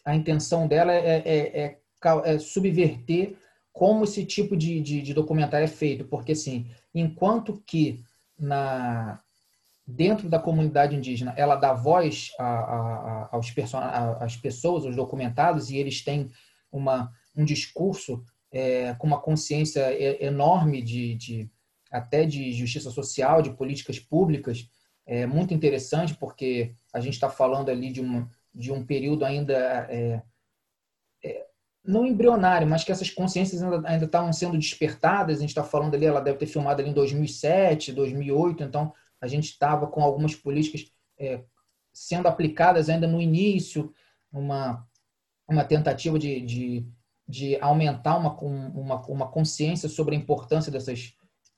[0.05, 1.79] a intenção dela é, é, é,
[2.25, 3.37] é subverter
[3.73, 8.03] como esse tipo de, de, de documentário é feito, porque, assim, enquanto que
[8.39, 9.21] na,
[9.87, 13.53] dentro da comunidade indígena, ela dá voz a, a, aos
[14.21, 16.31] às pessoas, aos documentados, e eles têm
[16.73, 21.51] uma, um discurso é, com uma consciência enorme de, de,
[21.91, 24.69] até de justiça social, de políticas públicas,
[25.07, 29.55] é muito interessante, porque a gente está falando ali de, um de um período ainda
[29.91, 30.23] é,
[31.23, 31.47] é,
[31.85, 35.37] não embrionário, mas que essas consciências ainda, estavam sendo despertadas.
[35.37, 39.27] A gente está falando ali, ela deve ter filmado ali em 2007, 2008, então a
[39.27, 41.41] gente estava com algumas políticas é,
[41.93, 43.93] sendo aplicadas ainda no início,
[44.33, 44.87] uma,
[45.49, 46.87] uma tentativa de, de,
[47.27, 51.15] de aumentar uma, uma, uma consciência sobre a importância dessas,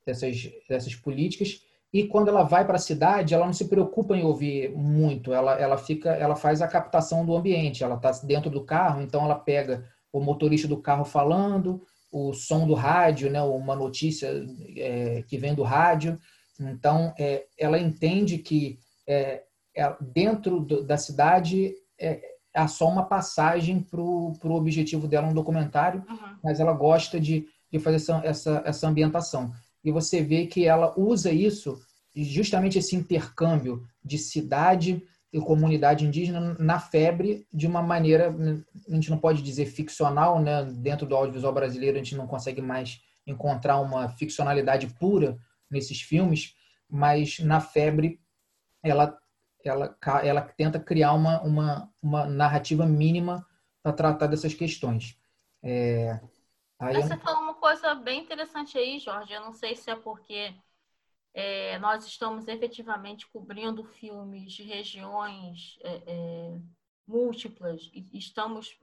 [0.06, 1.62] dessas, dessas políticas.
[1.92, 5.58] E quando ela vai para a cidade, ela não se preocupa em ouvir muito, ela,
[5.58, 9.34] ela fica, ela faz a captação do ambiente, ela está dentro do carro, então ela
[9.34, 11.82] pega o motorista do carro falando,
[12.12, 14.30] o som do rádio, né, uma notícia
[14.76, 16.18] é, que vem do rádio,
[16.58, 19.42] então, é, ela entende que é,
[19.76, 22.20] é, dentro do, da cidade é,
[22.54, 26.36] há só uma passagem para o objetivo dela um documentário, uhum.
[26.42, 29.52] mas ela gosta de, de fazer essa, essa, essa ambientação.
[29.84, 31.80] E você vê que ela usa isso,
[32.14, 35.02] justamente esse intercâmbio de cidade
[35.32, 38.34] e comunidade indígena na febre de uma maneira,
[38.88, 40.64] a gente não pode dizer ficcional, né?
[40.64, 45.38] dentro do audiovisual brasileiro a gente não consegue mais encontrar uma ficcionalidade pura,
[45.70, 46.56] nesses filmes,
[46.88, 48.20] mas na Febre
[48.82, 49.18] ela
[49.64, 53.46] ela ela tenta criar uma uma, uma narrativa mínima
[53.82, 55.18] para tratar dessas questões.
[55.62, 56.20] É,
[56.80, 57.18] Você eu...
[57.18, 59.32] falou uma coisa bem interessante aí, Jorge.
[59.32, 60.54] Eu não sei se é porque
[61.34, 66.60] é, nós estamos efetivamente cobrindo filmes de regiões é, é
[67.06, 68.78] múltiplas e estamos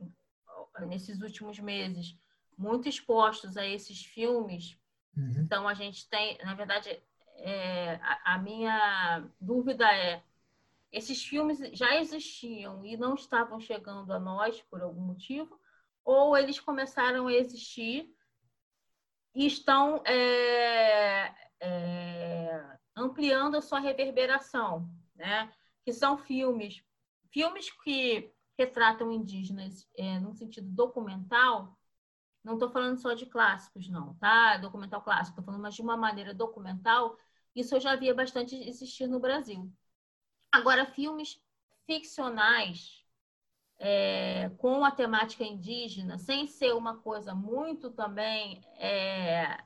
[0.87, 2.17] nesses últimos meses
[2.57, 4.77] muito expostos a esses filmes
[5.15, 5.41] Uhum.
[5.41, 7.01] Então, a gente tem, na verdade,
[7.37, 10.23] é, a, a, minha dúvida é:
[10.91, 15.59] esses filmes já existiam e não estavam chegando a nós por algum motivo,
[16.03, 18.13] ou eles começaram a existir
[19.33, 25.51] e estão é, é, ampliando a sua reverberação, né?
[25.83, 26.83] Que são filmes,
[27.31, 31.77] filmes que retratam indígenas é, num sentido documental.
[32.45, 34.57] Não estou falando só de clássicos, não, tá?
[34.57, 37.17] Documental clássico, estou falando mas de uma maneira documental.
[37.55, 39.73] Isso eu já via bastante existir no Brasil.
[40.51, 41.41] Agora, filmes
[41.87, 43.03] ficcionais
[43.79, 48.61] é, com a temática indígena, sem ser uma coisa muito também.
[48.77, 49.57] É,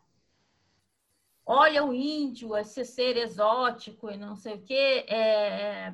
[1.45, 5.05] olha o índio, esse ser exótico e não sei o quê.
[5.09, 5.93] É,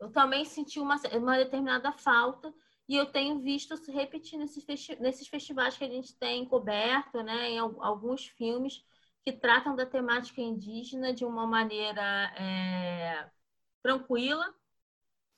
[0.00, 2.52] eu também senti uma, uma determinada falta
[2.88, 7.22] e eu tenho visto se repetir nesses, festi nesses festivais que a gente tem coberto,
[7.22, 8.84] né, em alguns filmes
[9.24, 12.00] que tratam da temática indígena de uma maneira
[12.36, 13.28] é,
[13.82, 14.54] tranquila,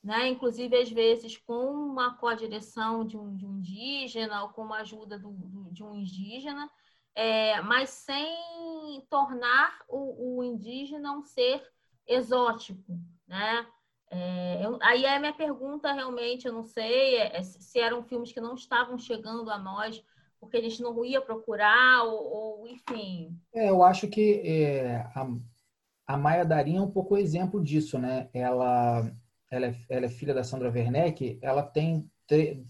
[0.03, 0.27] né?
[0.27, 5.17] inclusive às vezes com uma co-direção de um, de um indígena ou com a ajuda
[5.17, 6.69] do, do, de um indígena,
[7.15, 11.67] é, mas sem tornar o, o, indígena um ser
[12.07, 12.97] exótico.
[13.27, 13.67] Né?
[14.11, 18.03] É, eu, aí é a minha pergunta realmente, eu não sei é, é se eram
[18.03, 20.03] filmes que não estavam chegando a nós
[20.39, 23.37] porque a gente não ia procurar ou, ou enfim.
[23.53, 25.27] É, eu acho que é, a,
[26.07, 28.29] a Maia Darinha é um pouco exemplo disso, né?
[28.33, 29.11] Ela,
[29.51, 32.09] ela, é, ela é filha da Sandra Werneck, ela tem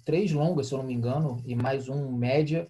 [0.05, 2.67] três longas, se eu não me engano, e mais um média,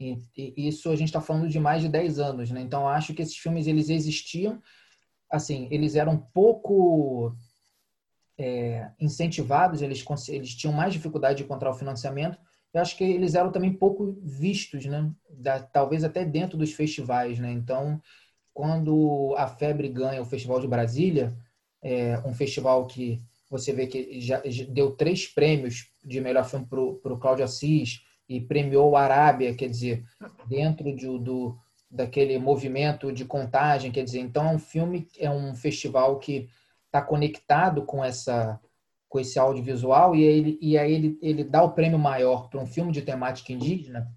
[0.00, 2.60] e, e isso a gente está falando de mais de 10 anos, né?
[2.62, 4.60] Então, acho que esses filmes, eles existiam,
[5.30, 7.36] assim, eles eram pouco
[8.40, 12.38] é, incentivados, eles, eles tinham mais dificuldade de encontrar o financiamento,
[12.72, 15.10] eu acho que eles eram também pouco vistos, né?
[15.28, 17.52] Da, talvez até dentro dos festivais, né?
[17.52, 18.00] Então,
[18.54, 21.36] quando a Febre ganha o Festival de Brasília,
[21.82, 27.12] é um festival que você vê que já, deu três prêmios de melhor filme para
[27.12, 30.04] o Cláudio Assis e premiou a Arábia, quer dizer,
[30.46, 31.58] dentro de, do,
[31.90, 36.48] daquele movimento de contagem, quer dizer, então é um filme, é um festival que
[36.90, 38.60] está conectado com essa
[39.08, 42.66] com esse audiovisual e, ele, e aí ele, ele dá o prêmio maior para um
[42.66, 44.08] filme de temática indígena,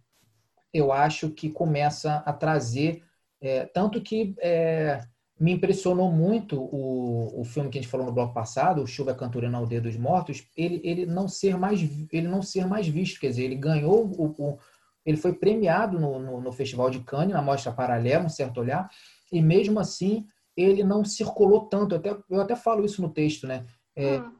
[0.72, 3.04] eu acho que começa a trazer
[3.42, 5.02] é, tanto que é,
[5.40, 9.14] me impressionou muito o, o filme que a gente falou no bloco passado, o Chuva
[9.14, 11.82] Cantura na Aldeia dos Mortos, ele, ele, não ser mais,
[12.12, 14.60] ele não ser mais visto, quer dizer, ele ganhou, o, o
[15.06, 18.90] ele foi premiado no, no, no, Festival de Cannes, na Mostra Paralela, um certo olhar,
[19.32, 20.26] e mesmo assim
[20.56, 23.66] ele não circulou tanto, eu até, eu até falo isso no texto, né?
[23.96, 24.34] É, hum.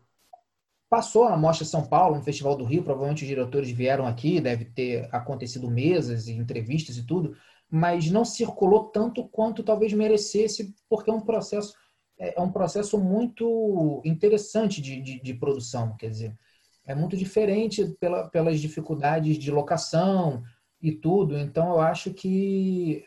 [0.90, 4.66] Passou na Mostra São Paulo, no Festival do Rio, provavelmente os diretores vieram aqui, deve
[4.66, 7.36] ter acontecido mesas e entrevistas e tudo,
[7.70, 11.74] mas não circulou tanto quanto talvez merecesse, porque é um processo
[12.20, 16.38] é, é um processo muito interessante de, de, de produção, quer dizer,
[16.86, 20.44] é muito diferente pela, pelas dificuldades de locação
[20.82, 21.38] e tudo.
[21.38, 23.06] Então, eu acho que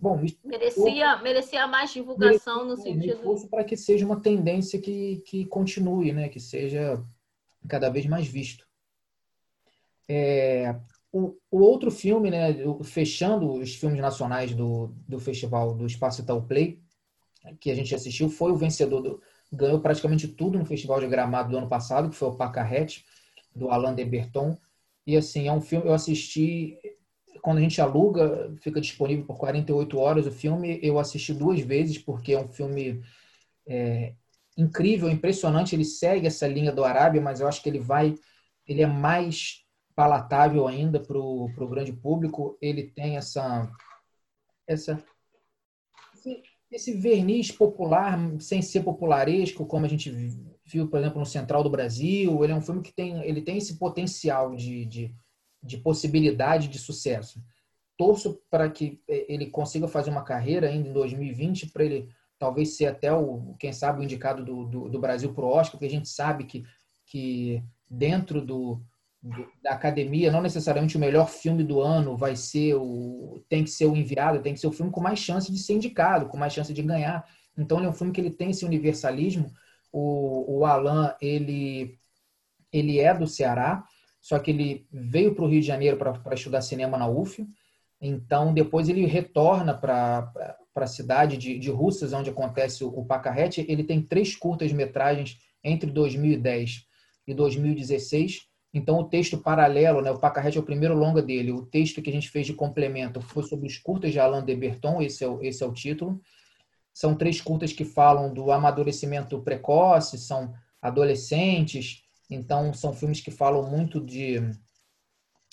[0.00, 5.44] bom merecia merecia mais divulgação merecia, no sentido para que seja uma tendência que, que
[5.44, 7.02] continue, né, que seja
[7.68, 8.66] cada vez mais visto.
[10.08, 10.74] É,
[11.12, 16.42] o, o, outro filme, né, fechando os filmes nacionais do, do festival do Espaço Itaú
[16.42, 16.80] Play,
[17.60, 19.22] que a gente assistiu, foi o vencedor, do,
[19.52, 23.04] ganhou praticamente tudo no Festival de Gramado do ano passado, que foi o Pacarrete,
[23.54, 24.56] do Alain de Berton.
[25.06, 26.78] E assim, é um filme, eu assisti,
[27.42, 31.98] quando a gente aluga, fica disponível por 48 horas o filme, eu assisti duas vezes,
[31.98, 33.02] porque é um filme
[33.66, 34.14] é,
[34.56, 38.14] incrível, impressionante, ele segue essa linha do Arábia, mas eu acho que ele vai,
[38.66, 39.64] ele é mais
[39.94, 42.56] palatável ainda para o grande público.
[42.60, 43.70] Ele tem essa,
[44.66, 45.02] essa
[46.70, 50.10] esse, verniz popular, sem ser popularesco, como a gente
[50.64, 52.42] viu, por exemplo, no Central do Brasil.
[52.42, 55.14] Ele é um filme que tem, ele tem esse potencial de, de,
[55.62, 57.42] de possibilidade de sucesso.
[57.96, 62.08] Torço para que é, ele consiga fazer uma carreira ainda em 2020, para ele
[62.38, 65.72] talvez ser até o, quem sabe, o indicado do, do, do Brasil para o Oscar,
[65.72, 66.64] porque a gente sabe que,
[67.04, 68.82] que dentro do,
[69.62, 73.86] da academia, não necessariamente o melhor filme do ano vai ser o tem que ser
[73.86, 76.52] o enviado, tem que ser o filme com mais chance de ser indicado, com mais
[76.52, 77.26] chance de ganhar.
[77.56, 79.52] Então ele é um filme que ele tem esse universalismo.
[79.92, 81.98] O, o Alan ele
[82.72, 83.84] ele é do Ceará,
[84.20, 87.46] só que ele veio para o Rio de Janeiro para estudar cinema na UF.
[88.00, 90.32] Então depois ele retorna para
[90.74, 93.64] a cidade de, de Russas, onde acontece o, o Pacarrete.
[93.68, 96.86] Ele tem três curtas metragens entre 2010
[97.26, 101.66] e 2016 então, o texto paralelo, né, o Pacarrete é o primeiro longa dele, o
[101.66, 105.02] texto que a gente fez de complemento foi sobre os curtas de Alain de Berton,
[105.02, 106.20] esse é o, esse é o título.
[106.92, 112.02] São três curtas que falam do amadurecimento precoce, são, adolescentes.
[112.30, 114.40] Então, são filmes que falam muito de,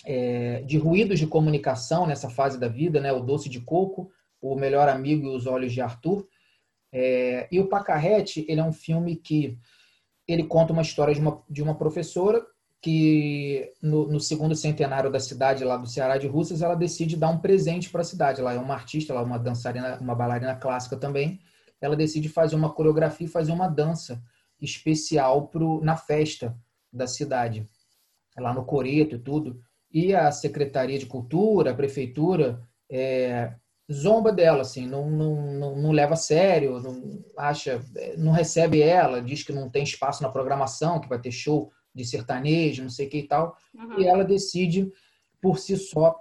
[0.05, 3.11] é, de ruídos de comunicação nessa fase da vida, né?
[3.11, 6.27] O Doce de Coco, O Melhor Amigo e Os Olhos de Arthur.
[6.93, 9.57] É, e o Pacarrete, ele é um filme que
[10.27, 12.45] ele conta uma história de uma, de uma professora
[12.79, 17.29] que no, no, segundo centenário da cidade lá do Ceará de Russas, ela decide dar
[17.29, 18.39] um presente para a cidade.
[18.39, 21.39] Ela é uma artista, ela é uma dançarina, uma bailarina clássica também.
[21.81, 24.21] Ela decide fazer uma coreografia e fazer uma dança
[24.61, 26.55] especial pro, na festa
[26.97, 27.67] da cidade,
[28.37, 29.61] lá no Coreto e tudo.
[29.91, 33.53] E a Secretaria de Cultura, a Prefeitura, é,
[33.91, 37.81] zomba dela, assim, não, não, não, não, leva a sério, não acha,
[38.17, 42.05] não recebe ela, diz que não tem espaço na programação, que vai ter show de
[42.05, 43.57] sertanejo, não sei o que e tal.
[43.73, 43.99] Uhum.
[43.99, 44.91] E ela decide,
[45.41, 46.15] por si só,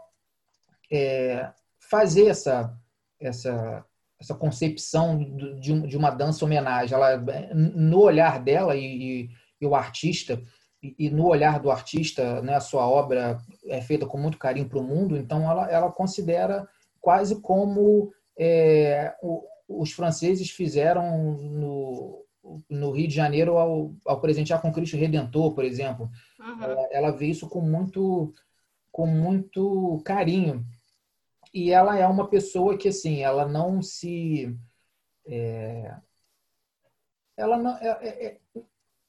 [0.90, 2.74] é, fazer essa,
[3.20, 3.84] essa,
[4.18, 5.18] essa concepção
[5.60, 6.94] de, de uma dança homenagem.
[6.94, 7.16] Ela,
[7.54, 8.84] no olhar dela e,
[9.24, 9.30] e,
[9.60, 10.40] e o artista,
[10.98, 14.78] e, no olhar do artista, né, a sua obra é feita com muito carinho para
[14.78, 16.68] o mundo, então ela, ela considera
[17.00, 22.24] quase como é, o, os franceses fizeram no,
[22.68, 26.10] no Rio de Janeiro ao, ao presentear com Cristo Redentor, por exemplo.
[26.38, 26.62] Uhum.
[26.62, 28.32] Ela, ela vê isso com muito,
[28.92, 30.64] com muito carinho.
[31.52, 34.54] E ela é uma pessoa que, assim, ela não se...
[35.26, 35.94] É,
[37.36, 38.38] ela não, é, é, é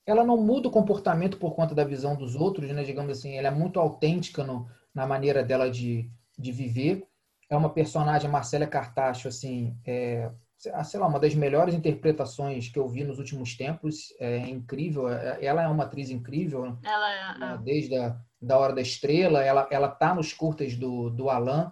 [0.07, 2.83] ela não muda o comportamento por conta da visão dos outros, né?
[2.83, 7.05] digamos assim, ela é muito autêntica no, na maneira dela de, de viver.
[7.49, 12.87] É uma personagem, Marcela Cartacho, assim, é, sei lá, uma das melhores interpretações que eu
[12.87, 14.13] vi nos últimos tempos.
[14.19, 15.09] É incrível.
[15.09, 16.77] É, ela é uma atriz incrível.
[16.83, 17.39] Ela é.
[17.39, 17.53] Né?
[17.53, 17.57] é.
[17.63, 19.43] Desde a da Hora da Estrela.
[19.43, 21.71] Ela, ela tá nos curtas do, do Alan,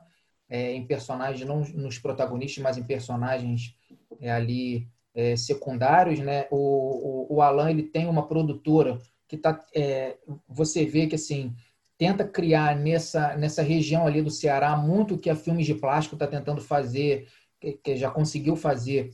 [0.49, 3.76] é, em personagens, não nos protagonistas, mas em personagens
[4.20, 6.19] é, ali é, secundários.
[6.19, 6.45] Né?
[6.51, 9.59] O, o, o, Alan ele tem uma produtora que tá.
[9.73, 10.17] É,
[10.47, 11.55] você vê que assim
[11.97, 16.27] tenta criar nessa, nessa região ali do Ceará muito que a Filmes de Plástico está
[16.27, 17.27] tentando fazer
[17.73, 19.11] que, já conseguiu fazer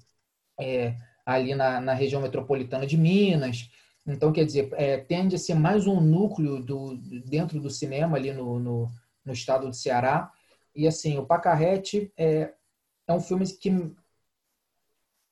[0.60, 0.96] é,
[1.26, 3.70] ali na, na, região metropolitana de Minas.
[4.06, 8.34] Então, quer dizer, é, tende a ser mais um núcleo do, dentro do cinema ali
[8.34, 8.92] no, no,
[9.24, 10.32] no estado do Ceará.
[10.76, 12.52] E, assim, o Pacarrete é,
[13.08, 13.70] é um filme que,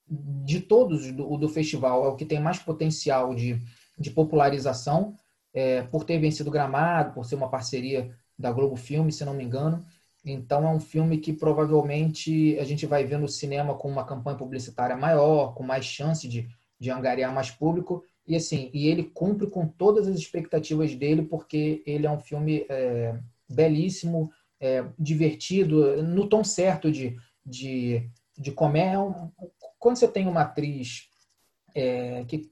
[0.10, 3.60] de todos do, do festival, é o que tem mais potencial de,
[3.98, 5.16] de popularização,
[5.54, 9.44] é, por ter vencido Gramado, por ser uma parceria da Globo Filme, se não me
[9.44, 9.86] engano.
[10.26, 14.38] Então é um filme que provavelmente a gente vai ver no cinema com uma campanha
[14.38, 16.48] publicitária maior, com mais chance de,
[16.80, 18.04] de angariar mais público.
[18.28, 22.66] E assim, e ele cumpre com todas as expectativas dele, porque ele é um filme
[22.70, 23.18] é,
[23.50, 28.10] belíssimo, é, divertido, no tom certo de, de,
[28.40, 29.00] de comédia.
[29.78, 31.10] Quando você tem uma atriz
[31.76, 32.50] é, que,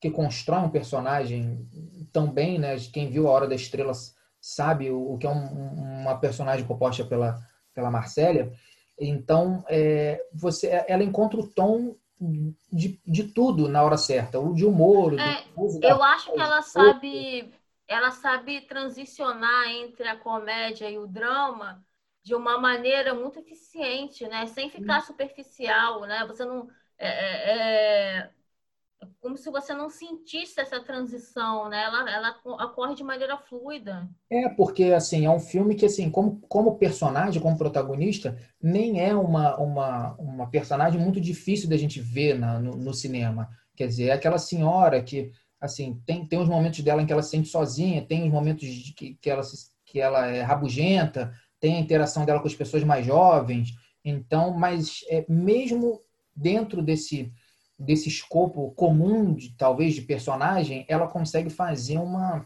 [0.00, 1.68] que constrói um personagem
[2.12, 2.76] tão bem, né?
[2.92, 7.04] Quem viu A Hora das Estrelas sabe o, o que é um, uma personagem composta
[7.04, 7.38] pela,
[7.72, 8.52] pela Marcélia.
[8.98, 11.96] Então, é, você, ela encontra o tom
[12.72, 15.18] de, de tudo na hora certa, o de humor.
[15.18, 15.44] É,
[15.82, 17.52] eu acho que ela sabe,
[17.88, 21.84] ela sabe transicionar entre a comédia e o drama
[22.24, 24.46] de uma maneira muito eficiente, né?
[24.46, 26.26] Sem ficar superficial, né?
[26.26, 26.68] Você não
[26.98, 28.30] é, é, é
[29.20, 31.82] como se você não sentisse essa transição, né?
[31.82, 34.08] Ela, ela ocorre de maneira fluida.
[34.30, 39.14] É, porque, assim, é um filme que, assim, como, como personagem, como protagonista, nem é
[39.14, 43.48] uma, uma, uma personagem muito difícil da gente ver na, no, no cinema.
[43.76, 45.30] Quer dizer, é aquela senhora que,
[45.60, 48.66] assim, tem, tem uns momentos dela em que ela se sente sozinha, tem uns momentos
[48.66, 49.42] de que, que, ela,
[49.84, 51.32] que ela é rabugenta,
[51.64, 53.72] tem a interação dela com as pessoas mais jovens.
[54.04, 55.98] Então, mas é, mesmo
[56.36, 57.32] dentro desse
[57.78, 62.44] desse escopo comum, de, talvez, de personagem, ela consegue fazer uma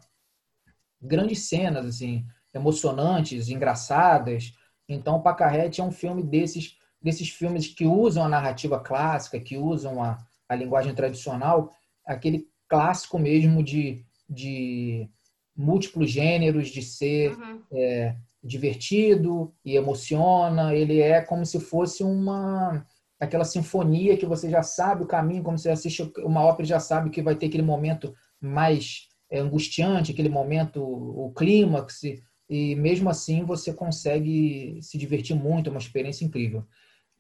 [1.03, 2.25] grandes cenas, assim,
[2.55, 4.55] emocionantes, engraçadas.
[4.89, 9.59] Então, o Pacarrete é um filme desses, desses filmes que usam a narrativa clássica, que
[9.59, 10.17] usam a,
[10.49, 11.73] a linguagem tradicional,
[12.07, 15.11] aquele clássico mesmo de, de
[15.55, 17.63] múltiplos gêneros, de ser uhum.
[17.73, 20.75] é, divertido e emociona.
[20.75, 22.87] Ele é como se fosse uma
[23.21, 27.11] aquela sinfonia que você já sabe o caminho, como você assiste uma ópera já sabe
[27.11, 32.03] que vai ter aquele momento mais é, angustiante, aquele momento, o clímax,
[32.49, 36.65] e mesmo assim você consegue se divertir muito, é uma experiência incrível.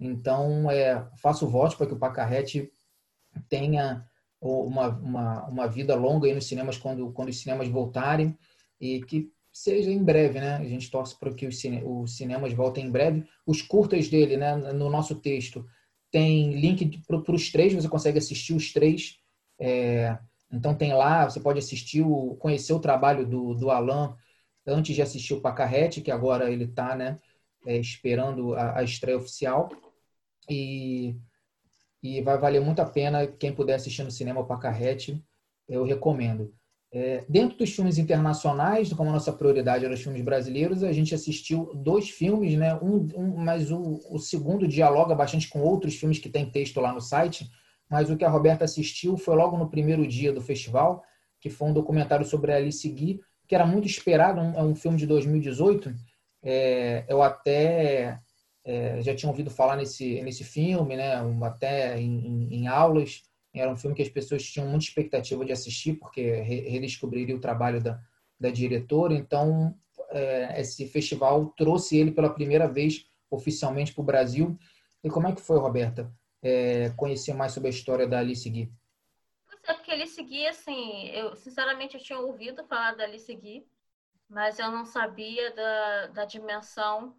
[0.00, 2.70] Então, é, faço voto para que o Pacarrete
[3.48, 4.06] tenha
[4.40, 8.38] uma, uma, uma vida longa aí nos cinemas quando, quando os cinemas voltarem
[8.80, 10.56] e que seja em breve, né?
[10.56, 13.24] A gente torce para que os, cine, os cinemas voltem em breve.
[13.46, 15.66] Os curtas dele, né, no nosso texto,
[16.10, 19.18] tem link para os três, você consegue assistir os três
[19.58, 20.18] é,
[20.50, 24.16] Então tem lá, você pode assistir, o, conhecer o trabalho do, do Alan
[24.66, 27.18] antes de assistir o Pacarrete, que agora ele está né,
[27.66, 29.68] é, esperando a, a, estreia oficial.
[30.48, 31.16] E,
[32.02, 35.22] e vai valer muito a pena quem puder assistir no cinema o Pacarrete,
[35.68, 36.54] eu recomendo.
[36.90, 41.14] É, dentro dos filmes internacionais, como a nossa prioridade era os filmes brasileiros, a gente
[41.14, 42.74] assistiu dois filmes, né?
[42.76, 46.92] Um, um mas o, o, segundo dialoga bastante com outros filmes que tem texto lá
[46.92, 47.50] no site.
[47.90, 51.02] Mas o que a Roberta assistiu foi logo no primeiro dia do festival,
[51.40, 54.74] que foi um documentário sobre a Alice Guy, que era muito esperado, um, é um
[54.74, 55.94] filme de 2018.
[56.42, 58.18] É, eu até
[58.64, 61.20] é, já tinha ouvido falar nesse, nesse filme, né?
[61.22, 63.27] Um, até em, em, em aulas
[63.60, 67.82] era um filme que as pessoas tinham muita expectativa de assistir, porque redescobriria o trabalho
[67.82, 68.00] da,
[68.38, 69.14] da diretora.
[69.14, 69.74] Então,
[70.10, 74.58] é, esse festival trouxe ele pela primeira vez oficialmente para o Brasil.
[75.02, 76.12] E como é que foi, Roberta,
[76.42, 78.72] é, conhecer mais sobre a história da Alice Guy?
[79.66, 83.66] É porque Alice Guy, assim, eu sinceramente eu tinha ouvido falar da Alice Guy,
[84.28, 87.14] mas eu não sabia da, da dimensão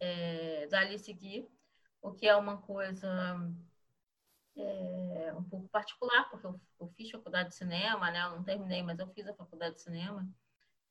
[0.00, 1.46] é, da Alice Guy,
[2.00, 3.38] o que é uma coisa
[4.62, 8.22] é, um pouco particular, porque eu, eu, fiz faculdade de cinema, né?
[8.24, 10.28] Eu não terminei, mas eu fiz a faculdade de cinema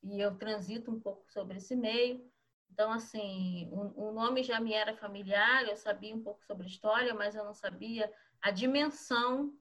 [0.03, 2.29] e eu transito um pouco sobre esse meio.
[2.71, 7.13] Então, assim, o, o nome já me era familiar, eu sabia um pouco sobre história,
[7.13, 8.11] mas eu não sabia
[8.41, 9.53] a dimensão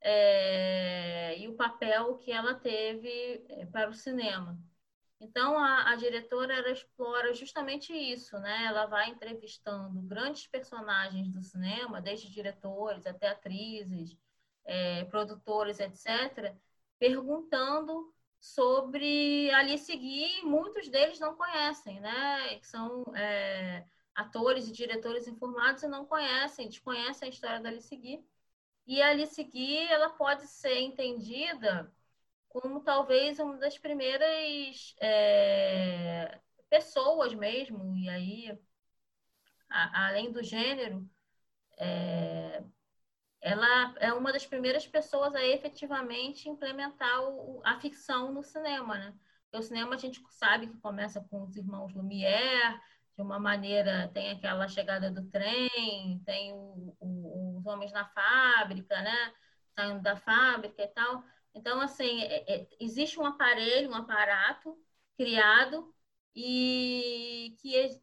[0.00, 4.58] é, e o papel que ela teve é, para o cinema.
[5.22, 8.64] Então, a, a, diretora ela explora justamente isso, né?
[8.64, 14.18] Ela vai entrevistando grandes personagens do cinema, desde diretores até atrizes,
[14.64, 16.56] é, produtores, etc.,
[16.98, 20.42] perguntando sobre Alice Guy.
[20.42, 22.58] Muitos deles não conhecem, né?
[22.60, 23.86] São é,
[24.16, 28.24] atores e diretores informados e não conhecem, desconhecem a história da Alice Guy.
[28.88, 31.92] E a Guy, ela pode ser entendida
[32.52, 36.38] como talvez uma das primeiras é,
[36.68, 38.58] pessoas mesmo, e aí,
[39.70, 41.08] a, além do gênero,
[41.78, 42.62] é,
[43.40, 49.14] ela é uma das primeiras pessoas a efetivamente implementar o, a ficção no cinema, né?
[49.44, 52.78] Porque o cinema a gente sabe que começa com os irmãos Lumière,
[53.16, 59.00] de uma maneira tem aquela chegada do trem, tem o, o, os homens na fábrica,
[59.02, 59.34] né?
[59.74, 61.24] Saindo da fábrica e tal.
[61.54, 64.76] Então, assim, é, é, existe um aparelho, um aparato
[65.16, 65.94] criado
[66.34, 68.00] e que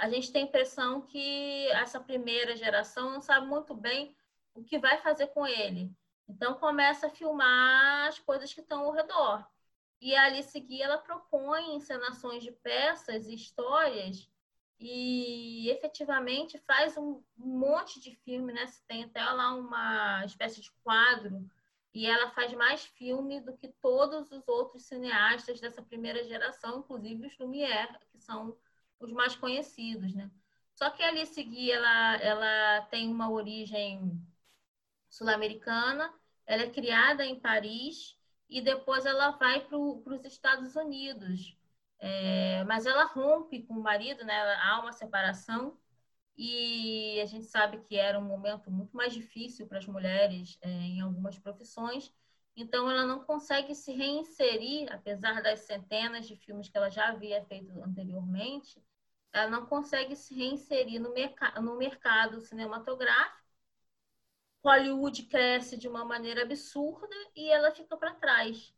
[0.00, 4.16] a gente tem a impressão que essa primeira geração não sabe muito bem
[4.54, 5.90] o que vai fazer com ele.
[6.28, 9.46] Então, começa a filmar as coisas que estão ao redor.
[10.00, 14.28] E ali seguir, ela propõe encenações de peças e histórias
[14.78, 18.66] e efetivamente faz um monte de filme, né?
[18.86, 21.48] Tem até lá uma espécie de quadro
[21.94, 27.28] e ela faz mais filme do que todos os outros cineastas dessa primeira geração, inclusive
[27.28, 28.56] os Lumière, que são
[28.98, 30.28] os mais conhecidos, né?
[30.74, 34.20] Só que a Alice Guy, ela, ela tem uma origem
[35.08, 36.12] sul-americana,
[36.44, 38.18] ela é criada em Paris
[38.48, 41.56] e depois ela vai para os Estados Unidos.
[42.00, 44.54] É, mas ela rompe com o marido, né?
[44.56, 45.78] Há uma separação
[46.36, 50.68] e a gente sabe que era um momento muito mais difícil para as mulheres é,
[50.68, 52.12] em algumas profissões,
[52.56, 57.44] então ela não consegue se reinserir, apesar das centenas de filmes que ela já havia
[57.44, 58.82] feito anteriormente,
[59.32, 63.44] ela não consegue se reinserir no, merc no mercado cinematográfico.
[64.64, 68.72] Hollywood cresce de uma maneira absurda e ela fica para trás.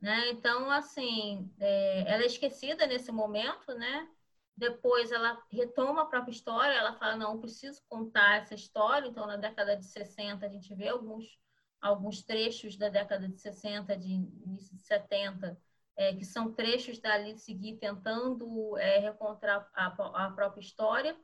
[0.00, 0.30] Né?
[0.30, 4.08] Então, assim, é, ela é esquecida nesse momento, né?
[4.56, 9.06] Depois ela retoma a própria história, ela fala, não, preciso contar essa história.
[9.06, 11.38] Então, na década de 60, a gente vê alguns,
[11.80, 15.60] alguns trechos da década de 60, de início de 70,
[15.94, 19.86] é, que são trechos da Alice Guy tentando é, a,
[20.26, 21.14] a, própria história.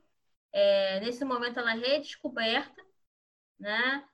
[0.51, 2.83] É, nesse momento, ela é redescoberta,
[3.59, 4.07] né?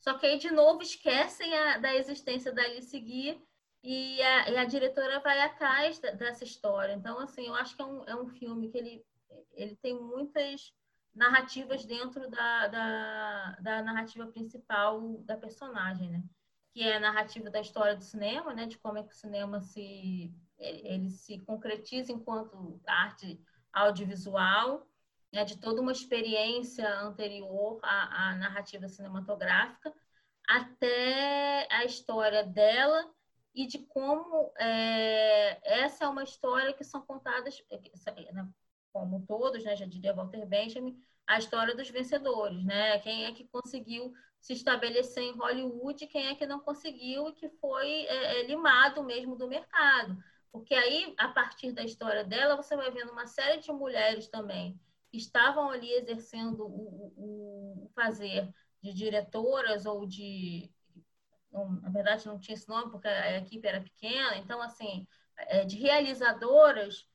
[0.00, 3.40] Só que aí, de novo, esquecem a, da existência da Alice Guy
[3.84, 6.94] e a, e a, diretora vai atrás dessa história.
[6.94, 9.04] Então, assim, eu acho que é um, é um filme que ele,
[9.52, 10.72] ele tem muitas
[11.14, 16.24] narrativas dentro da, da, da, narrativa principal da personagem, né?
[16.72, 18.64] Que é a narrativa da história do cinema, né?
[18.64, 23.38] De como é que o cinema se ele se concretiza enquanto arte
[23.70, 24.88] audiovisual,
[25.30, 25.44] né?
[25.44, 29.92] De toda uma experiência anterior à, à narrativa cinematográfica
[30.48, 33.12] até a história dela
[33.54, 38.48] e de como é, essa é uma história que são contadas, é, né,
[38.92, 42.98] como todos, né, já diria Walter Benjamin, a história dos vencedores, né?
[43.00, 47.48] Quem é que conseguiu se estabelecer em Hollywood, quem é que não conseguiu e que
[47.48, 50.16] foi é, é, limado mesmo do mercado.
[50.52, 54.78] Porque aí, a partir da história dela, você vai vendo uma série de mulheres também
[55.10, 58.52] que estavam ali exercendo o, o, o fazer
[58.82, 60.70] de diretoras ou de.
[61.82, 65.06] Na verdade, não tinha esse nome porque a equipe era pequena, então, assim,
[65.36, 67.06] é, de realizadoras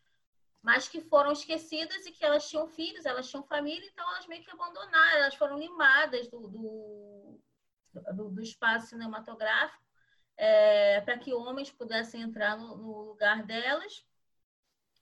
[0.62, 4.44] mas que foram esquecidas e que elas tinham filhos, elas tinham família, então elas meio
[4.44, 7.42] que abandonaram, elas foram limadas do, do,
[8.14, 9.84] do, do espaço cinematográfico
[10.36, 14.06] é, para que homens pudessem entrar no, no, lugar delas.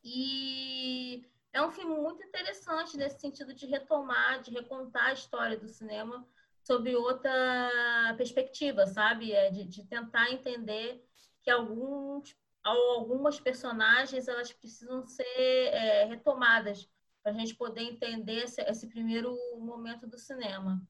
[0.03, 5.67] E é um filme muito interessante nesse sentido de retomar, de recontar a história do
[5.67, 6.27] cinema
[6.67, 9.31] sob outra perspectiva, sabe?
[9.31, 11.01] É de, de tentar entender
[11.41, 16.89] que alguns algumas personagens elas precisam ser é, retomadas
[17.23, 20.81] para a gente poder entender esse, esse, primeiro momento do cinema.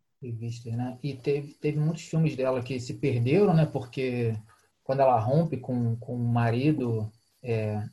[0.71, 0.97] né?
[1.03, 3.67] E teve, teve muitos filmes dela que se perderam, né?
[3.67, 4.35] Porque
[4.83, 7.11] quando ela rompe com, com o marido,
[7.43, 7.83] é,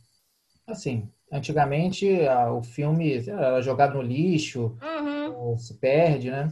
[0.67, 5.59] assim, antigamente a, o filme era jogado no lixo, uhum.
[5.59, 6.51] se perde, né?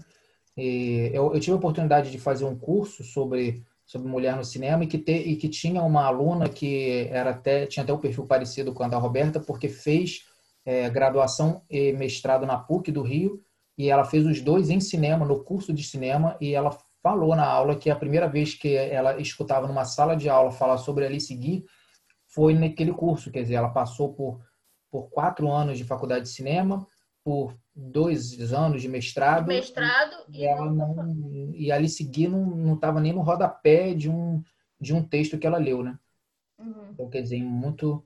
[0.57, 4.87] Eu, eu tive a oportunidade de fazer um curso sobre sobre mulher no cinema e
[4.87, 8.73] que, te, e que tinha uma aluna que era até tinha até um perfil parecido
[8.73, 10.25] com a da Roberta, porque fez
[10.65, 13.43] é, graduação e mestrado na PUC do Rio
[13.77, 17.45] e ela fez os dois em cinema, no curso de cinema, e ela falou na
[17.45, 21.35] aula que a primeira vez que ela escutava numa sala de aula falar sobre Alice
[21.35, 21.65] Guy
[22.29, 24.41] foi naquele curso, quer dizer, ela passou por,
[24.91, 26.87] por quatro anos de faculdade de cinema,
[27.25, 29.47] por dois anos de mestrado.
[29.47, 34.43] Mestrado e, ela não, e ali seguir não estava nem no rodapé de um,
[34.81, 35.99] de um texto que ela leu, né?
[36.59, 36.91] Uhum.
[36.91, 38.05] Então, quer dizer, muito.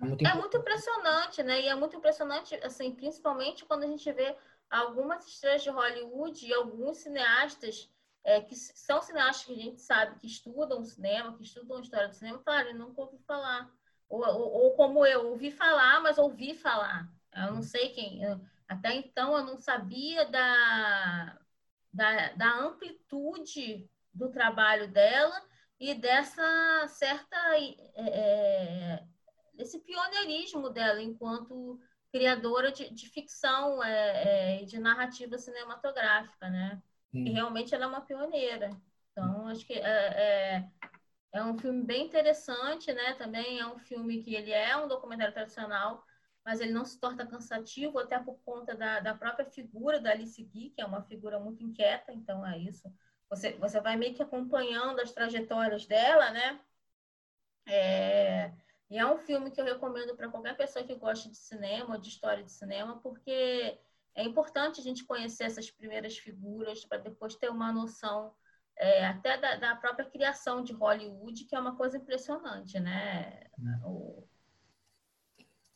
[0.00, 1.62] É muito, é muito impressionante, né?
[1.62, 4.36] E é muito impressionante, assim, principalmente quando a gente vê
[4.70, 7.88] algumas estrelas de Hollywood e alguns cineastas
[8.26, 12.14] é, que são cineastas que a gente sabe que estudam cinema, que estudam história do
[12.14, 13.70] cinema, claro, nunca ouvi falar.
[14.08, 17.08] Ou, ou, ou, como eu, ouvi falar, mas ouvi falar.
[17.34, 18.22] Eu não sei quem.
[18.22, 21.38] Eu, até então, eu não sabia da,
[21.92, 25.40] da, da amplitude do trabalho dela
[25.78, 27.36] e dessa certa
[27.96, 29.04] é,
[29.58, 31.78] esse pioneirismo dela enquanto
[32.10, 36.82] criadora de, de ficção é, é, de narrativa cinematográfica, né?
[37.12, 38.70] E realmente ela é uma pioneira.
[39.12, 40.70] Então acho que é, é,
[41.32, 43.14] é, um filme bem interessante, né?
[43.14, 46.04] Também é um filme que ele é um documentário tradicional,
[46.46, 50.40] mas ele não se torna cansativo, até por conta da, da própria figura da Alice
[50.44, 52.88] Guy, que é uma figura muito inquieta, então é isso.
[53.28, 56.60] Você, você vai meio que acompanhando as trajetórias dela, né?
[57.66, 58.52] É,
[58.88, 62.10] e é um filme que eu recomendo para qualquer pessoa que goste de cinema, de
[62.10, 63.76] história de cinema, porque
[64.14, 68.32] é importante a gente conhecer essas primeiras figuras para depois ter uma noção
[68.76, 73.42] é, até da, da, própria criação de Hollywood, que é uma coisa impressionante, né?
[73.58, 73.84] É.
[73.84, 74.28] O,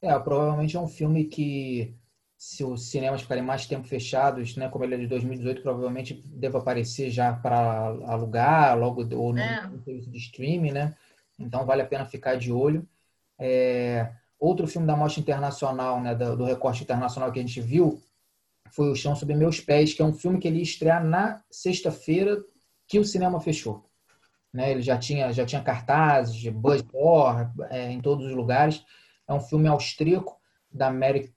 [0.03, 1.95] é, provavelmente é um filme que,
[2.37, 6.59] se os cinemas ficarem mais tempo fechados, né, como ele é de 2018, provavelmente deva
[6.59, 9.69] aparecer já para alugar logo ou no, é.
[9.85, 10.97] serviço de streaming, né?
[11.39, 12.87] Então vale a pena ficar de olho.
[13.39, 18.03] É, outro filme da Mostra Internacional, né, do, do recorte internacional que a gente viu,
[18.71, 21.43] foi O Chão Sob Meus Pés, que é um filme que ele ia estrear na
[21.51, 22.43] sexta-feira
[22.87, 23.85] que o cinema fechou.
[24.53, 24.71] Né?
[24.71, 28.85] Ele já tinha, já tinha cartazes de Buzz Door, é, em todos os lugares.
[29.31, 30.37] É um filme austríaco
[30.73, 31.33] da Mary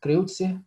[0.00, 0.60] Kreutzer,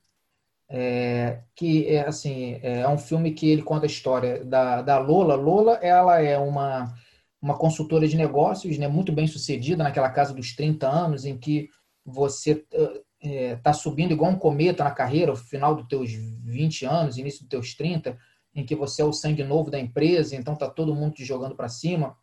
[0.68, 5.36] é, que é assim é um filme que ele conta a história da, da Lola.
[5.36, 6.94] Lola ela é uma
[7.42, 11.70] uma consultora de negócios, né, muito bem sucedida naquela casa dos 30 anos, em que
[12.04, 16.86] você está é, tá subindo igual um cometa na carreira, no final dos teus 20
[16.86, 18.18] anos, início dos teus 30,
[18.56, 21.56] em que você é o sangue novo da empresa, então está todo mundo te jogando
[21.56, 22.18] para cima.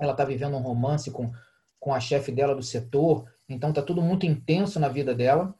[0.00, 1.30] Ela está vivendo um romance com,
[1.78, 5.54] com a chefe dela do setor, então tá tudo muito intenso na vida dela.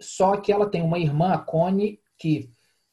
[0.00, 2.50] Só que ela tem uma irmã, a Connie, que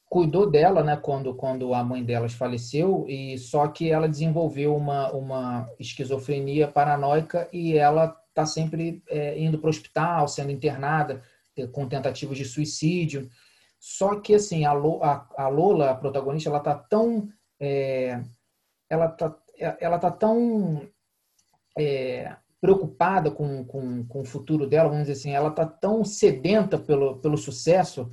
[0.10, 5.12] cuidou dela, né, quando, quando a mãe delas faleceu, e só que ela desenvolveu uma,
[5.12, 11.24] uma esquizofrenia paranoica e ela está sempre é, indo para o hospital, sendo internada,
[11.72, 13.30] com tentativas de suicídio.
[13.80, 17.28] Só que, assim, a, a, a Lola, a protagonista, ela tá tão...
[17.60, 18.22] É,
[18.90, 19.36] ela tá,
[19.80, 20.88] ela tá tão
[21.78, 26.78] é, preocupada com, com, com o futuro dela, vamos dizer assim, ela está tão sedenta
[26.78, 28.10] pelo, pelo sucesso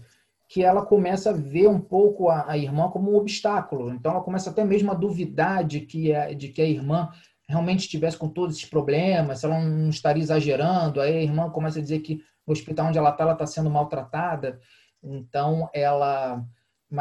[0.49, 3.95] que ela começa a ver um pouco a, a, irmã como um obstáculo.
[3.95, 7.11] Então ela começa até mesmo a duvidar de que a, de que a irmã
[7.49, 11.01] realmente estivesse com todos esses problemas, se ela não estaria exagerando.
[11.01, 13.71] Aí a irmã começa a dizer que no hospital onde ela está, ela está sendo
[13.71, 14.59] maltratada.
[15.01, 16.45] Então ela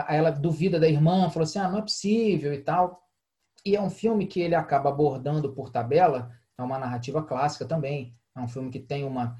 [0.07, 3.01] ela duvida da irmã, falou assim, ah, não é possível e tal.
[3.65, 6.29] E é um filme que ele acaba abordando por tabela,
[6.59, 9.37] é uma narrativa clássica também, é um filme que tem uma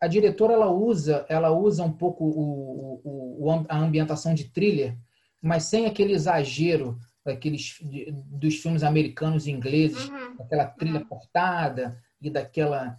[0.00, 4.96] a diretora ela usa ela usa um pouco o, o, o a ambientação de thriller,
[5.40, 7.78] mas sem aquele exagero daqueles
[8.26, 10.36] dos filmes americanos e ingleses, Uhum.
[10.40, 11.06] aquela trilha Uhum.
[11.06, 12.96] cortada e daquela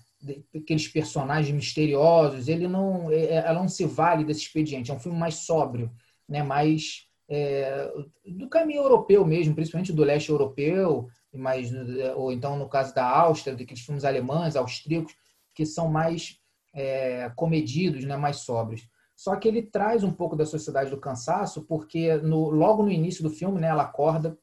[0.53, 2.47] daqueles personagens misteriosos.
[2.47, 4.89] Ele não é- é- ela não se vale desse expediente.
[4.89, 5.91] É um filme mais sóbrio,
[6.27, 6.41] né?
[6.41, 7.91] Mais é,
[8.25, 11.71] do caminho europeu mesmo, principalmente do leste europeu, mas
[12.15, 15.15] ou então no caso da Áustria, daqueles filmes alemães, austríacos,
[15.53, 16.39] que são mais
[16.73, 18.87] é, comedidos, né, mais sóbrios.
[19.15, 23.23] Só que ele traz um pouco da sociedade do cansaço, porque no, logo no início
[23.23, 24.37] do filme, né, ela acorda,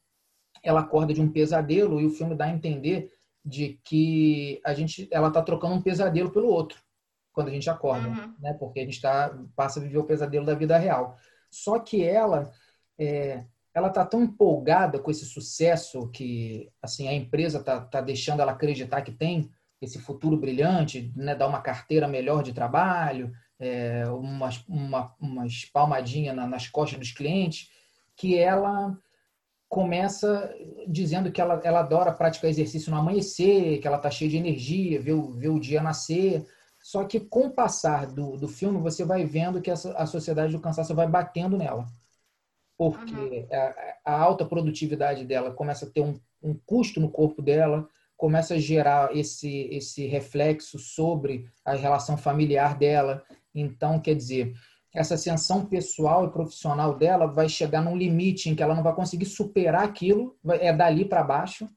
[0.63, 3.13] ela acorda de um pesadelo e o filme dá a entender
[3.45, 6.79] de que a gente, ela está trocando um pesadelo pelo outro
[7.33, 8.35] quando a gente acorda, Uhum.
[8.39, 11.17] né, porque a gente tá, passa a viver o pesadelo da vida real.
[11.51, 12.51] Só que ela
[12.99, 13.45] é,
[13.81, 18.53] ela está tão empolgada com esse sucesso que assim a empresa está tá deixando ela
[18.53, 19.51] acreditar que tem
[19.81, 26.37] esse futuro brilhante, né, dar uma carteira melhor de trabalho, é, umas, uma, umas palmadinhas
[26.37, 27.71] na, nas costas dos clientes,
[28.15, 28.97] que ela
[29.69, 30.55] começa
[30.87, 35.01] dizendo que ela, ela adora praticar exercício no amanhecer, que ela está cheia de energia,
[35.01, 36.45] vê o, vê o dia nascer.
[36.83, 40.53] Só que com o passar do, do filme, você vai vendo que essa, a sociedade
[40.53, 41.87] do cansaço vai batendo nela.
[42.81, 47.87] Porque a, a alta produtividade dela começa a ter um, um custo no corpo dela,
[48.17, 53.23] começa a gerar esse, esse reflexo sobre a relação familiar dela.
[53.55, 54.55] Então, quer dizer,
[54.95, 58.95] essa ascensão pessoal e profissional dela vai chegar num limite em que ela não vai
[58.95, 61.69] conseguir superar aquilo, é dali para baixo,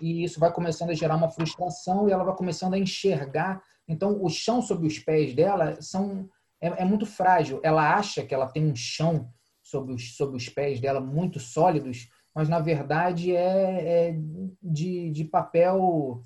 [0.00, 3.60] e isso vai começando a gerar uma frustração e ela vai começando a enxergar.
[3.88, 6.30] Então, o chão sob os pés dela são
[6.60, 7.58] é, é muito frágil.
[7.64, 9.28] Ela acha que ela tem um chão
[9.72, 14.18] sob os, sob os pés dela muito sólidos, mas na verdade é, é
[14.62, 16.22] de, de papel,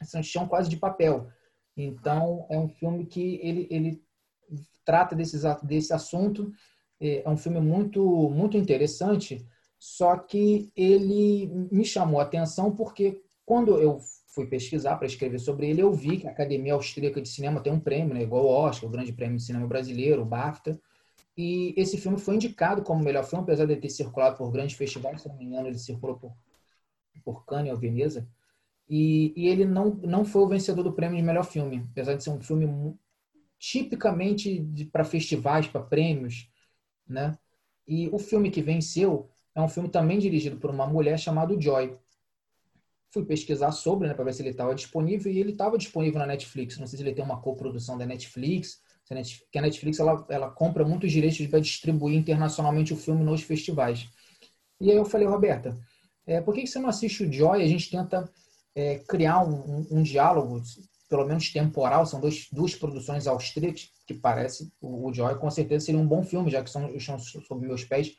[0.00, 1.28] assim, um chão quase de papel.
[1.76, 4.02] Então, é um filme que ele, ele
[4.84, 6.50] trata desses, desse assunto.
[7.00, 9.46] É um filme muito, muito interessante,
[9.78, 14.00] só que ele me chamou a atenção porque quando eu
[14.34, 17.72] fui pesquisar para escrever sobre ele, eu vi que a Academia Austríaca de Cinema tem
[17.72, 20.80] um prêmio, né, igual o Oscar, o Grande Prêmio de Cinema Brasileiro, o BAFTA,
[21.38, 25.22] e esse filme foi indicado como melhor filme, apesar de ter circulado por grandes festivais,
[25.22, 26.36] se não me engano, ele circulou por,
[27.24, 28.28] por Cannes ou Veneza,
[28.88, 32.24] e, e ele não, não foi o vencedor do prêmio de melhor filme, apesar de
[32.24, 32.66] ser um filme
[33.56, 36.50] tipicamente para festivais, para prêmios,
[37.06, 37.38] né?
[37.86, 41.96] E o filme que venceu é um filme também dirigido por uma mulher chamada Joy.
[43.10, 46.26] Fui pesquisar sobre, né, para ver se ele estava disponível e ele estava disponível na
[46.26, 46.78] Netflix.
[46.78, 48.82] Não sei se ele tem uma coprodução da Netflix,
[49.50, 54.06] que a Netflix ela, ela compra muitos direitos para distribuir internacionalmente o filme nos festivais.
[54.80, 55.76] E aí eu falei, Roberta,
[56.26, 57.62] é, por que você não assiste o Joy?
[57.62, 58.30] A gente tenta
[58.74, 60.62] é, criar um, um, um diálogo
[61.08, 65.86] pelo menos temporal, são dois, duas produções austríacas, que parece, o, o Joy com certeza
[65.86, 68.14] seria um bom filme, já que são os chão sob meus pés,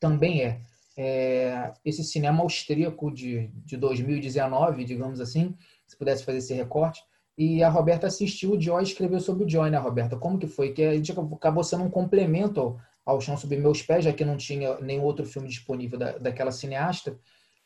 [0.00, 0.62] também é.
[0.96, 1.72] é.
[1.84, 5.54] Esse cinema austríaco de, de 2019, digamos assim,
[5.86, 7.02] se pudesse fazer esse recorte,
[7.40, 10.14] e a Roberta assistiu o Joy escreveu sobre o Joy, né, Roberta?
[10.14, 10.74] Como que foi?
[10.74, 14.36] Que a gente acabou sendo um complemento ao, Chão Sob Meus Pés, já que não
[14.36, 17.18] tinha nenhum outro filme disponível da, daquela cineasta.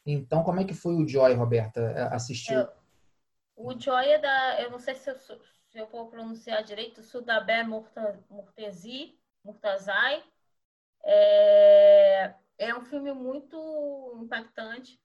[0.07, 2.09] Então, como é que foi o Joy, Roberta?
[2.13, 2.69] Assistiu?
[3.57, 5.37] O Joy é da, eu não sei se eu, se
[5.75, 10.23] eu vou pronunciar direito, Sudabé Murtezi, Murtazai.
[11.03, 15.01] É, é um filme muito impactante.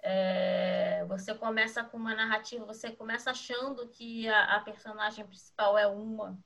[0.00, 5.86] É, você começa com uma narrativa, você começa achando que a, a, personagem principal é
[5.86, 6.38] uma,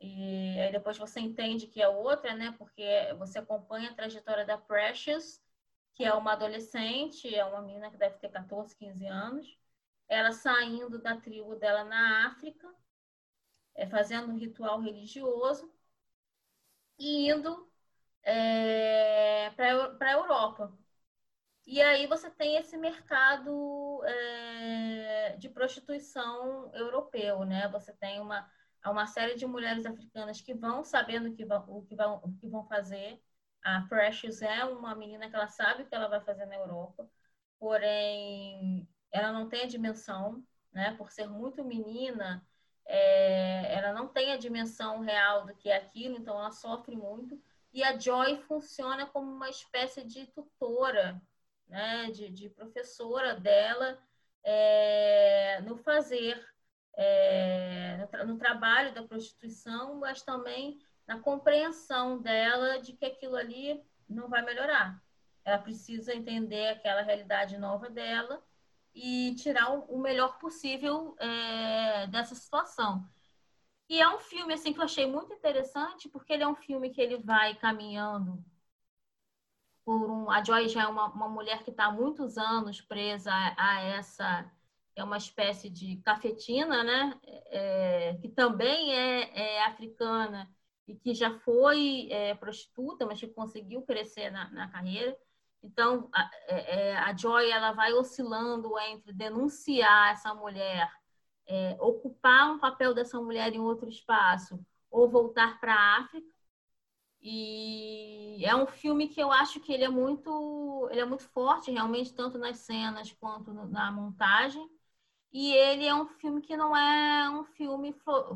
[0.00, 2.52] e aí depois você entende que é outra, né?
[2.58, 2.84] Porque
[3.18, 5.40] você acompanha a trajetória da Precious,
[5.94, 9.56] que é uma adolescente, é uma menina que deve ter 14, 15 anos,
[10.08, 12.68] ela saindo da tribo dela na África,
[13.74, 15.72] é, fazendo um ritual religioso
[16.98, 17.70] e indo
[18.22, 20.72] é, para a Europa.
[21.66, 27.68] E aí você tem esse mercado é, de prostituição europeu, né?
[27.68, 28.50] Você tem uma,
[28.84, 32.48] uma série de mulheres africanas que vão sabendo que vão, o que vão, o que
[32.48, 33.22] vão fazer.
[33.62, 37.08] A Precious é uma menina que ela sabe o que ela vai fazer na Europa,
[37.60, 40.94] porém ela não tem a dimensão, né?
[40.96, 42.44] Por ser muito menina,
[42.86, 47.40] é, ela não tem a dimensão real do que é aquilo, então ela sofre muito.
[47.72, 51.22] E a Joy funciona como uma espécie de tutora
[51.72, 53.98] né, de, de, professora dela
[54.44, 56.38] é, no fazer,
[56.94, 63.36] é, no, tra no, trabalho da prostituição, mas também na compreensão dela de que aquilo
[63.36, 65.02] ali não vai melhorar.
[65.46, 68.44] Ela precisa entender aquela realidade nova dela
[68.94, 73.08] e tirar o melhor possível é, dessa situação.
[73.88, 76.90] E é um filme assim que eu achei muito interessante, porque ele é um filme
[76.90, 78.44] que ele vai caminhando
[79.84, 80.30] por um.
[80.30, 83.80] A Joy já é uma, uma mulher que está há muitos anos presa a, a,
[83.80, 84.50] essa.
[84.94, 87.18] É uma espécie de cafetina, né?
[87.50, 90.50] É, que também é, é, africana
[90.86, 95.16] e que já foi é, prostituta, mas que conseguiu crescer na, na carreira.
[95.62, 100.90] Então, a, é, é, a Joy ela vai oscilando entre denunciar essa mulher
[101.46, 104.58] é, ocupar um papel dessa mulher em outro espaço
[104.90, 106.26] ou voltar para a África.
[107.22, 111.70] E é um filme que eu acho que ele é muito, ele é muito forte,
[111.70, 114.68] realmente, tanto nas cenas quanto na montagem.
[115.32, 117.94] E ele é um filme que não é um filme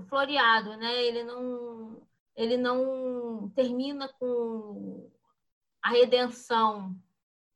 [0.09, 1.05] floreado, né?
[1.05, 2.03] Ele não,
[2.37, 5.11] ele não termina com
[5.83, 6.97] a redenção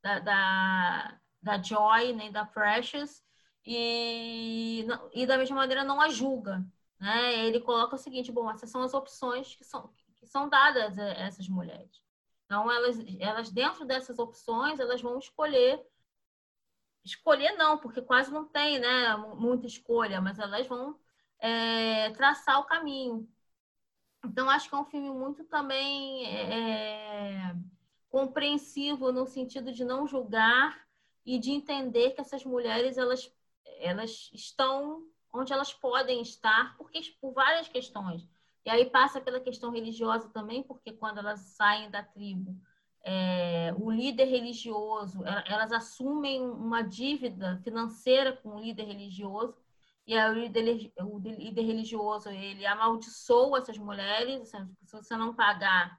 [0.02, 3.22] da, da, da Joy nem da Precious,
[3.64, 6.64] e, e da mesma maneira não a julga.
[6.98, 7.46] Né?
[7.46, 9.90] Ele coloca o seguinte: bom, essas são as opções que são,
[10.20, 12.02] que são dadas a essas mulheres.
[12.44, 15.84] Então, elas, elas, dentro dessas opções, elas vão escolher.
[17.04, 20.98] Escolher não, porque quase não tem né, muita escolha, mas elas vão
[21.38, 23.28] é, traçar o caminho.
[24.24, 27.54] Então, acho que é um filme muito também é,
[28.10, 30.86] compreensivo no sentido de não julgar
[31.24, 33.32] e de entender que essas mulheres elas
[33.78, 38.28] elas estão onde elas podem estar porque por várias questões.
[38.64, 42.56] E aí passa pela questão religiosa também, porque quando elas saem da tribo,
[43.02, 49.56] é, o líder religioso, elas assumem uma dívida financeira com o líder religioso,
[50.06, 55.98] e aí o líder, o líder religioso ele amaldiçoa essas mulheres, se você não pagar,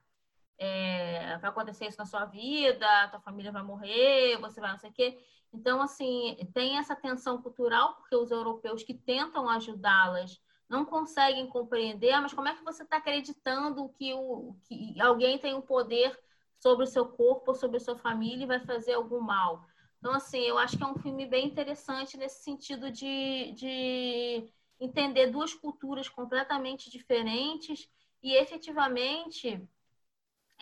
[0.57, 4.91] é, vai acontecer isso na sua vida, tua família vai morrer, você vai não sei
[4.91, 5.19] o quê.
[5.51, 10.39] Então, assim, tem essa tensão cultural, porque os europeus que tentam ajudá-las
[10.71, 15.37] não conseguem compreender, ah, mas como é que você está acreditando que, o, que alguém
[15.37, 16.17] tem um poder
[16.57, 19.65] sobre o seu corpo, sobre a sua família e vai fazer algum mal?
[19.99, 24.49] Então, assim, eu acho que é um filme bem interessante nesse sentido de, de
[24.79, 27.89] entender duas culturas completamente diferentes
[28.23, 29.61] e efetivamente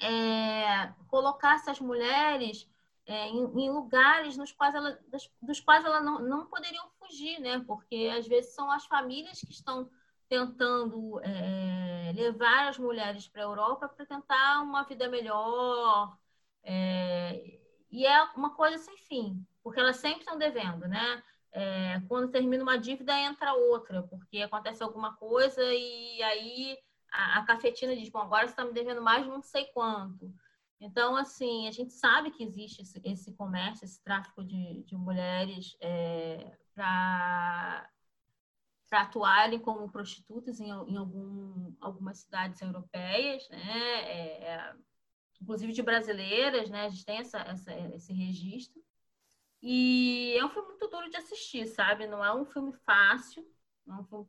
[0.01, 2.67] é, colocar essas mulheres
[3.05, 7.39] é, em, em, lugares nos quais ela, dos, dos quais elas não, não poderiam fugir,
[7.39, 7.63] né?
[7.65, 9.89] Porque às vezes são as famílias que estão
[10.27, 16.15] tentando é, levar as mulheres para a Europa para tentar uma vida melhor.
[16.63, 17.59] É,
[17.91, 21.23] e é uma coisa sem fim, porque elas sempre estão devendo, né?
[21.51, 26.77] É, quando termina uma dívida, entra outra, porque acontece alguma coisa e aí
[27.11, 30.31] a, a cafetina diz: Bom, agora você está me devendo mais não sei quanto.
[30.79, 35.75] Então, assim, a gente sabe que existe esse, esse comércio, esse tráfico de, de mulheres
[35.81, 37.89] é, para
[38.91, 44.01] atuarem como prostitutas em, em algum, algumas cidades europeias, né?
[44.05, 44.75] É, é,
[45.41, 46.85] inclusive de brasileiras, né?
[46.85, 48.81] A gente tem essa, essa, esse registro.
[49.61, 52.07] E é um filme muito duro de assistir, sabe?
[52.07, 53.45] Não é um filme fácil,
[53.85, 54.25] não é um filme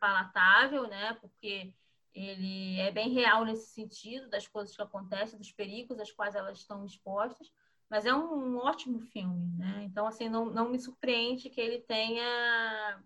[0.00, 1.12] palatável, né?
[1.20, 1.74] Porque
[2.14, 6.58] ele é bem real nesse sentido das coisas que acontecem, dos perigos às quais elas
[6.58, 7.52] estão expostas,
[7.90, 9.82] mas é um, um ótimo filme, né?
[9.84, 13.02] Então, assim, não, não me surpreende que ele tenha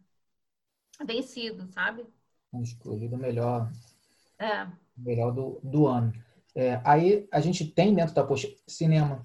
[1.04, 2.04] vencido, sabe?
[2.62, 3.72] Escolhido melhor,
[4.38, 4.68] é.
[4.96, 6.12] melhor do, do ano.
[6.54, 8.26] É, aí a gente tem dentro da
[8.68, 9.20] cinema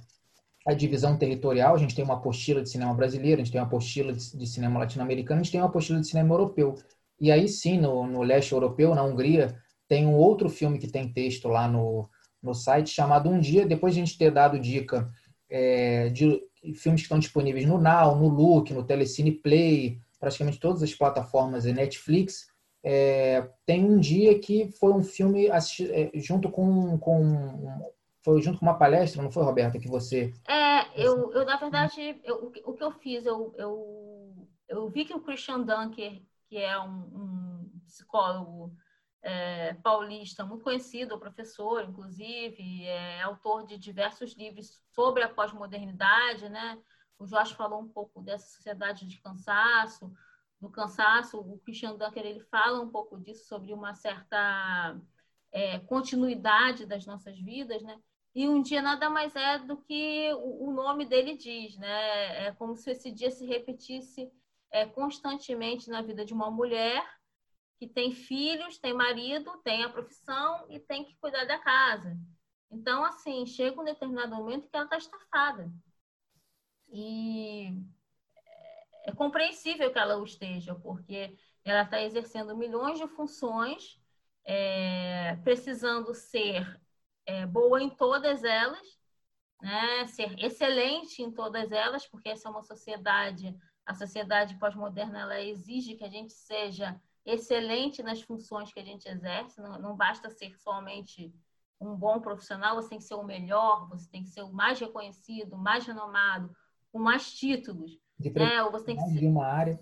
[0.65, 3.67] a divisão territorial, a gente tem uma apostila de cinema brasileiro, a gente tem uma
[3.67, 6.75] apostila de, de cinema latino-americano, a gente tem uma apostila de cinema europeu.
[7.19, 9.55] E aí sim, no, no leste europeu, na Hungria,
[9.87, 12.09] tem um outro filme que tem texto lá no,
[12.41, 15.11] no site chamado Um Dia, depois de a gente ter dado dica
[15.49, 16.41] é, de
[16.75, 21.65] filmes que estão disponíveis no Now, no Look, no Telecine Play, praticamente todas as plataformas
[21.65, 22.49] e Netflix.
[22.83, 27.81] É, tem um dia que foi um filme assisti, é, junto com, com
[28.21, 30.33] foi junto com uma palestra, não foi, Roberta, que você...
[30.47, 35.13] É, eu, eu na verdade, eu, o que eu fiz, eu, eu, eu vi que
[35.13, 38.73] o Christian Dunker, que é um, um psicólogo
[39.21, 46.77] é, paulista muito conhecido, professor, inclusive, é autor de diversos livros sobre a pós-modernidade, né?
[47.17, 50.11] O Jorge falou um pouco dessa sociedade de cansaço,
[50.59, 51.37] do cansaço.
[51.39, 54.97] O Christian Dunker ele fala um pouco disso sobre uma certa
[55.51, 57.99] é, continuidade das nossas vidas, né?
[58.33, 62.47] E um dia nada mais é do que o nome dele diz, né?
[62.47, 64.31] É como se esse dia se repetisse
[64.71, 67.03] é, constantemente na vida de uma mulher
[67.79, 72.17] que tem filhos, tem marido, tem a profissão e tem que cuidar da casa.
[72.69, 75.71] Então, assim, chega um determinado momento que ela está estafada.
[76.91, 77.73] E
[79.05, 83.97] é compreensível que ela o esteja, porque ela está exercendo milhões de funções,
[84.43, 86.79] é, precisando ser
[87.25, 88.99] é, boa em todas elas,
[89.61, 90.05] né?
[90.07, 95.95] ser excelente em todas elas, porque essa é uma sociedade, a sociedade pós-moderna, ela exige
[95.95, 100.55] que a gente seja excelente nas funções que a gente exerce, não, não basta ser
[100.57, 101.33] somente
[101.79, 104.79] um bom profissional, você tem que ser o melhor, você tem que ser o mais
[104.79, 106.53] reconhecido, mais renomado,
[106.91, 107.97] com mais títulos.
[108.19, 108.61] De né?
[108.63, 109.19] Ou você tem que mais ser...
[109.19, 109.79] de uma área.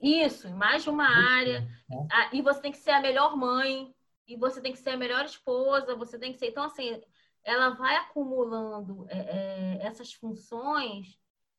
[0.00, 1.60] Isso, em mais de uma Isso, área.
[1.88, 2.08] né?
[2.12, 3.92] Ah, E você tem que ser a melhor mãe,
[4.28, 6.48] e você tem que ser a melhor esposa, você tem que ser.
[6.48, 7.00] Então, assim,
[7.42, 11.18] ela vai acumulando é, é, essas funções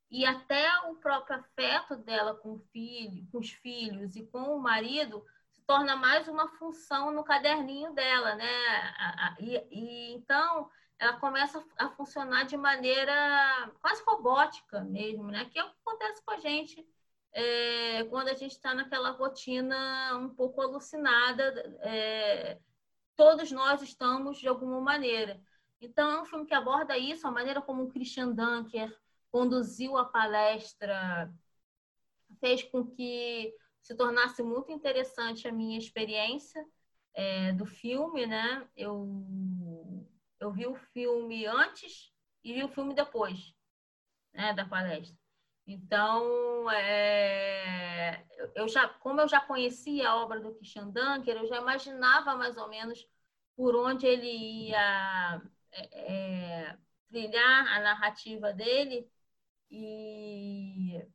[0.09, 4.59] e até o próprio afeto dela com o filho, com os filhos e com o
[4.59, 9.35] marido se torna mais uma função no caderninho dela, né?
[9.39, 15.45] E, e então ela começa a funcionar de maneira quase robótica mesmo, né?
[15.45, 16.85] Que é o que acontece com a gente
[17.31, 21.43] é, quando a gente está naquela rotina um pouco alucinada.
[21.81, 22.59] é,
[23.15, 25.41] todos nós estamos de alguma maneira.
[25.81, 28.97] Então, é um filme que aborda isso, a maneira como o Christian Dunker
[29.31, 31.31] conduziu a palestra,
[32.39, 36.65] fez com que se tornasse muito interessante a minha experiência
[37.13, 38.67] é, do filme, né?
[38.75, 39.07] Eu,
[40.39, 42.11] eu vi o filme antes
[42.43, 43.53] e vi o filme depois
[44.33, 45.17] né, da palestra.
[45.65, 48.25] Então, é,
[48.55, 52.57] eu já, como eu já conhecia a obra do Christian Dunker, eu já imaginava mais
[52.57, 53.07] ou menos
[53.55, 55.41] por onde ele ia
[55.71, 56.77] é, é,
[57.07, 59.07] trilhar a narrativa dele.
[59.71, 61.05] E,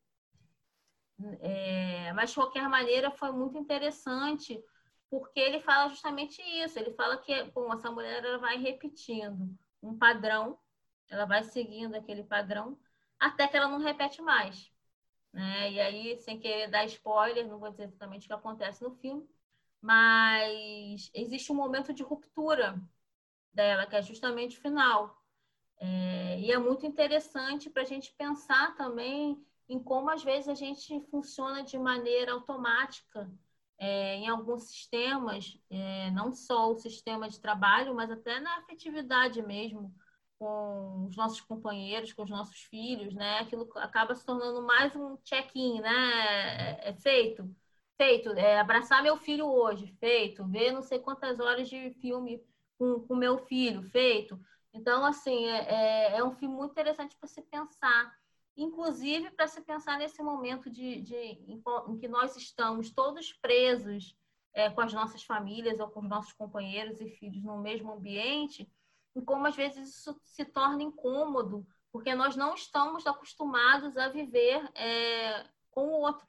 [1.40, 4.62] é, mas, de qualquer maneira, foi muito interessante,
[5.10, 6.78] porque ele fala justamente isso.
[6.78, 10.59] Ele fala que bom, essa mulher ela vai repetindo um padrão,
[11.09, 12.78] ela vai seguindo aquele padrão,
[13.18, 14.70] até que ela não repete mais.
[15.32, 15.72] Né?
[15.72, 19.28] E aí, sem querer dar spoiler, não vou dizer exatamente o que acontece no filme,
[19.81, 22.81] mas existe um momento de ruptura
[23.52, 25.23] dela, que é justamente o final.
[25.78, 29.38] É, e é muito interessante para a gente pensar também
[29.68, 33.30] em como às vezes a gente funciona de maneira automática
[33.78, 39.42] é, em alguns sistemas, é, não só o sistema de trabalho, mas até na afetividade
[39.42, 39.94] mesmo,
[40.38, 43.40] com os nossos companheiros, com os nossos filhos, né?
[43.40, 46.80] Aquilo acaba se tornando mais um check-in, né?
[46.80, 47.48] É, é feito,
[47.96, 48.30] feito.
[48.30, 50.46] É, abraçar meu filho hoje, feito.
[50.46, 52.42] Ver não sei quantas horas de filme
[52.78, 54.38] com, com meu filho, feito.
[54.74, 58.12] Então, assim, é, é, é um filme muito interessante para se pensar.
[58.56, 61.62] Inclusive para se pensar nesse momento de, de em,
[61.98, 64.16] que nós estamos todos presos
[64.52, 68.70] é, com as nossas famílias ou com os nossos companheiros e filhos no mesmo ambiente,
[69.14, 74.68] e como às vezes isso se torna incômodo, porque nós não estamos acostumados a viver
[74.74, 76.26] é, com o outro.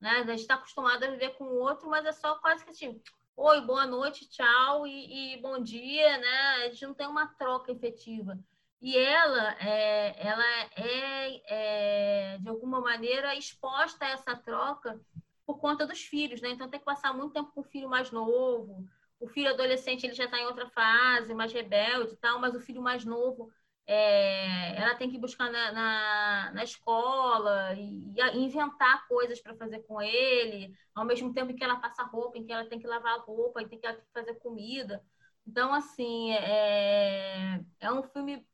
[0.00, 0.10] Né?
[0.10, 3.00] A gente está acostumado a viver com o outro, mas é só quase que assim,
[3.40, 6.64] oi, boa noite, tchau e, e bom dia, né?
[6.64, 8.36] A gente não tem uma troca efetiva.
[8.82, 10.44] E ela, é, ela
[10.76, 15.00] é, é, de alguma maneira, exposta a essa troca
[15.46, 16.50] por conta dos filhos, né?
[16.50, 18.84] Então tem que passar muito tempo com o filho mais novo.
[19.20, 22.60] O filho adolescente ele já está em outra fase, mais rebelde e tal, mas o
[22.60, 23.52] filho mais novo
[23.88, 29.80] é, ela tem que buscar na, na, na escola e, e, inventar coisas para fazer
[29.84, 33.18] com ele, ao mesmo tempo que ela passa roupa, em que ela tem que lavar
[33.20, 35.02] roupa, ela tem que fazer comida.
[35.46, 38.46] Então, assim, é, é um filme.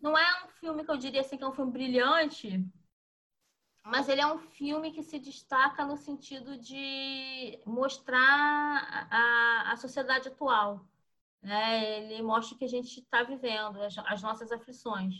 [0.00, 2.64] Não é um filme que eu diria assim que é um filme brilhante,
[3.84, 10.28] mas ele é um filme que se destaca no sentido de mostrar a, a sociedade
[10.28, 10.84] atual.
[11.46, 12.00] Né?
[12.00, 15.14] Ele mostra o que a gente está vivendo, as, as, nossas aflições.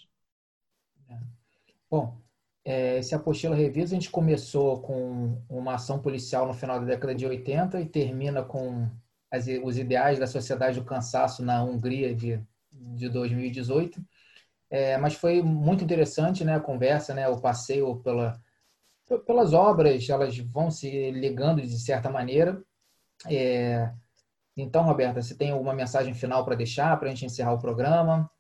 [1.88, 2.20] Bom,
[2.64, 7.14] é, esse apostila revisa, a gente começou com uma ação policial no final da década
[7.14, 8.90] de 80 e termina com
[9.30, 14.04] as, os ideais da sociedade do cansaço na Hungria de, de 2018.
[14.68, 18.36] É, mas foi muito interessante né, a conversa, né, o passeio pela,
[19.24, 22.60] pelas obras, elas vão se ligando de certa maneira.
[23.30, 23.92] É,
[24.56, 28.30] então, Roberta, você tem alguma mensagem final para deixar para a gente encerrar o programa?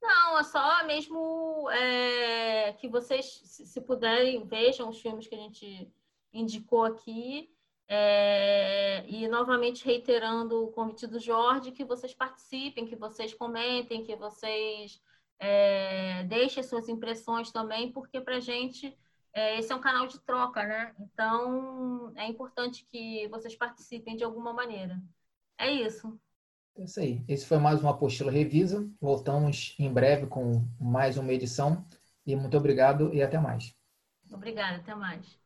[0.00, 5.92] Não, é só mesmo é, que vocês, se puderem, vejam os filmes que a gente
[6.32, 7.50] indicou aqui.
[7.90, 14.14] É, e novamente reiterando o convite do Jorge, que vocês participem, que vocês comentem, que
[14.14, 15.00] vocês
[15.38, 18.94] é, deixem suas impressões também, porque para a gente
[19.32, 20.94] é, esse é um canal de troca, né?
[20.98, 25.00] Então, é importante que vocês participem de alguma maneira.
[25.58, 26.18] É isso.
[26.78, 27.22] É isso aí.
[27.28, 28.88] Esse foi mais uma apostila revisa.
[29.00, 31.84] Voltamos em breve com mais uma edição.
[32.24, 33.74] E muito obrigado e até mais.
[34.30, 35.38] Obrigada, até mais.